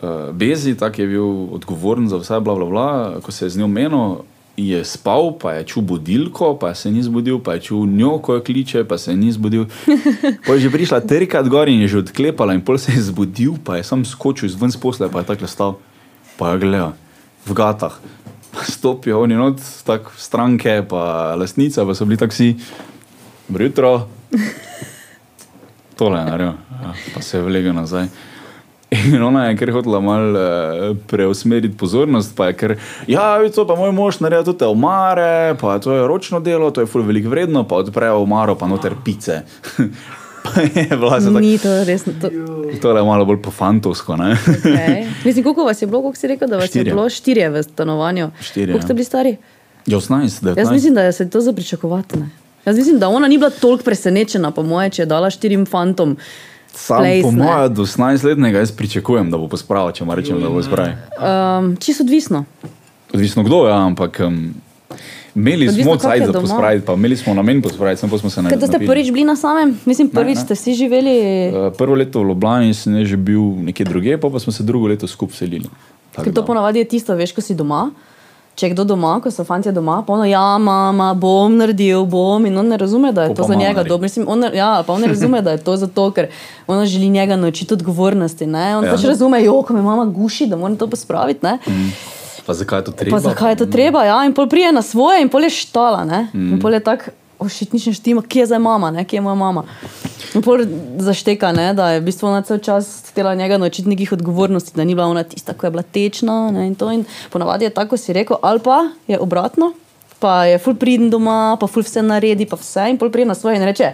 [0.00, 3.20] Uh, Bezi, tako je bil odgovoren za vse, bla, bla, bla.
[3.20, 4.24] ko se je z njo menil,
[4.56, 8.34] je spal, pa je čutil budilko, pa se ni zbudil, pa je čutil njo, ko
[8.34, 9.66] jo kliče, pa se ni zbudil.
[10.46, 13.60] Pa je že prišla trikrat gor in je že odklepala, in pol se je zbudil,
[13.64, 15.76] pa je sam skočil izven posle, pa je tako stal,
[16.36, 16.92] pa je gledal
[17.46, 17.94] v gatah.
[18.50, 22.56] Pa Stopijo oni not, tako stranke, pa lastnica, pa so bili taksi,
[23.48, 24.08] dobro jutro.
[25.96, 28.08] Tole je naredil, ja, pa se je vlegel nazaj.
[29.14, 30.30] In ona je kar hotela malo
[30.90, 32.76] uh, preusmeriti pozornost, pa je kar,
[33.06, 36.82] ja, vi to pa moj mož naredi tudi omare, pa to je ročno delo, to
[36.82, 39.42] je ful veliko vredno, pa odprejo omaro, pa noter pice.
[40.44, 42.04] pa je bila se tako, Ni to res.
[42.20, 42.30] To,
[42.82, 45.06] tole je malo bolj po fantovsko, okay.
[45.26, 46.90] Mislim, koliko vas je bilo, koliko si rekel, da vas Štirje.
[46.90, 48.30] je bilo štirje v stanovanju?
[48.40, 48.94] Štirje, Koliko ste ja.
[48.94, 49.36] bili stari?
[49.86, 50.58] 18, 19.
[50.58, 52.18] Jaz mislim, da je se to za pričakovati.
[52.18, 52.28] Ne?
[52.64, 56.16] Jaz mislim, da ona ni bila toliko presenečena, po moje, če je dala štirim fantom.
[56.74, 57.44] Sam place, po ne.
[57.44, 60.98] mojem, do 18-letnega jaz pričakujem, da bo pospravil, če mu rečem, da bo spravil.
[61.18, 62.44] Um, čisto odvisno.
[63.12, 64.54] Odvisno kdo je, ampak um,
[65.34, 68.50] imeli Odvisno, smo cajt za pospraviti, pa imeli smo namen pospraviti, samo smo se ne
[68.50, 69.78] Kaj, ste prvič bili na samem?
[69.84, 70.44] Mislim, prvič ne.
[70.44, 71.16] ste vsi živeli.
[71.48, 74.86] Uh, prvo leto v Ljubljani sem že bil nekje druge, pa, pa smo se drugo
[74.86, 75.70] leto skupaj selili.
[76.14, 77.90] Ker to ponavadi je tisto, veš, ko si doma.
[78.60, 82.44] Če je kdo doma, ko so fanti doma, pa ono, ja, mama, bom naredil, bom.
[82.44, 84.04] In on ne razume, da je Po to za njega dobro.
[84.04, 86.28] Mislim, on, ja, pa on ne razume, da je to zato, ker
[86.66, 88.46] ona želi njega naučiti odgovornosti.
[88.46, 88.76] Ne?
[88.76, 88.90] On Ja.
[88.92, 91.40] pač razume, jo, ko me mama guši, da moram to pospraviti.
[91.42, 91.56] Ne?
[92.46, 93.16] Pa zakaj je to treba?
[93.16, 94.04] Pa zakaj je to treba?
[94.04, 94.24] Ja?
[94.24, 96.04] In pol prije na svoje, in pol je štala.
[96.04, 96.26] Ne?
[96.34, 96.52] Mm.
[96.52, 99.04] In pol je tako, ošit, nič ne štima, kje je zdaj mama, ne?
[99.04, 99.64] kje je moja mama.
[100.44, 100.62] Pol
[100.98, 101.72] zašteka, ne?
[101.74, 105.06] da je v bistvu ona cel čas htela njega naučiti nekih odgovornosti, da ni bila
[105.06, 106.50] ona tista, ki je bila tečna.
[106.50, 106.66] Ne?
[106.66, 108.78] In to in ponavadi je tako, si rekel, ali pa
[109.08, 109.72] je obratno,
[110.18, 113.34] pa je ful priden doma, pa ful vse naredi, pa vse in pol prije na
[113.34, 113.92] svoje in reče.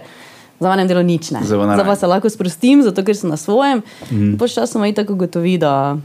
[0.59, 1.39] Za vanem delo nič ne.
[1.45, 1.95] Pa rabi.
[1.99, 3.83] se lahko sprostim, zato ker sem na svojem.
[4.11, 4.37] Mm.
[4.41, 5.97] Počasoma itak ugotovi, da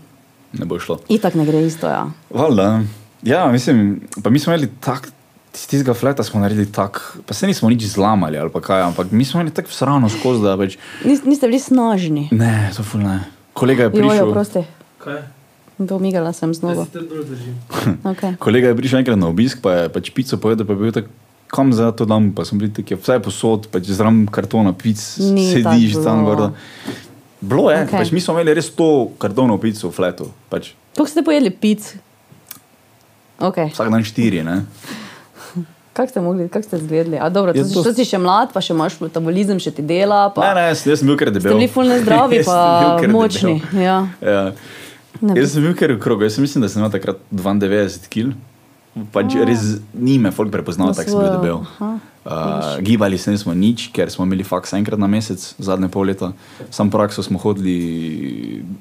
[0.52, 0.98] Ne bo šlo.
[1.08, 1.88] itak ne gre isto.
[1.88, 2.10] Ja.
[2.30, 2.82] Valjda.
[3.22, 5.08] Ja, mislim, pa mi smo imeli tak.
[5.52, 9.24] Tistega fleta smo naredili tako, pa se nismo nič zlamali ali pa kaj, ampak mi
[9.24, 10.78] smo imeli tako srano skozi, da več.
[11.04, 12.28] Nis, niste bili snažni.
[12.32, 13.18] Ne, to ful ne.
[13.52, 14.32] Kolega je prišel.
[14.32, 14.64] prosti.
[15.02, 15.20] Kaj?
[15.88, 16.84] Pomigala sem z Jaz nogo.
[16.84, 17.58] se tudi bolj držim.
[18.12, 18.36] Okay.
[18.38, 21.12] Kolega je prišel enkrat na obisk, pa je pač pico povedal, pa je bil tako,
[21.52, 25.52] kam za to dam, pa sem bil tako, vse posod, pač zraven kartona pic, Ni
[25.52, 26.56] sediš tam gor.
[27.42, 27.98] Bilo je, okay.
[28.00, 31.80] pač mi smo imeli res to kartonov pico v fletu, pač Kako ste pojedli pic?
[33.40, 33.72] Okay.
[33.72, 34.62] vsak dan štiri, ne.
[35.92, 37.18] Kako ste mogli, kako ste izgledali?
[37.18, 39.82] A dobro, to, Ja, to- to si še mlad, pa še imaš metabolizem, še ti
[39.82, 40.26] dela.
[40.26, 41.52] Ne, Pa, ne, jaz, jaz sem bil kar debel.
[41.52, 43.60] bili fulno zdravi, pa močni.
[43.62, 43.82] debel.
[43.82, 43.98] Ja.
[44.22, 44.52] Ja.
[45.20, 48.32] Ne Jaz sem bil kar v krogu, jaz mislim, da sem imel takrat 92 kg.
[49.10, 49.60] Pač res
[49.92, 51.60] ni me folk prepoznal, Na tako sem bil debel.
[51.74, 52.30] aha, Uh,
[52.78, 56.28] gibali se nismo nič, ker smo imeli faks enkrat na mesec, zadnje pol leta.
[56.70, 57.74] Sam prakso smo hodili,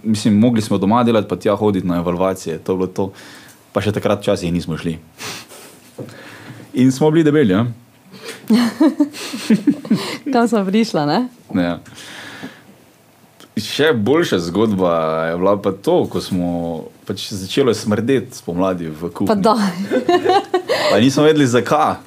[0.03, 3.09] mislim, mogli smo doma delati, pa tja hoditi na evalvacije, to je bilo to.
[3.73, 4.99] Pa še takrat včasih nismo šli.
[6.73, 7.65] In smo bili debeli, ja.
[10.33, 11.27] Kam smo prišla, ne?
[11.55, 11.79] Ja.
[13.61, 14.93] Še boljša zgodba
[15.29, 16.47] je bila pa to, ko smo
[17.05, 19.43] pač začeli smrdeti spomladi v Pa kuhinji.
[19.43, 19.55] da.
[20.91, 21.99] Pa nismo vedeli zakaj.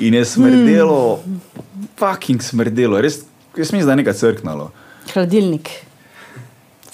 [0.00, 1.40] In je smrdelo, hmm.
[2.00, 3.22] fucking smrdelo, res,
[3.56, 4.70] jaz mislim, da je nekaj crknalo.
[5.12, 5.70] Hladilnik.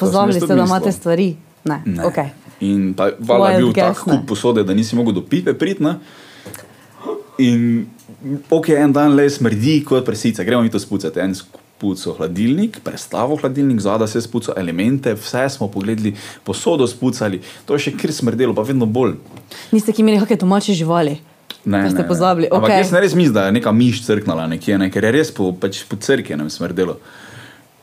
[0.00, 1.36] Jaz ste, da imate stvari.
[1.64, 1.82] Ne.
[1.84, 2.04] Ne.
[2.04, 2.34] Okay.
[2.60, 4.26] In pa vala je bil tak guess, kup ne.
[4.28, 5.84] posode, da nisi mogel do pipe priti.
[7.40, 7.86] Ne.
[8.20, 11.20] In ok, en dan le smrdi kot presica, gremo mi to spucati.
[11.20, 11.34] En
[11.80, 16.12] spuco hladilnik, prestavo hladilnik, zadaj se spuco elemente, vse smo pogledali,
[16.44, 19.14] posodo spucali, to je še kar smrdelo, pa vedno bolj.
[19.72, 21.16] Niste ki imeli kakšne domače živali.
[21.64, 22.08] Ne, Pa ste ne, ne.
[22.08, 25.10] pozabili, Ampak jaz ne res mislim, da je neka miš crknala nekje, ne, ker je
[25.12, 26.96] res po, pač po crkvi nam smrdelo.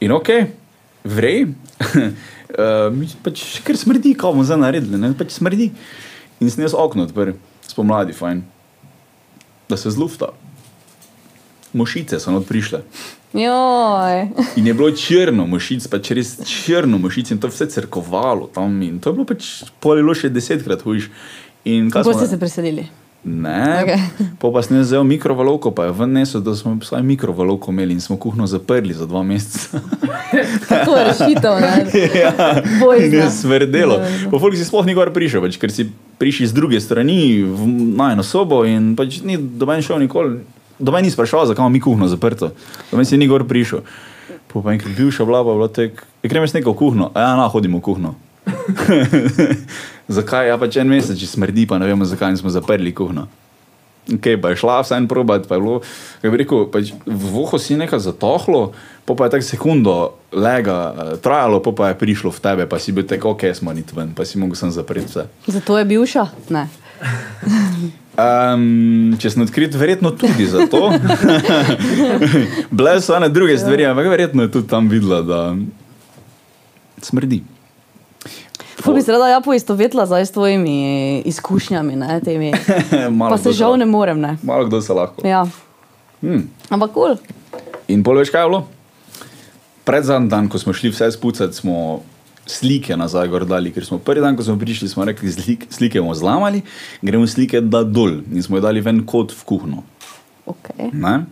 [0.01, 0.32] In ok,
[1.05, 1.45] vrej,
[1.93, 5.12] uh, pač, ker smrdi, kao bomo zdaj naredili, ne?
[5.18, 5.70] pač smrdi.
[6.41, 7.38] In sem jaz okno odprl,
[7.70, 8.41] spomladi, fajn,
[9.70, 10.32] da se zlufta.
[11.74, 12.82] Mošice so not prišle.
[13.34, 14.28] Joj.
[14.55, 18.82] In je bilo črno, mošic, pač res črno mošic in to vse crkovalo tam.
[18.82, 19.49] In to je bilo pač
[19.84, 21.11] polilo še desetkrat hujš.
[21.91, 22.88] Kako ste se preselili?
[23.24, 23.99] Ne, okay.
[24.53, 28.01] pa sem jaz vzel mikrovalovko, pa je ven nesel, da smo svojo mikrovalovko imeli in
[28.01, 29.80] smo kuhno zaprli za dva meseca.
[30.86, 31.86] To je rešitev, ne?
[32.24, 33.05] ja, Bojzna.
[33.05, 33.93] in je smrdelo.
[33.93, 34.32] Dobro.
[34.32, 35.88] Pa folk si sploh ni gor prišel, pač, ker si
[36.20, 40.43] prišel z druge strani v najno sobo in pač ni doben šel nikoli.
[40.80, 42.51] Doben ni sprašal, zakaj imamo mi kuhno zaprto.
[42.91, 43.82] Doben si ni gor prišel.
[44.47, 47.47] Pa pa enkrat bivša vlada, bila tek, je gremo s neko kuhno, a ja, na,
[47.47, 48.15] hodimo v kuhno.
[50.08, 50.47] Zakaj?
[50.51, 53.28] Ja, pač en mesec, če smrdi, pa ne vemo, zakaj smo zaprli kuhno.
[54.08, 55.82] Okay, pa je šla vse en probat, pa je bilo,
[56.22, 58.72] kako bi rekel, pač v vohu si nekaj zatohlo,
[59.03, 59.95] pa, pa je tako sekundo
[60.32, 63.76] lega eh, trajalo, pa, pa je prišlo v tebe, pa si bil tako, ok, smo
[63.76, 65.28] nit ven, pa si mogel sem zapreti vse.
[65.51, 66.26] Zato je bivša?
[66.55, 66.68] Ne.
[68.18, 70.88] Um, če sem odkrit, verjetno tudi zato.
[72.80, 75.41] Bile so ene druge stvari, ampak verjetno je tudi tam videla, da
[77.05, 77.43] smrdi.
[78.78, 82.51] Ful bi se rada ja poistovetila zdaj s tvojimi izkušnjami, ne, temi.
[83.30, 84.38] Pa se žal ne morem, ne.
[84.43, 85.28] Malo kdo se lahko.
[85.28, 85.47] Ja.
[86.21, 86.49] Hmm.
[86.69, 87.15] Ampak kul.
[87.17, 87.63] Cool.
[87.88, 88.61] In pol več kaj je bilo?
[89.88, 92.03] Pred zadnjim dan, ko smo šli vse spucati, smo
[92.47, 96.01] slike nazaj gor dali, ker smo prvi dan, ko smo prišli, smo rekli, slik, slike
[96.01, 96.61] bomo zlamali,
[97.01, 99.84] gremo slike da dol in smo jih dali ven kot v kuhno.
[100.47, 100.91] Okay.
[100.93, 101.25] Ne?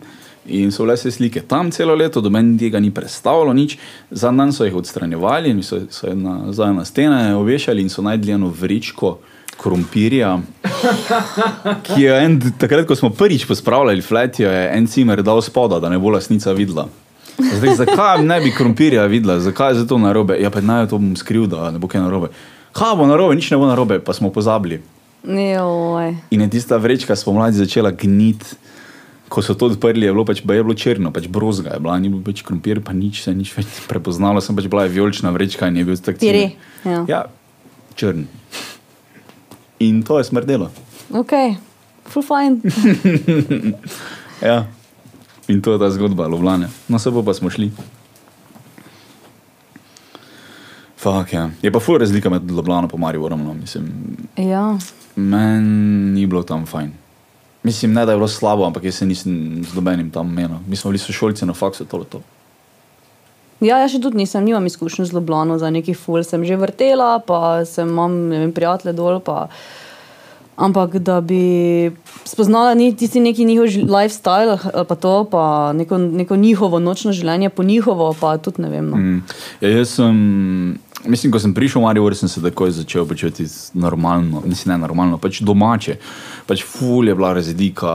[0.48, 3.78] In so bile se slike tam celo leto, do meni tega ni predstavljalo nič.
[4.10, 8.02] Za dan so jih odstranjevali in so, so jih nazaj na stene ovešali in so
[8.02, 9.18] najdli eno vričko
[9.56, 10.38] krompirja.
[11.82, 15.80] Ki je en, takrat, ko smo prvič pospravljali flet, jo je en cimer dal spoda,
[15.80, 16.88] da ne bo lasnica videla.
[17.38, 20.38] Zdaj, zakaj ne bi krompirja videla, zakaj je zato narobe?
[20.40, 22.30] Ja, pa naj to bom skril, da ne bo kaj narobe.
[22.76, 24.80] Kaj bo narobe, nič ne bo narobe, pa smo pozabili.
[25.24, 26.14] Joj.
[26.30, 28.56] In je tista vrečka spomladi začela gniti.
[29.28, 32.08] Ko so to odprli, je bilo pač je bilo črno, pač brozga je bila, ni
[32.08, 35.76] bil več krompir, pa nič se nič več prepoznalo, sem pač bila vijolična vrečka in
[35.82, 36.54] je bil tak cimer.
[36.86, 37.02] ja.
[37.10, 37.20] ja,
[37.98, 38.26] črn.
[39.82, 40.70] In to je smrdelo.
[41.10, 41.34] Ok,
[42.06, 42.62] full fine.
[44.42, 44.66] Ja.
[45.48, 46.68] In to je ta zgodba, Ljubljana.
[46.88, 47.70] No, se pa smo šli.
[50.96, 51.50] Fak, ja.
[51.62, 53.44] Je pa fur razlika med Ljubljano in Mariborom.
[53.44, 53.54] No.
[53.54, 53.88] Mislim,
[54.36, 54.78] Ja.
[55.16, 56.92] meni ni bilo tam fajn.
[57.66, 60.62] Mislim, ne da je bilo slabo, ampak jaz se nisem z nobenim tam menil.
[60.68, 62.20] Mi smo bili sošolci na faksu, to je to.
[63.64, 66.22] Ja, jaz še tudi nisem, nimam izkušenj z Ljubljano za neki ful.
[66.22, 69.18] Sem že vrtela, pa sem imam ne vem, prijatelje dol.
[69.24, 69.48] Pa,
[70.56, 71.90] ampak da bi
[72.22, 77.50] spoznala ni, tisti neki njihov lifestyle, ali pa to, pa neko, neko njihovo nočno življenje
[77.50, 78.90] po njihovo, pa tudi ne vem.
[78.90, 78.96] No.
[78.96, 79.22] Mm.
[79.64, 84.42] Ja, jaz sem, mislim, ko sem prišel v Maribor, sem se takoj začel počutiti normalno,
[84.46, 85.96] mislim, ne normalno, pač domače.
[86.46, 87.92] Pač ful je bila razlika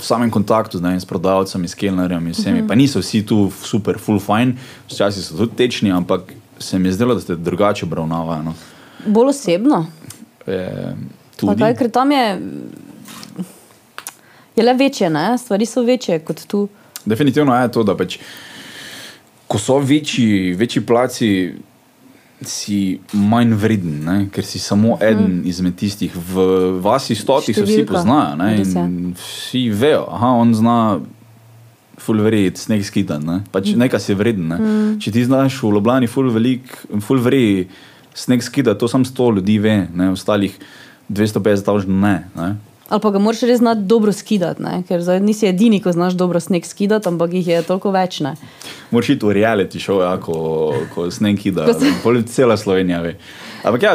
[0.00, 2.60] v samem kontaktu ne, s prodajalcem, s kelnerjem in vsemi.
[2.60, 2.68] Mm -hmm.
[2.68, 4.54] Pa niso vsi tu super, full fine,
[4.88, 8.44] včasih so tudi tečni, ampak se mi je zdelo, da ste drugače obravnavani.
[8.44, 8.54] No.
[9.06, 9.86] Bolj osebno.
[10.46, 10.94] E,
[11.36, 12.40] tudi, Kaj, ker tam je,
[14.56, 15.38] je le večje, ne?
[15.38, 16.68] stvari so večje kot tu.
[17.04, 18.18] Definitivno je to, da pač,
[19.50, 21.30] ko so večji, večji placi,
[22.46, 24.16] si manj vreden, ne?
[24.32, 26.14] ker si samo eden izmed tistih.
[26.14, 26.44] V
[26.80, 30.76] vasi stotih se vsi poznajo in vsi vejo, da on zna.
[32.00, 33.34] Fulverjeti, sneg skidan, ne?
[33.52, 33.80] pač mm.
[33.82, 34.46] nekaj si vreden.
[34.48, 34.56] Ne?
[34.56, 34.92] Mm.
[35.04, 37.66] Če ti znaš v Ljubljani, fulverji,
[38.16, 40.06] sneg skida, to samo 100 ljudi ve, ne?
[40.14, 40.54] ostalih
[41.12, 42.14] 250 tavžn ne.
[42.38, 42.48] ne?
[42.90, 44.80] Ali pa ga moraš res znati dobro skidati, ne?
[44.88, 48.18] ker zdaj nisi edini, ko znaš dobro sneg skidati, ampak jih je toliko več.
[48.26, 48.32] Ne?
[48.90, 50.34] Moraš iti v reality show, ja, ko,
[50.94, 53.14] ko sneg kida, Ko se- pol cela Slovenija ve.
[53.62, 53.92] Ampak ja,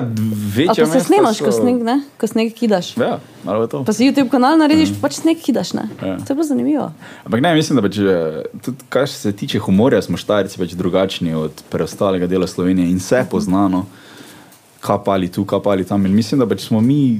[0.55, 1.97] večja pa se snemaš, ko so- sneg, ne?
[2.21, 2.93] ko sneg kidaš.
[2.97, 3.83] Ja, malo je to.
[3.83, 5.01] Pa si YouTube kanal narediš, mm.
[5.03, 5.73] pač sneg kidaš.
[5.75, 5.89] Ne?
[5.99, 6.15] Ja.
[6.15, 6.87] To je bilo zanimivo.
[7.27, 11.35] Ampak ne, mislim, da pač, eh, tudi kar se tiče humorja, smo štajrci pač drugačni
[11.35, 13.83] od preostalega dela Slovenije in vse poznano,
[14.79, 16.05] kapali tu, kapali tam.
[16.05, 17.19] In mislim, da pač smo mi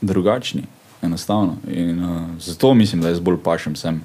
[0.00, 0.62] drugačni,
[1.02, 1.56] enostavno.
[1.68, 4.00] In uh, zato mislim, da jaz bolj pašem sem.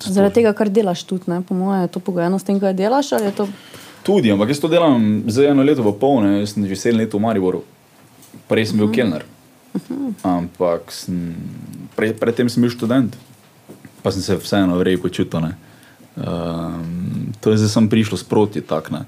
[0.00, 1.42] Zaradi tega, kar delaš tudi, ne?
[1.42, 3.10] po mojem, je to pogojeno s tem, kaj delaš.
[3.36, 3.48] To...
[4.02, 7.02] Tudi, ampak jaz to delam za eno leto, pa pol, ne, jaz sem že sedem
[7.02, 7.62] let v Mariboru.
[8.48, 8.94] Prej sem bil uh -huh.
[8.94, 9.24] kelner.
[10.22, 11.34] Ampak sem,
[11.96, 13.16] prej, predtem sem bil študent,
[14.02, 15.40] pa sem se vseeno vrej počutil.
[15.40, 15.54] ne.
[16.16, 18.60] Um, to je zdaj sem prišlo sproti.
[18.60, 18.98] Tak, uh,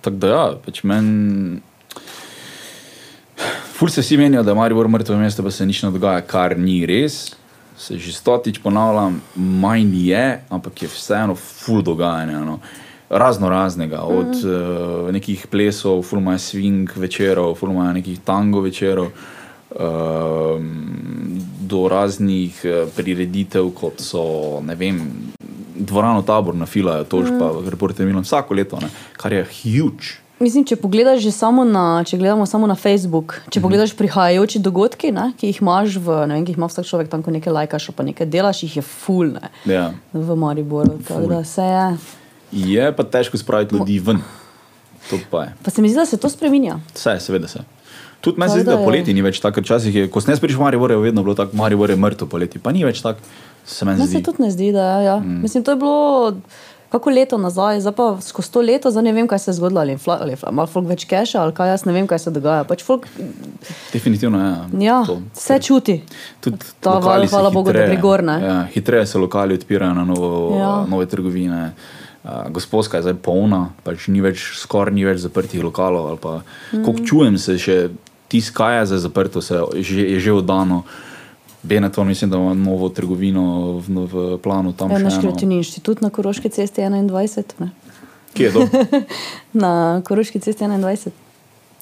[0.00, 1.60] tako da ja, pač meni.
[3.74, 6.58] Ful se vsi menijo, da je Maribor mrtvo mesto, pa se nič ne dogaja, kar
[6.58, 7.34] ni res.
[7.76, 12.44] se že stotič ponavljam, manj je, ampak je vseeno full dogajanja.
[12.44, 12.60] No.
[13.10, 14.50] Razno raznega, od mm.
[14.50, 20.62] uh, nekih plesov, fulmaja swing večerov, fulmaja nekih tango večerov, uh,
[21.60, 25.02] do raznih uh, prireditev, kot so, ne vem,
[25.74, 27.38] dvorano tabor na filajo, tož mm.
[27.42, 30.23] pa reporter Milan vsako leto, ne, kar je huge.
[30.36, 33.62] Mislim, če pogledaš že samo na, če gledamo samo na Facebook, če Mhm.
[33.62, 37.08] pogledaš prihajajoči dogodki, ne, ki jih imaš v, ne vem, ki jih ima vsak človek
[37.08, 39.92] tam, ko nekaj lajkaš, pa nekaj delaš, jih je full, ne, Ja.
[40.12, 40.98] v Mariboru.
[41.00, 41.86] Tako da se je.
[42.52, 44.18] Je pa težko spraviti ljudi ven.
[45.04, 45.54] To pa je.
[45.62, 46.78] Pa se mi zdi, da se to spreminja.
[46.94, 47.60] Vse, seveda se.
[48.20, 50.62] Tudi meni se zdi, da poleti ni več tako, včasih je, ko sem prišel v
[50.62, 53.20] Maribor, je vedno bilo tako, Maribor je mrtev poleti, pa ni več tako,
[53.64, 54.16] se meni Meni zdi.
[54.16, 54.86] se tudi ne zdi, da.
[55.00, 55.16] Ja.
[55.16, 55.42] Mm.
[55.42, 56.36] Mislim, to je bilo
[56.94, 59.80] kako leto nazaj, zdaj pa skozi to leto, zdaj ne vem, kaj se je zgodilo,
[59.80, 62.06] ali je infla- ali je infla- malo folk več keša, ali kaj jaz ne vem,
[62.06, 62.64] kaj se dogaja.
[62.64, 63.08] Pač folk,
[63.92, 64.52] Definitivno je.
[64.80, 65.18] ja, to.
[65.34, 66.02] vse čuti.
[66.40, 68.38] Tudi Ta val, se hvala Bogu, da gor, ne.
[68.40, 70.60] Ja, hitreje se lokali odpirajo na novo, Ja.
[70.60, 70.86] ja.
[70.86, 71.72] nove trgovine.
[72.24, 76.16] Uh, Gospodska je zdaj polna, pač ni več, skoraj ni več zaprtih lokalov.
[76.16, 76.38] Pa,
[76.72, 76.80] mm.
[76.80, 77.88] Ko čujem se še
[78.28, 80.84] tiskaje za zaprto, se je je že oddano.
[81.64, 86.10] Benetton, mislim, da ima novo trgovino v, v planu tam Ja, naš kreativni inštitut na
[86.10, 87.42] Koroški cesti 21.
[87.58, 87.70] Ne?
[88.34, 88.66] Kje je to?
[89.64, 91.10] Na Koroški cesti 21.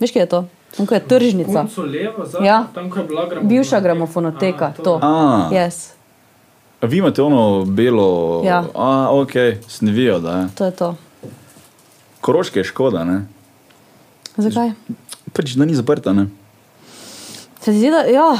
[0.00, 0.44] Veš, kje je to?
[0.76, 1.66] Tam, ko je tržnica.
[1.78, 2.66] Levo, zadnjo, Ja.
[2.74, 3.48] tam, ko je bila gramofonoteka.
[3.48, 4.98] Bivša gramofonoteka, A, to.
[5.02, 5.90] A, Yes,
[6.80, 8.64] A vi imate ono belo, Ja.
[8.74, 9.32] a, ok,
[9.68, 10.48] snevijo, da je.
[10.54, 10.96] to je to.
[12.20, 13.26] Koroške je škoda, ne?
[14.36, 14.70] Zakaj?
[15.32, 16.26] Pač da ni zaprta, ne?
[17.60, 18.38] Se zdi, da ja,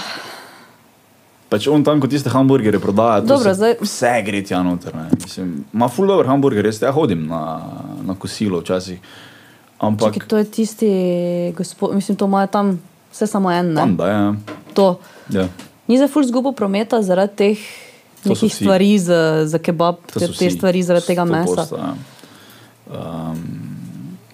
[1.53, 4.95] Pač on tam, ko tiste hamburgerje prodaja, Dobro, zdaj- vse gre tja noter.
[5.15, 7.61] Mislim, Ma full dober hamburger, res ja hodim na,
[8.01, 8.97] na kosilo včasih.
[9.79, 10.91] Ampak čakaj, to je tisti
[11.53, 12.81] gospod, mislim, to imajo tam
[13.13, 13.75] vse samo en.
[13.75, 13.97] tam Ne?
[13.97, 14.35] da je.
[14.73, 14.87] To.
[15.29, 15.45] Ja.
[15.85, 17.59] Ni za ful zgubo prometa zaradi teh
[18.25, 21.67] nekih stvari za, za kebab, te, te stvari zaradi tega 100%, mesa.
[21.75, 21.93] ja.
[22.89, 23.39] Um,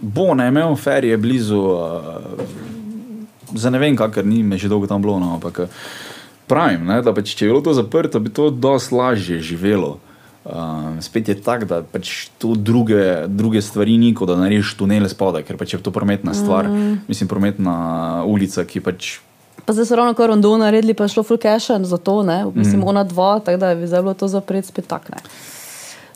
[0.01, 1.83] bo ne imel ferije blizu, uh,
[3.55, 5.67] za ne vem, kakor ni me že dolgo tam bilo, no, ampak eh,
[6.49, 9.99] pravim, ne, da pač, če je bilo to zaprto, bi to dosti lažje živelo.
[10.49, 15.09] Um, spet je tako, da pač tu druge, druge stvari ni, kot da narediš tunele
[15.13, 16.71] spodaj, ker pač je to prometna stvar.
[16.73, 17.03] Mm.
[17.09, 17.75] Mislim, prometna
[18.27, 19.19] ulica, ki pač
[19.69, 22.47] Pa zdaj so ravno kar rondo naredili, pa je šlo full cache za to, ne?
[22.55, 22.89] mislim, Mhm.
[22.89, 25.11] ona dva, tako da bi zdaj bilo to zapret spet tak.
[25.13, 25.19] Ne?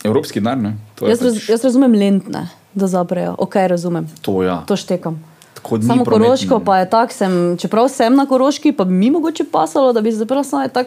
[0.04, 0.76] evropski denar, ne.
[1.00, 4.62] Jaz, raz, pač, jaz razumem lentne, da zaprejo, ok, razumem, to ja.
[4.66, 5.20] to štekam.
[5.62, 8.92] Tako ni Samo prometni- Koroško pa je tak, sem, čeprav sem na Koroški, pa bi
[8.92, 10.86] mi mogoče pasalo, da bi zaprla samo tak.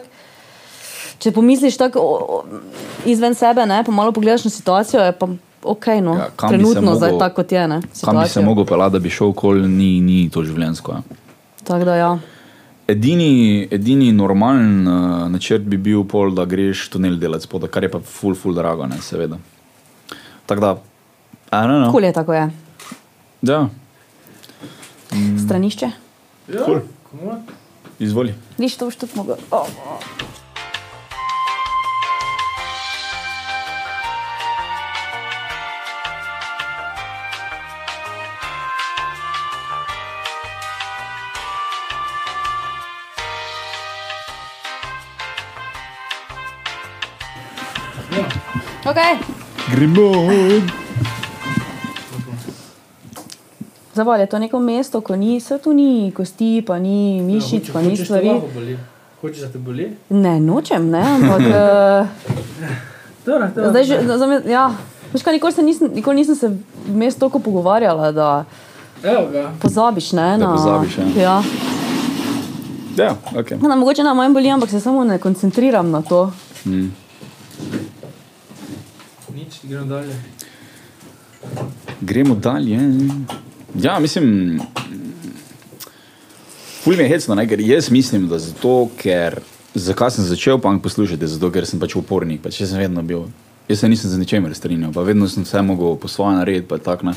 [1.18, 2.44] Če pomisliš tako
[3.06, 5.28] izven sebe, ne, pa malo pogledaš na situacijo, je pa
[5.62, 7.68] ok, no, Ja, trenutno mogel- zdaj tako kot je.
[7.68, 10.92] Ne, Kam bi se mogel pelati, da bi šel kol, ni, ni to življensko.
[10.92, 11.02] Ja.
[11.64, 12.18] Tako da ja.
[12.86, 14.94] Edini, edini normalen uh,
[15.28, 18.86] načrt bi bil, pol, da greš tunel delati spodaj, kar je pa ful, ful drago,
[18.86, 19.38] ne, seveda.
[20.46, 20.76] Tako da,
[21.50, 21.90] know.
[21.90, 22.50] Kul je tako je.
[23.42, 23.68] Ja,
[25.46, 25.90] Stranišče.
[26.48, 26.80] Ja, Cool.
[27.98, 28.34] izvoli.
[28.58, 29.36] Viš, to boš tudi mogel.
[29.50, 29.66] Oh.
[48.86, 49.18] Okay.
[49.70, 50.85] Gremo.
[53.96, 57.72] Zavolj je to neko mesto, ko ni, vse tu ni kosti, pa ni mišic, Ja,
[57.72, 58.30] pa ni stvari.
[59.20, 59.86] Hočeš, da te boli?
[60.08, 62.08] Ne, nočem, ne, ampak uh,
[63.26, 63.70] Dobro, dobro.
[63.70, 64.66] zdaj že, za me, ja.
[65.12, 66.50] Veš kaj, nikoli, se nisem, nikoli nisem se
[66.88, 68.44] vmes toliko pogovarjala, da
[69.02, 69.52] Evo ga.
[69.62, 71.22] pozabiš, ne, Da na, pozabiš, ja.
[71.22, 71.42] ja.
[72.96, 73.50] Ja, ok.
[73.50, 76.32] Ja, na, mogoče na manj boli, ampak se samo ne koncentriram na to.
[76.66, 76.92] Mm.
[79.34, 80.14] Nič, gremo dalje.
[82.00, 82.78] Gremo dalje.
[83.74, 84.60] Ja, mislim,
[86.84, 89.40] ful mi je hecno, ne, ker jaz mislim, da zato, ker,
[89.74, 93.26] zakaj sem začel punk poslušati, zato ker sem pač upornik, pač jaz sem vedno bil.
[93.68, 96.78] Jaz se nisem za ničemer strinjal, pa vedno sem vse mogel po svoje narediti, pa
[96.78, 97.16] tako ne.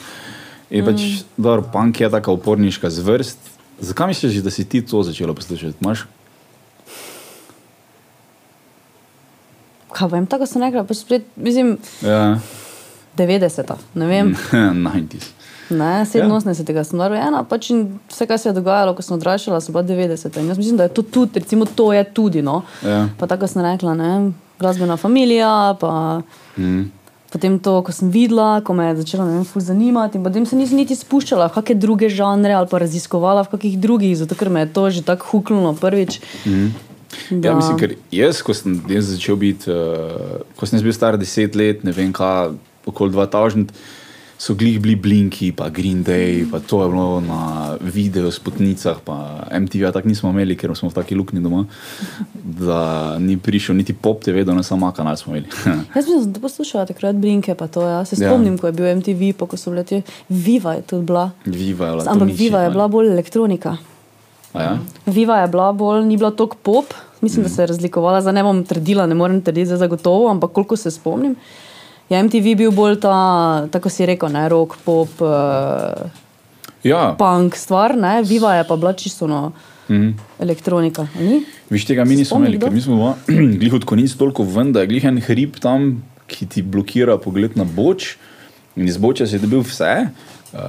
[0.69, 1.27] In pač, mm.
[1.37, 3.37] dobro, punk je taka uporniška zvrst.
[3.79, 5.77] Zakaj misliš, da si ti to začela poslušati?
[5.81, 6.07] Imaš
[9.93, 12.37] Kaj vem, tako sem rekla, pač spet, mislim, Ja,
[13.17, 14.35] 90-ta, ne vem.
[14.85, 15.38] 90s.
[15.69, 16.83] Ne, 87.
[16.83, 17.69] sem bila rojena, pač
[18.09, 20.37] vse, kar se je dogajalo, ko sem odraščala, so bila 90.
[20.41, 22.41] In jaz mislim, da je to tudi, recimo, to je tudi.
[22.41, 22.63] No.
[22.85, 23.07] Ja.
[23.19, 26.21] Pa tako sem rekla, ne, glasbena familija, pa
[26.57, 26.89] Mm.
[27.31, 30.17] potem to, ko sem videla, ko me je začelo ne vem, ful zanimati.
[30.17, 33.77] In potem se nisem niti spuščala v kakšne druge žanre ali pa raziskovala v kakih
[33.79, 36.19] drugih, zato ker me je to že tako huknilo prvič.
[36.45, 36.73] Mm.
[37.41, 41.55] Ja, mislim, ker jaz, ko sem jaz začel biti, uh, ko sem bil star deset
[41.55, 42.53] let, ne vem kaj,
[42.85, 43.69] okoli 2000,
[44.39, 47.39] so glih bili Blinki, pa Green Day, pa to je bilo na
[47.83, 49.15] videu, spotnicah, pa
[49.51, 51.65] MTV, tako nismo imeli, ker smo v taki luknji doma,
[52.33, 52.79] da
[53.19, 55.51] ni prišel niti pop TV, da ne samo kanal smo imeli.
[55.95, 57.83] Jaz sem to poslušala takrat, Blinke, pa to.
[57.83, 58.05] Ja.
[58.05, 58.29] Se Ja.
[58.29, 61.31] spomnim, ko je bil MTV, pa ko so bile te Viva je tudi bila.
[61.45, 62.07] Viva je bila.
[62.07, 63.77] Ampak Viva je bila bolj elektronika.
[64.53, 64.77] A Ja?
[65.05, 66.85] Viva je bila bolj, ni bila toliko pop,
[67.21, 70.51] mislim, da se je razlikovala, zdaj ne bom trdila, ne morem trditi za zagotovo, ampak
[70.51, 71.35] koliko se spomnim.
[72.09, 73.15] Je MTV bil bolj ta,
[73.71, 76.09] tako si rekel, ne, rock, pop, uh,
[76.83, 79.51] Ja, punk stvar, ne, Viva je pa bila čisto no,
[79.89, 80.13] Mhm.
[80.39, 81.01] elektronika.
[81.01, 81.43] a Ni?
[81.69, 83.15] Viš tega mi nismo imeli, ker mi smo
[83.59, 87.57] glih od konic toliko ven, da je glih en hrib tam, ki ti blokira pogled
[87.57, 88.17] na boč.
[88.75, 90.07] In iz boča si dobil vse,
[90.53, 90.59] uh,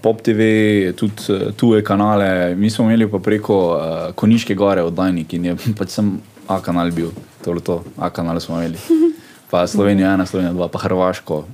[0.00, 2.54] pop TV, tudi uh, tuje kanale.
[2.54, 6.90] Mi smo imeli pa preko uh, Koniške gore oddajnik in je pač sem A kanal
[6.92, 7.08] bil,
[7.42, 8.78] to je to, A kanal smo imeli.
[9.50, 11.44] Pa Slovenija ena, Slovenija dva, pa Hrvaško.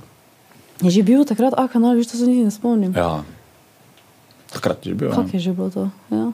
[0.81, 2.93] Je že bil takrat A kanal, viš, to se niti ne spomnim.
[2.95, 3.23] Ja.
[4.51, 5.09] Takrat je že bil.
[5.13, 5.89] Kako je že bilo to?
[6.11, 6.31] Ja.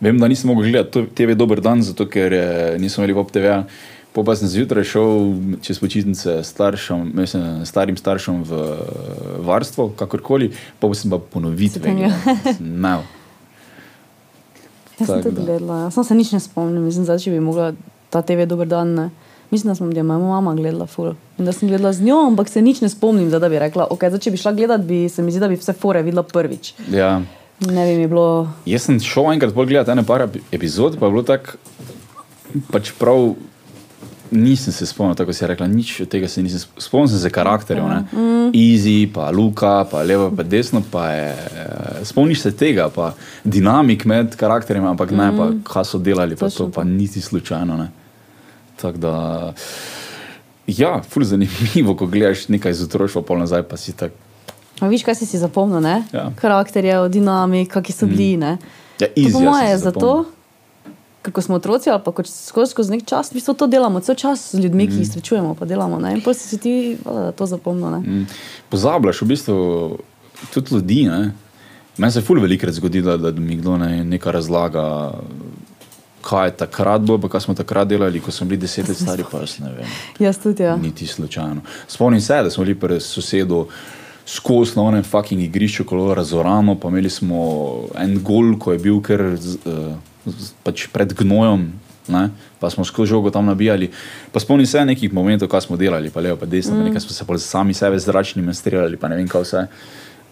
[0.00, 3.64] Vem, da nisem mogel gledati TV Dober dan, zato ker eh, nismo imeli pop TV.
[4.12, 8.80] Po pa sem zjutraj šel čez počitnice staršem, mislim, starim staršem v eh,
[9.44, 11.84] varstvo, kakorkoli, pa sem pa ponovitve.
[11.84, 12.12] Ponovil.
[12.84, 13.02] Ne.
[14.96, 15.44] Jaz sem tudi da.
[15.44, 15.90] gledala, ja.
[15.90, 17.74] sam se nič ne spomnim, mislim, zdaj, če bi mogla
[18.08, 18.94] ta TV dober dan.
[18.96, 19.06] Ne.
[19.50, 21.12] Mislim, da sem da je moja mama gledala ful.
[21.38, 23.86] In da sem gledala z njo, ampak se nič ne spomnim, zdaj, da bi rekla,
[23.90, 26.22] ok, zdaj, če bi šla gledat, bi se mi zdi, da bi vse fore videla
[26.22, 26.74] prvič.
[26.90, 27.20] Ja.
[27.60, 28.48] Ne bi mi bilo.
[28.66, 31.58] Jaz sem šel enkrat bolj gledati ene par epi- epizod, pa je bilo tako,
[32.70, 33.34] pač prav.
[34.28, 36.82] Nisem se spomnil, tako si rekla, nič od tega se nisem spomnil.
[36.82, 38.00] Spomnil sem se karakterjev, ne.
[38.52, 41.28] Easy, pa Luka, pa levo, pa desno, pa je.
[41.30, 43.12] eh, Spomniš se tega, pa
[43.44, 47.76] dinamik med karakterjem, ampak ne pa, kaj so delali, pa Točno to pa niti slučajno.
[47.76, 47.86] Ne.
[48.76, 49.14] Tako da.
[50.66, 54.12] Ja, ful zanimivo, ko gledaš nekaj iz otroštva, pol nazaj pa si tak.
[54.80, 56.02] A viš, kaj si si zapomnil, ne?
[56.12, 56.28] Ja.
[56.36, 58.58] Karakterje, dinamik, kakšni so bili, ne?
[59.00, 60.10] Ja, easy, po moje je zato,
[61.22, 64.14] ker ko smo otroci ali pa ko skozi, skozi nek čas, bistvu to delamo, cel
[64.14, 64.92] čas z ljudmi, Mhm.
[64.92, 66.12] ki jih srečujemo, pa delamo, ne?
[66.12, 67.98] In potem si ti valjda, to zapomnil, ne?
[67.98, 68.26] Mm.
[68.68, 69.56] Pozabljaš v bistvu
[70.52, 71.02] tudi ljudi.
[71.04, 71.32] Ne?
[71.96, 75.12] Meni se ful velikrat zgodilo, da mi kdo ne, nekaj razlaga,
[76.26, 79.24] kaj je takrat bilo, pa kaj smo takrat delali, ko smo bili deset let stari,
[79.30, 79.92] pa jaz ne vem.
[80.18, 80.76] Jaz tudi, ja.
[80.76, 81.62] Niti slučajno.
[81.88, 83.66] Spomnim se, da smo bili pri sosedu
[84.26, 87.40] skozi na onem fucking igrišču, kolo razorano, pa imeli smo
[87.94, 89.94] en gol, ko je bil kar z, uh,
[90.26, 91.68] z, pač pred gnojem.
[92.08, 92.28] Ne?
[92.62, 93.90] Pa smo skozi žogo tam nabijali.
[94.32, 96.78] Pa spomnim se nekih momentov, kaj smo delali, pa levo, pa desno, mm.
[96.78, 99.66] pa nekaj smo se pol sami sebe zračnimi streljali, pa ne vem kaj vse.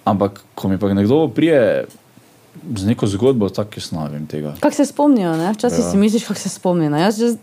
[0.04, 1.86] Ampak, ko mi pa nekdo prije
[2.70, 4.54] z neko zgodbo, tako jaz ne vem tega.
[4.56, 5.52] Kako se spomnijo, ne?
[5.52, 5.90] Včasih Ja.
[5.90, 6.90] si misliš, kako se spomnijo.
[6.90, 7.00] ne.
[7.00, 7.36] Jaz, jaz,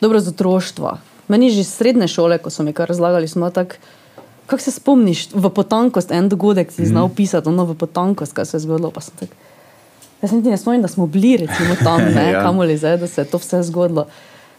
[0.00, 0.98] dobro, z otroštva.
[1.28, 3.74] Meni že iz srednje šole, ko so mi kar razlagali, smo tako.
[4.46, 8.56] Kako se spomniš v potankost, en dogodek si znal pisati, ono v potankost, kaj se
[8.56, 8.90] je zgodilo.
[8.90, 9.28] pa sem tak,
[10.18, 12.42] Jaz niti ne spomnim, da smo bili recimo, tam, ne, Ja.
[12.42, 14.06] kamoli zdaj, da se je to vse zgodilo.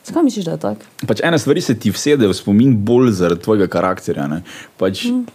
[0.05, 0.81] Zakaj misliš, da je tako?
[1.07, 4.27] Pač ene stvari se ti vsedejo v spomin bolj zaradi tvojega karakterja.
[4.27, 4.41] Ne?
[4.77, 5.25] Pač, mm.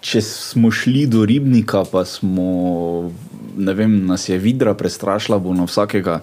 [0.00, 3.10] Če smo šli do ribnika, pa smo,
[3.58, 6.20] ne vem, nas je vidra prestrašila, bo na vsakega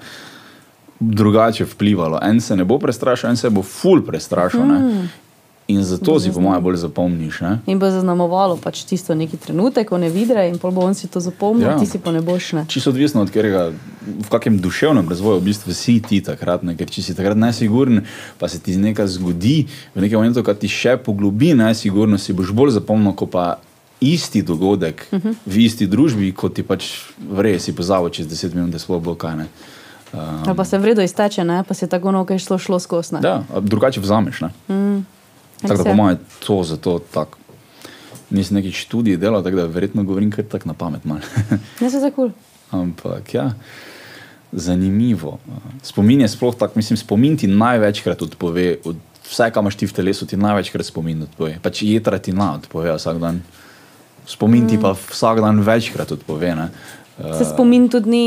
[0.99, 2.19] drugače vplivalo.
[2.23, 4.63] En se ne bo prestrašil, en se bo ful prestrašil.
[4.65, 5.07] Mm.
[5.67, 7.39] In zato si po mojem bolj zapomniš.
[7.41, 7.59] Ne?
[7.65, 11.07] In bo zaznamovalo pač tisto neki trenutek, ko ne vidre, in pol bo on si
[11.09, 11.79] to zapomnil, Ja.
[11.79, 12.53] ti si pa ne boš.
[12.53, 12.65] Ne.
[12.69, 13.73] Čisto odvisno od tega,
[14.05, 16.61] v kakem duševnem razvoju v bistvu si ti takrat.
[16.61, 16.77] Ne?
[16.77, 18.05] Ker če si takrat nesiguren,
[18.37, 19.65] pa se ti nekaj zgodi,
[19.97, 23.57] v nekem momentu, ko ti še poglobi nesigurnost, si boš bolj zapomnil, kot pa
[24.01, 25.35] isti dogodek uh -huh.
[25.45, 26.91] v isti družbi, kot ti pač
[27.31, 29.35] vrej, si pozabil čez deset minut, da sploh bo kaj.
[29.35, 29.47] Ne?
[30.13, 31.63] Um, Ali pa se vredno izteče, ne?
[31.67, 33.15] pa si tako ono, kaj šlo, šlo skozi.
[33.21, 34.41] da, drugače vzameš.
[34.67, 35.05] Mm.
[35.61, 35.95] Tako da po je.
[35.95, 36.17] mojem
[36.47, 37.37] to zato tako.
[38.29, 41.01] Nisem neki študij delal, tako da verjetno govorim kar tako na pamet.
[41.81, 42.29] Ne se zakul.
[42.71, 43.53] Ampak ja,
[44.51, 45.39] zanimivo.
[45.83, 48.95] Spomin je sploh tak, mislim, spomin ti največkrat odpove, od
[49.29, 51.59] vse, kar imaš ti v telesu, ti največkrat spomin odpove.
[51.61, 53.41] Pač jedra ti na odpove vsak dan.
[54.25, 56.55] Spomin ti pa vsak dan večkrat odpove.
[56.55, 56.69] Ne?
[57.33, 58.25] Se spomin tudi ni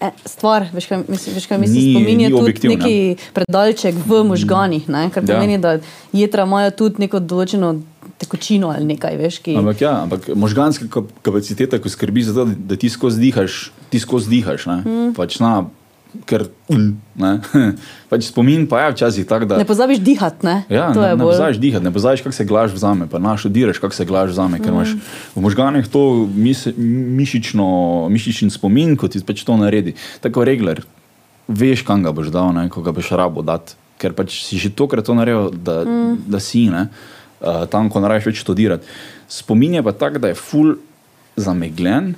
[0.00, 1.76] e, stvar, veš kaj, mislim, veš, kaj mislim.
[1.76, 2.94] Ni- spomin je ni tudi neki
[3.34, 5.10] predalček v možganih, ne?
[5.10, 5.34] kar Ja.
[5.34, 5.78] pomeni, da
[6.12, 7.80] jedra imajo tudi neko določeno
[8.18, 9.54] tekočino ali nekaj, veš, ki.
[9.54, 13.98] Ampak, ja, ampak možganska kap- kapaciteta, ko skrbi za to, da ti skozi dihaš, ti
[13.98, 14.66] skozi dihaš.
[14.66, 15.12] Mm.
[15.14, 15.68] Pač, na,
[16.28, 16.46] ker,
[17.16, 17.32] ne,
[18.10, 19.58] pač spomin pa je včasih tak, da.
[19.60, 20.56] Ne pozabiš dihati, ne?
[20.72, 21.36] Ja, to ne, ne bolj.
[21.36, 24.60] poznaš dihati, ne poznaš, kako se glaž vzame, pa naš odiraš, kako se glaž vzame,
[24.62, 24.96] ker imaš
[25.36, 27.68] v možganih to mis, mišično,
[28.12, 29.96] mišični spomin, ko ti pač to naredi.
[30.24, 30.84] Tako regler.
[31.48, 33.76] veš, kam ga boš dal, ne, ko ga boš rabo dati.
[33.98, 36.28] Ker pač si že tokrat to naredil, da, mm.
[36.28, 36.86] da si ne,
[37.40, 38.86] uh, tam, ko narajš več študirati.
[39.32, 40.76] Spomin je pa tak, da je ful
[41.40, 42.14] zamegljen,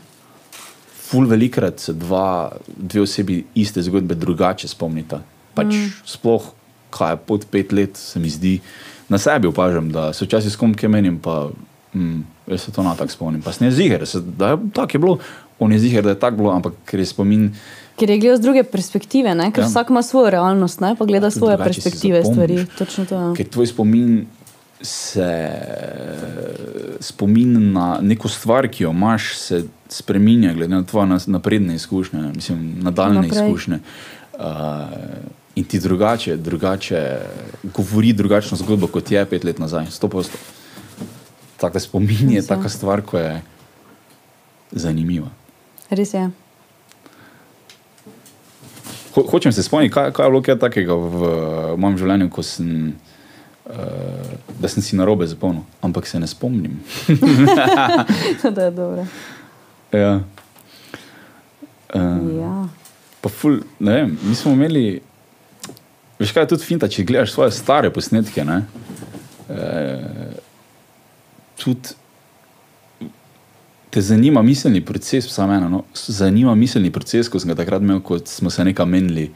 [1.10, 5.22] ful velikrat se dva, dve osebi iste zgodbe drugače spomnita.
[5.54, 6.06] Pač mm.
[6.06, 6.52] sploh,
[6.94, 8.60] kaj je pod pet let, se mi zdi,
[9.10, 11.48] na sebi opažam, da se včasih s kom kaj menim, pa
[11.94, 12.22] mm,
[12.52, 13.42] jaz se to na tak spomnim.
[13.42, 14.06] Pa sem ziger,
[14.38, 15.18] da je tako je bilo,
[15.58, 17.50] on je ziger, da je tako bilo, ampak ker je spomin.
[17.98, 19.50] Ker je gledal z druge perspektive, ne?
[19.52, 19.68] ker ja.
[19.68, 20.94] vsak ima svojo realnost, ne?
[20.96, 22.66] pa gleda Ja, svoje perspektive stvari.
[22.78, 23.18] Točno to.
[23.18, 23.32] ja.
[23.36, 24.26] Ker tvoj spomin
[24.82, 25.50] se
[27.00, 32.74] spomin na neko stvar, ki jo imaš, se spremenja, glede na tvoje napredne izkušnje, mislim,
[32.82, 33.44] nadaljne Naprej.
[33.44, 33.78] izkušnje.
[34.34, 34.40] Uh,
[35.54, 37.18] in ti drugače, drugače
[37.62, 40.38] govori drugačno zgodbo, kot je pet let nazaj, sto posto.
[41.56, 42.46] Tako da spomin je.
[42.46, 43.42] taka stvar, ko je
[44.72, 45.28] zanimiva.
[45.90, 46.30] Res je.
[49.14, 51.08] Ho, hočem se spomniti, kaj, kaj je bilo kaj takega v,
[51.74, 52.94] v mojem življenju, ko sem,
[53.70, 56.80] uh, da sem si narobe zapomnil, ampak se ne spomnim.
[58.56, 59.06] da je dobro.
[59.92, 60.20] ja.
[61.94, 62.68] Uh, Ja.
[63.20, 65.00] pa ful, ne vem, mi smo imeli,
[66.18, 68.60] veš kaj je tudi finta, če gledaš svoje stare posnetke, ne,
[69.50, 70.38] uh,
[71.58, 71.98] tudi
[73.90, 77.98] te zanima miselni proces, samo eno, no, zanima miselni proces, ko sem ga takrat imel,
[78.06, 79.30] ko smo se nekaj menili,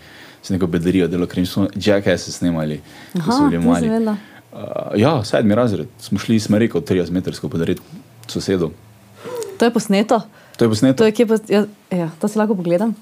[0.44, 2.80] s neko bedarijo, delo, ker smo Jackass snemali,
[3.12, 3.88] ko Aha, smo bili mali.
[3.88, 4.12] Uh,
[4.96, 7.80] ja, sedmi razred, smo šli, smo rekel, 30 metrsko podariti
[8.28, 8.70] sosedu.
[9.58, 10.20] To je posneto.
[10.56, 10.98] To je posneto.
[10.98, 11.40] To, je kje, pos...
[11.48, 12.92] ja, ja, to si lahko pogledam.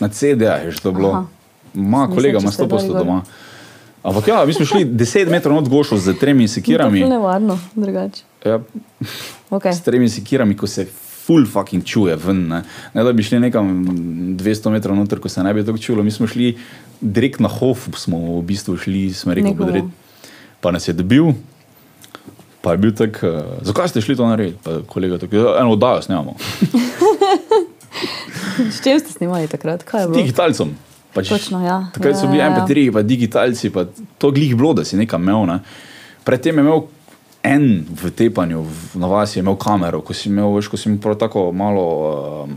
[0.00, 1.10] Na CD-ju je že to bilo.
[1.10, 1.26] Aha.
[1.74, 2.98] Ma, Mislim, kolega ima ste 100% dali gor.
[2.98, 3.22] doma.
[4.02, 7.00] Ampak ja, mi smo šli 10 metrov od gošov z tremi sekirami.
[7.00, 8.22] To je nevarno, drugače.
[8.44, 8.60] Ja,
[9.50, 9.74] Okay.
[9.74, 10.86] s tremi sekirami, ko se
[11.30, 12.48] full fucking čuje ven.
[12.50, 12.62] Ne,
[12.94, 13.70] ne da bi šli nekam
[14.34, 16.02] 200 metrov noter, ko se ne bi tako čulo.
[16.02, 16.56] Mi smo šli
[17.00, 19.86] direkt na Hof, smo v bistvu šli, smo rekli, podred.
[20.60, 21.30] Pa nas je dobil.
[22.60, 24.58] Pa je bil tak, uh, zakaj ste šli to narediti?
[24.64, 26.34] Pa kolega tako, "Ja, eno oddajo snemamo.
[28.74, 29.82] S čim ste snimali takrat?
[29.86, 30.18] Kaj je bilo?
[30.20, 30.74] Digitalcem.
[31.14, 31.90] Pač, Točno, ja.
[31.94, 32.56] Takrat so Ja, bili ja, ja.
[32.58, 33.86] MP3, pa digitalci, pa
[34.18, 35.46] to glih bilo, da si nekaj imel.
[35.46, 35.60] Ne.
[36.24, 36.84] Predtem je imel
[37.42, 41.00] en v tepanju, na vas je imel kamero, ko si imel, veš, ko si imel
[41.00, 41.84] prav tako malo
[42.44, 42.56] um,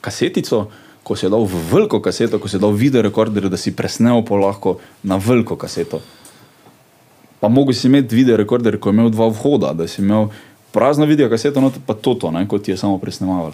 [0.00, 0.68] kasetico,
[1.02, 3.74] ko si je dal v veliko kaseto, ko si je dal video rekorder, da si
[3.76, 6.00] presnel po lahko na veliko kaseto.
[7.40, 10.30] Pa mogo si imeti video rekorder, ko je imel dva vhoda, da si imel
[10.72, 13.52] prazno video kaseto, no pa toto, ne, kot ti je samo presnemal.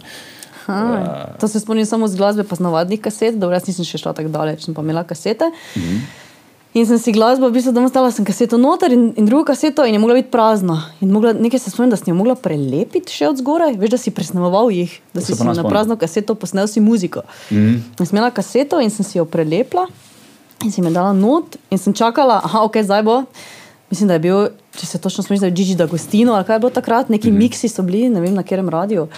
[0.70, 3.98] Aha, to se spomnim samo z glasbe, pa z navadnih kaset, dobro, jaz nisem še
[3.98, 5.48] šla tako daleč, sem pa imela kasete.
[5.76, 6.28] Mhm.
[6.70, 9.82] In sem si glasbo, v bistvu doma stala sem kaseto noter in, in drugo kaseto
[9.82, 10.76] in je mogla biti prazna.
[11.02, 13.98] In mogla, nekaj se spomnim, da si jo mogla prelepiti še od zgoraj, veš, da
[13.98, 17.24] si presnemoval jih, da si, si na prazno kaseto posnel si muziko.
[17.50, 17.74] Mhm.
[17.98, 19.88] In sem imela kaseto in sem si jo prelepila
[20.62, 23.22] in si mi dala not in sem čakala, aha, ok, zdaj bo.
[23.90, 26.62] Mislim, da je bil, če se točno spomnim, da je Gigi D'Agostino ali kaj je
[26.62, 29.08] bilo takrat, neki mm miksi so bili, ne vem na katerem radiju.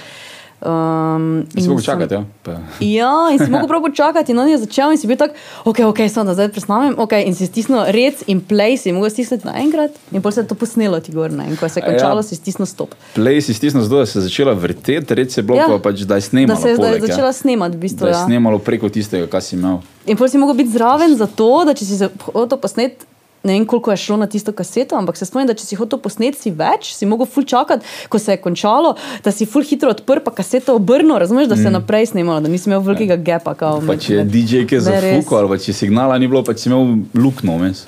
[0.62, 2.22] Um, In si mogel čakati, ja.
[2.43, 2.52] Pa.
[2.78, 5.34] Ja, in si mogel prav počakati, in on je začel in si bil tak,
[5.64, 9.10] ok, ok, samo da zdaj presnamem, ok, in si stisnil rec in play, si mogel
[9.10, 11.82] stisniti naenkrat, in potem se je to posnelo ti gor, ne, in ko se je
[11.82, 11.90] ja.
[11.90, 12.94] končalo, si stisnil stop.
[13.12, 15.64] Play si stisnil zato, da se je začela vrteti, reč je bilo Ja.
[15.64, 15.68] ja.
[15.68, 16.60] pa pač, da je Da snemalo.
[16.60, 17.32] se je zdaj poleg, začela ja.
[17.34, 18.01] snemati, v bistvu.
[18.01, 18.24] Da je Ja.
[18.24, 19.82] snemalo preko tistega, kar si imel.
[20.06, 23.02] In potem si mogel biti zraven zato, da če si se hotel posnet.
[23.43, 25.98] Ne vem, koliko je šlo na tisto kaseto, ampak se spomnim, da če si hotel
[26.02, 28.94] posneti, si več, si mogel ful čakati, ko se je končalo,
[29.24, 31.73] da si ful hitro odprl, pa kaseto obrnil, razumeš, da se mm.
[31.81, 33.56] naprej snimalo, da nisi imel velikega gepa.
[33.59, 34.85] Kao, Pa če je DJ Ne, res.
[34.86, 37.85] zafukal, ali pa če signala ni bilo, pa si imel luknjo vmes.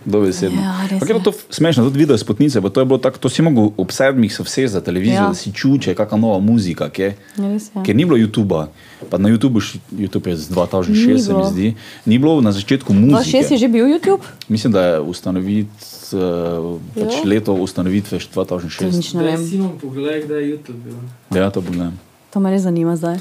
[0.00, 0.60] Dobesedno.
[0.60, 3.42] Ja, Pa je to smešno, tudi video spotnice, pa to je bilo tako, to si
[3.42, 5.22] mogel ob sedmih se vse za televizijo, Ja.
[5.22, 5.28] ja.
[5.28, 7.16] da si čuče, kakšna nova muzika, kje.
[7.36, 7.58] Ja, je.
[7.82, 8.66] Ker ni bilo YouTuba,
[9.04, 9.58] pa na YouTubu,
[9.90, 11.74] YouTube je z 2006, Ni se mi zdi,
[12.06, 13.38] ni bilo na začetku muzike.
[13.38, 14.22] 2006 je že bil YouTube?
[14.48, 15.70] Mislim, da je ustanovit,
[16.12, 16.18] uh,
[16.94, 17.24] pač Ja.
[17.26, 18.96] leto ustanovitve še To 2006.
[18.96, 19.38] nič ne vem.
[19.40, 20.94] si imam pogled, kdaj je YouTube bil.
[21.32, 21.98] Ja, to pogledam.
[22.30, 23.18] To me res zanima zdaj.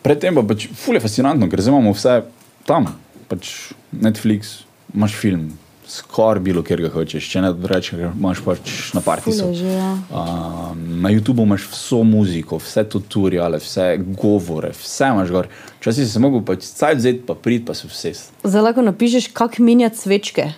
[0.00, 2.22] Predtem pa pač ful je fascinantno, ker zdaj imamo vse
[2.64, 2.86] tam.
[3.28, 4.64] Pač Netflix,
[4.94, 5.48] imaš film,
[5.88, 7.28] skoraj bilo, kjer ga hočeš.
[7.32, 9.90] Če ne rečeš, imaš pač na je že, ja.
[10.12, 15.48] Uh, na YouTubu imaš vso muziko, vse tutoriale, vse govore, vse imaš gor.
[15.80, 18.12] Včasih si se mogel pač cajt vzeti, pa prid pa se vse.
[18.44, 20.52] Zdaj lahko napišeš, kako minjati svečke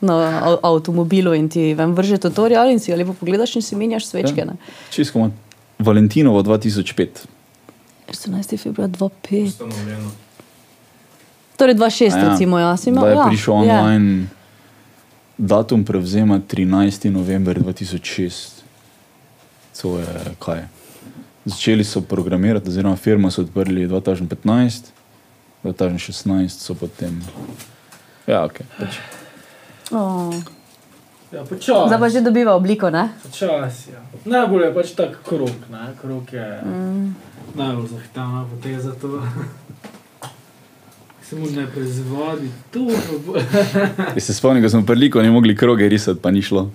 [0.00, 0.14] na
[0.44, 4.10] av- avtomobilu in ti vem, vrže tutorial in si ga lepo pogledaš in si menjaš
[4.10, 4.42] svečke.
[4.44, 4.50] Ja.
[4.50, 4.58] ne.
[4.90, 5.30] Čisto.
[5.78, 7.26] Valentinovo 2005.
[8.10, 8.56] 14.
[8.58, 9.46] februar 2005.
[9.46, 10.25] Ustanovljeno.
[11.56, 12.28] Torej 2006, A ja.
[12.30, 13.04] recimo, jaz imam.
[13.04, 14.26] Da je ja, prišel online,
[15.38, 17.10] datum prevzema 13.
[17.10, 18.62] november 2006.
[19.82, 20.06] To je
[20.38, 20.68] kaj.
[21.44, 24.84] Začeli so programirati, oziroma firmo so odprli 2015,
[25.64, 27.22] etažni 16 so potem.
[28.26, 28.60] Ja, ok.
[28.78, 28.98] Pač.
[29.92, 30.34] Oh.
[31.32, 31.86] Ja, počasi.
[31.86, 33.10] Zdaj pa že dobiva obliko, ne?
[33.22, 34.00] Počasi, ja.
[34.24, 35.90] Najbolj je pač tak krok, ne?
[36.00, 37.14] Krok je mm.
[37.54, 38.94] najbolj zahtevna poteza
[41.26, 41.30] to.
[41.30, 42.90] Se mu ne prezvodi, tu
[44.14, 46.70] Jaz se spomnim, ko smo prliko ne mogli kroge risati, pa ni šlo.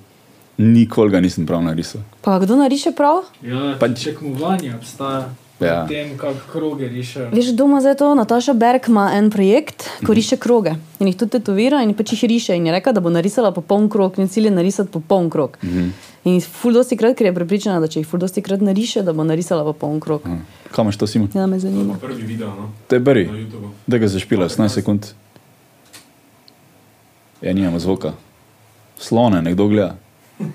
[0.57, 2.01] Nikoli ga nisem prav narisal.
[2.21, 3.23] Pa kdo nariše prav?
[3.41, 5.29] Ja, Pač- pač tekmovanje obstaja.
[5.61, 5.87] Ja.
[5.87, 7.29] Tem, kako kroge rišejo.
[7.31, 11.37] Veš, doma zdaj to, Nataša Berg ima en projekt, ko riše kroge in jih tudi
[11.37, 12.55] tetovira in pač jih riše.
[12.57, 15.57] In je rekla, da bo narisala popoln krog, in cilj je narisati popoln krog.
[15.63, 15.91] Mm -hmm.
[16.23, 19.13] In ful dosti krat, ker je prepričana, da če jih ful dosti krat nariše, da
[19.13, 20.21] bo narisala popoln krog.
[20.25, 20.45] Mm.
[20.71, 21.29] Kam imaš to, Simon?
[21.33, 21.95] Ja, me zanima.
[22.01, 23.25] Prvi video no, To je prvi.
[23.25, 23.71] na.
[23.87, 25.05] Da ga zašpila, 18 sekund.
[27.41, 28.13] Ja, nimamo zvoka.
[28.97, 29.95] Slone, nekdo gleda.
[30.39, 30.49] Veš,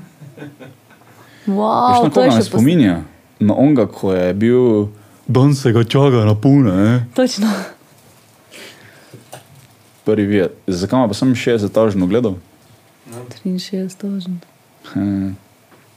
[1.47, 2.63] Wow, na to je koga me še pos...
[3.39, 4.89] Na onga, ko je bil,
[5.27, 6.73] dan se ga čaka na pune.
[6.73, 7.07] Ne?
[7.15, 7.51] Točno.
[10.05, 10.55] Prvi vid.
[10.67, 12.35] Zakaj pa sem 60 tažno gledal?
[13.45, 14.41] 63 tožen.
[14.93, 15.35] Hm.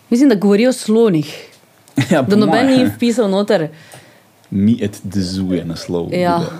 [0.09, 1.45] Mislim, da govori o slonih.
[2.11, 3.67] Ja, Da noben ni vpisal noter.
[4.49, 6.13] Mi et dezuje naslov.
[6.13, 6.37] Ja.
[6.37, 6.59] videa.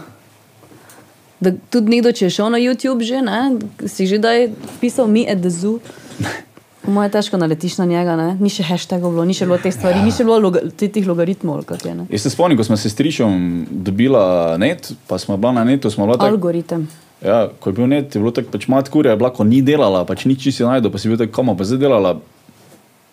[1.40, 3.56] Da tudi nekdo, če je šel na YouTube, že, ne,
[3.88, 4.50] si že da je
[4.82, 5.80] pisal mi edezu.
[6.90, 8.32] Po mojem težko naletiš na njega, ne?
[8.42, 11.60] ni še hashtagov bilo, ni še bilo teh stvari, ni še bilo loga, teh logaritmov.
[11.86, 12.06] je, ne.
[12.10, 15.92] Jaz se spomnim, ko smo se s Trišom dobila net, pa smo bila na netu,
[15.94, 16.34] smo bila tako.
[16.34, 16.88] Algoritem.
[17.22, 19.62] Ja, ko je bil net, je bilo tako, pač mat kurja, je bila, ko ni
[19.62, 22.16] delala, pač nič si najdel, pa si bil tako, koma pa zdaj delala.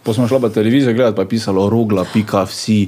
[0.09, 2.86] Pa smo šla pa televizijo gledati, pa je pisalo rogla, pika, vsi.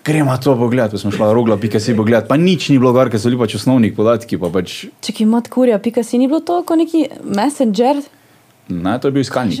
[0.00, 3.20] Gremo to pogledati, pa smo šla rogla, pika, si pogledati, pa nič ni bilo, ker
[3.20, 6.40] so bili pač osnovni podatki, pa pač, Če ki imaš kurja, pika si ni bilo
[6.40, 8.00] to, kot neki messenger.
[8.68, 9.60] Ne, to je bil iskalnik.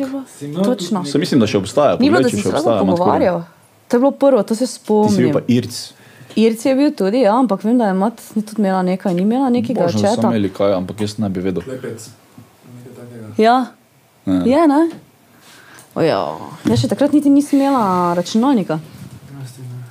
[0.64, 1.04] Točno.
[1.04, 1.96] Se mislim, da še obstaja.
[1.96, 3.42] Ni bilo, da si še se lahko pogovarjal.
[3.88, 5.32] To je bilo prvo, to se Ti si bil spomnim.
[5.32, 5.92] pa Irc.
[6.34, 9.20] Irci je bil tudi, ja, ampak vem, da je mat ni tudi imela nekaj, ni
[9.20, 10.28] imela nekega Možno so četa.
[10.28, 11.62] imeli kaj, ampak jaz ne bi vedel.
[11.62, 12.08] Klepec.
[12.68, 13.28] Nekaj takega.
[13.38, 13.56] Ja,
[14.24, 14.32] Ja.
[14.40, 14.80] je, ne?
[15.94, 16.18] Oja,
[16.64, 18.78] jaz še takrat niti nisem imela računalnika.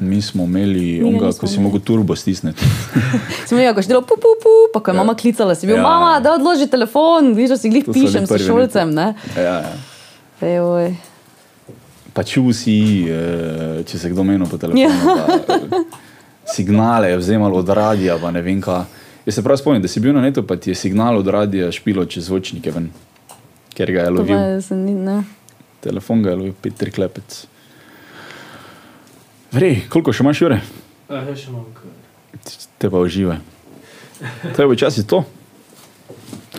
[0.02, 1.64] Mi smo imeli ga onga, ko si imeli.
[1.64, 2.66] mogel turbo stisniti.
[3.48, 5.76] Sem imela, ko si delal pu, pu, pu, pa ko je mama klicala, si bil,
[5.78, 5.84] Ja.
[5.84, 9.14] mama, da odloži telefon, vidiš, da si glih To so bili pišem s šolcem, ne?
[9.38, 9.74] Ja, ja.
[10.42, 10.96] Ejoj.
[12.14, 12.76] Pa čuv si,
[13.06, 14.82] eh, če se kdo menil po telefonu.
[14.82, 14.90] Ja.
[14.90, 15.86] Eh,
[16.46, 18.84] signale je vzemal od radia, pa ne vem kaj.
[19.26, 21.70] Jaz se prav spomnim, da si bil na netu, pa ti je signal od radia
[21.72, 22.90] špilo čez zvočnike ven,
[23.74, 24.38] ker ga je lovil.
[24.38, 25.22] je, se ni, ne.
[25.80, 27.46] Telefon ga je lovil, Petr Klepec.
[29.52, 30.62] Vrej, koliko še imaš ure?
[31.12, 31.66] Ja, še imam.
[32.80, 33.38] Te pa uživaj.
[34.56, 35.24] To je počasi to.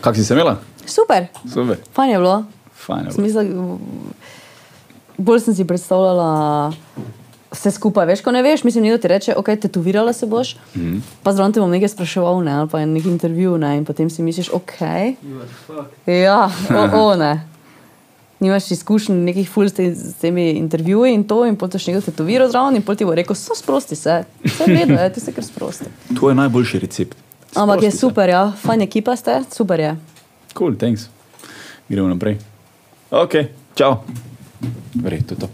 [0.00, 0.58] Kak si se imela?
[0.86, 2.36] Super, Super, fajn je bilo.
[2.74, 3.06] fajn.
[3.06, 3.42] je Sem bilo.
[3.44, 3.78] mislila,
[5.18, 6.72] bolj sem si predstavljala
[7.52, 8.06] vse skupaj.
[8.06, 11.00] Veš, ko ne veš, mislim, nekdo ti reče, ok, tetovirala se boš, mm -hmm.
[11.22, 14.10] pa zraven te bom nekaj spraševal, ne, ali pa je nek intervju, ne, in potem
[14.10, 16.14] si misliš, ok, You are fucked.
[16.14, 16.50] ja,
[16.94, 17.51] o, o ne.
[18.42, 22.02] Nimaš izkušenj nekih ful s, te, s temi intervjuji in to, in potem ti nekdo
[22.10, 25.20] tetovira zraven, in potem ti bo rekel, so sprosti se, vse v redu, je, ti
[25.22, 25.86] se kar sprosti.
[26.18, 27.14] To je najboljši recept.
[27.54, 28.00] Ampak je Sprosti se.
[28.00, 29.92] super, ja, fajn ekipa ste, super je.
[30.58, 31.06] Cool, thanks.
[31.88, 32.38] Gremo naprej.
[33.10, 33.34] Ok,
[33.78, 34.00] čau.
[34.94, 35.48] Vrej, to je to.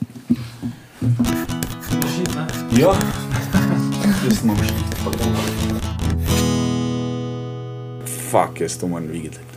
[2.78, 2.94] Ja,
[4.24, 4.78] jaz sem šli.
[8.31, 9.48] Fak, jaz to moram videti.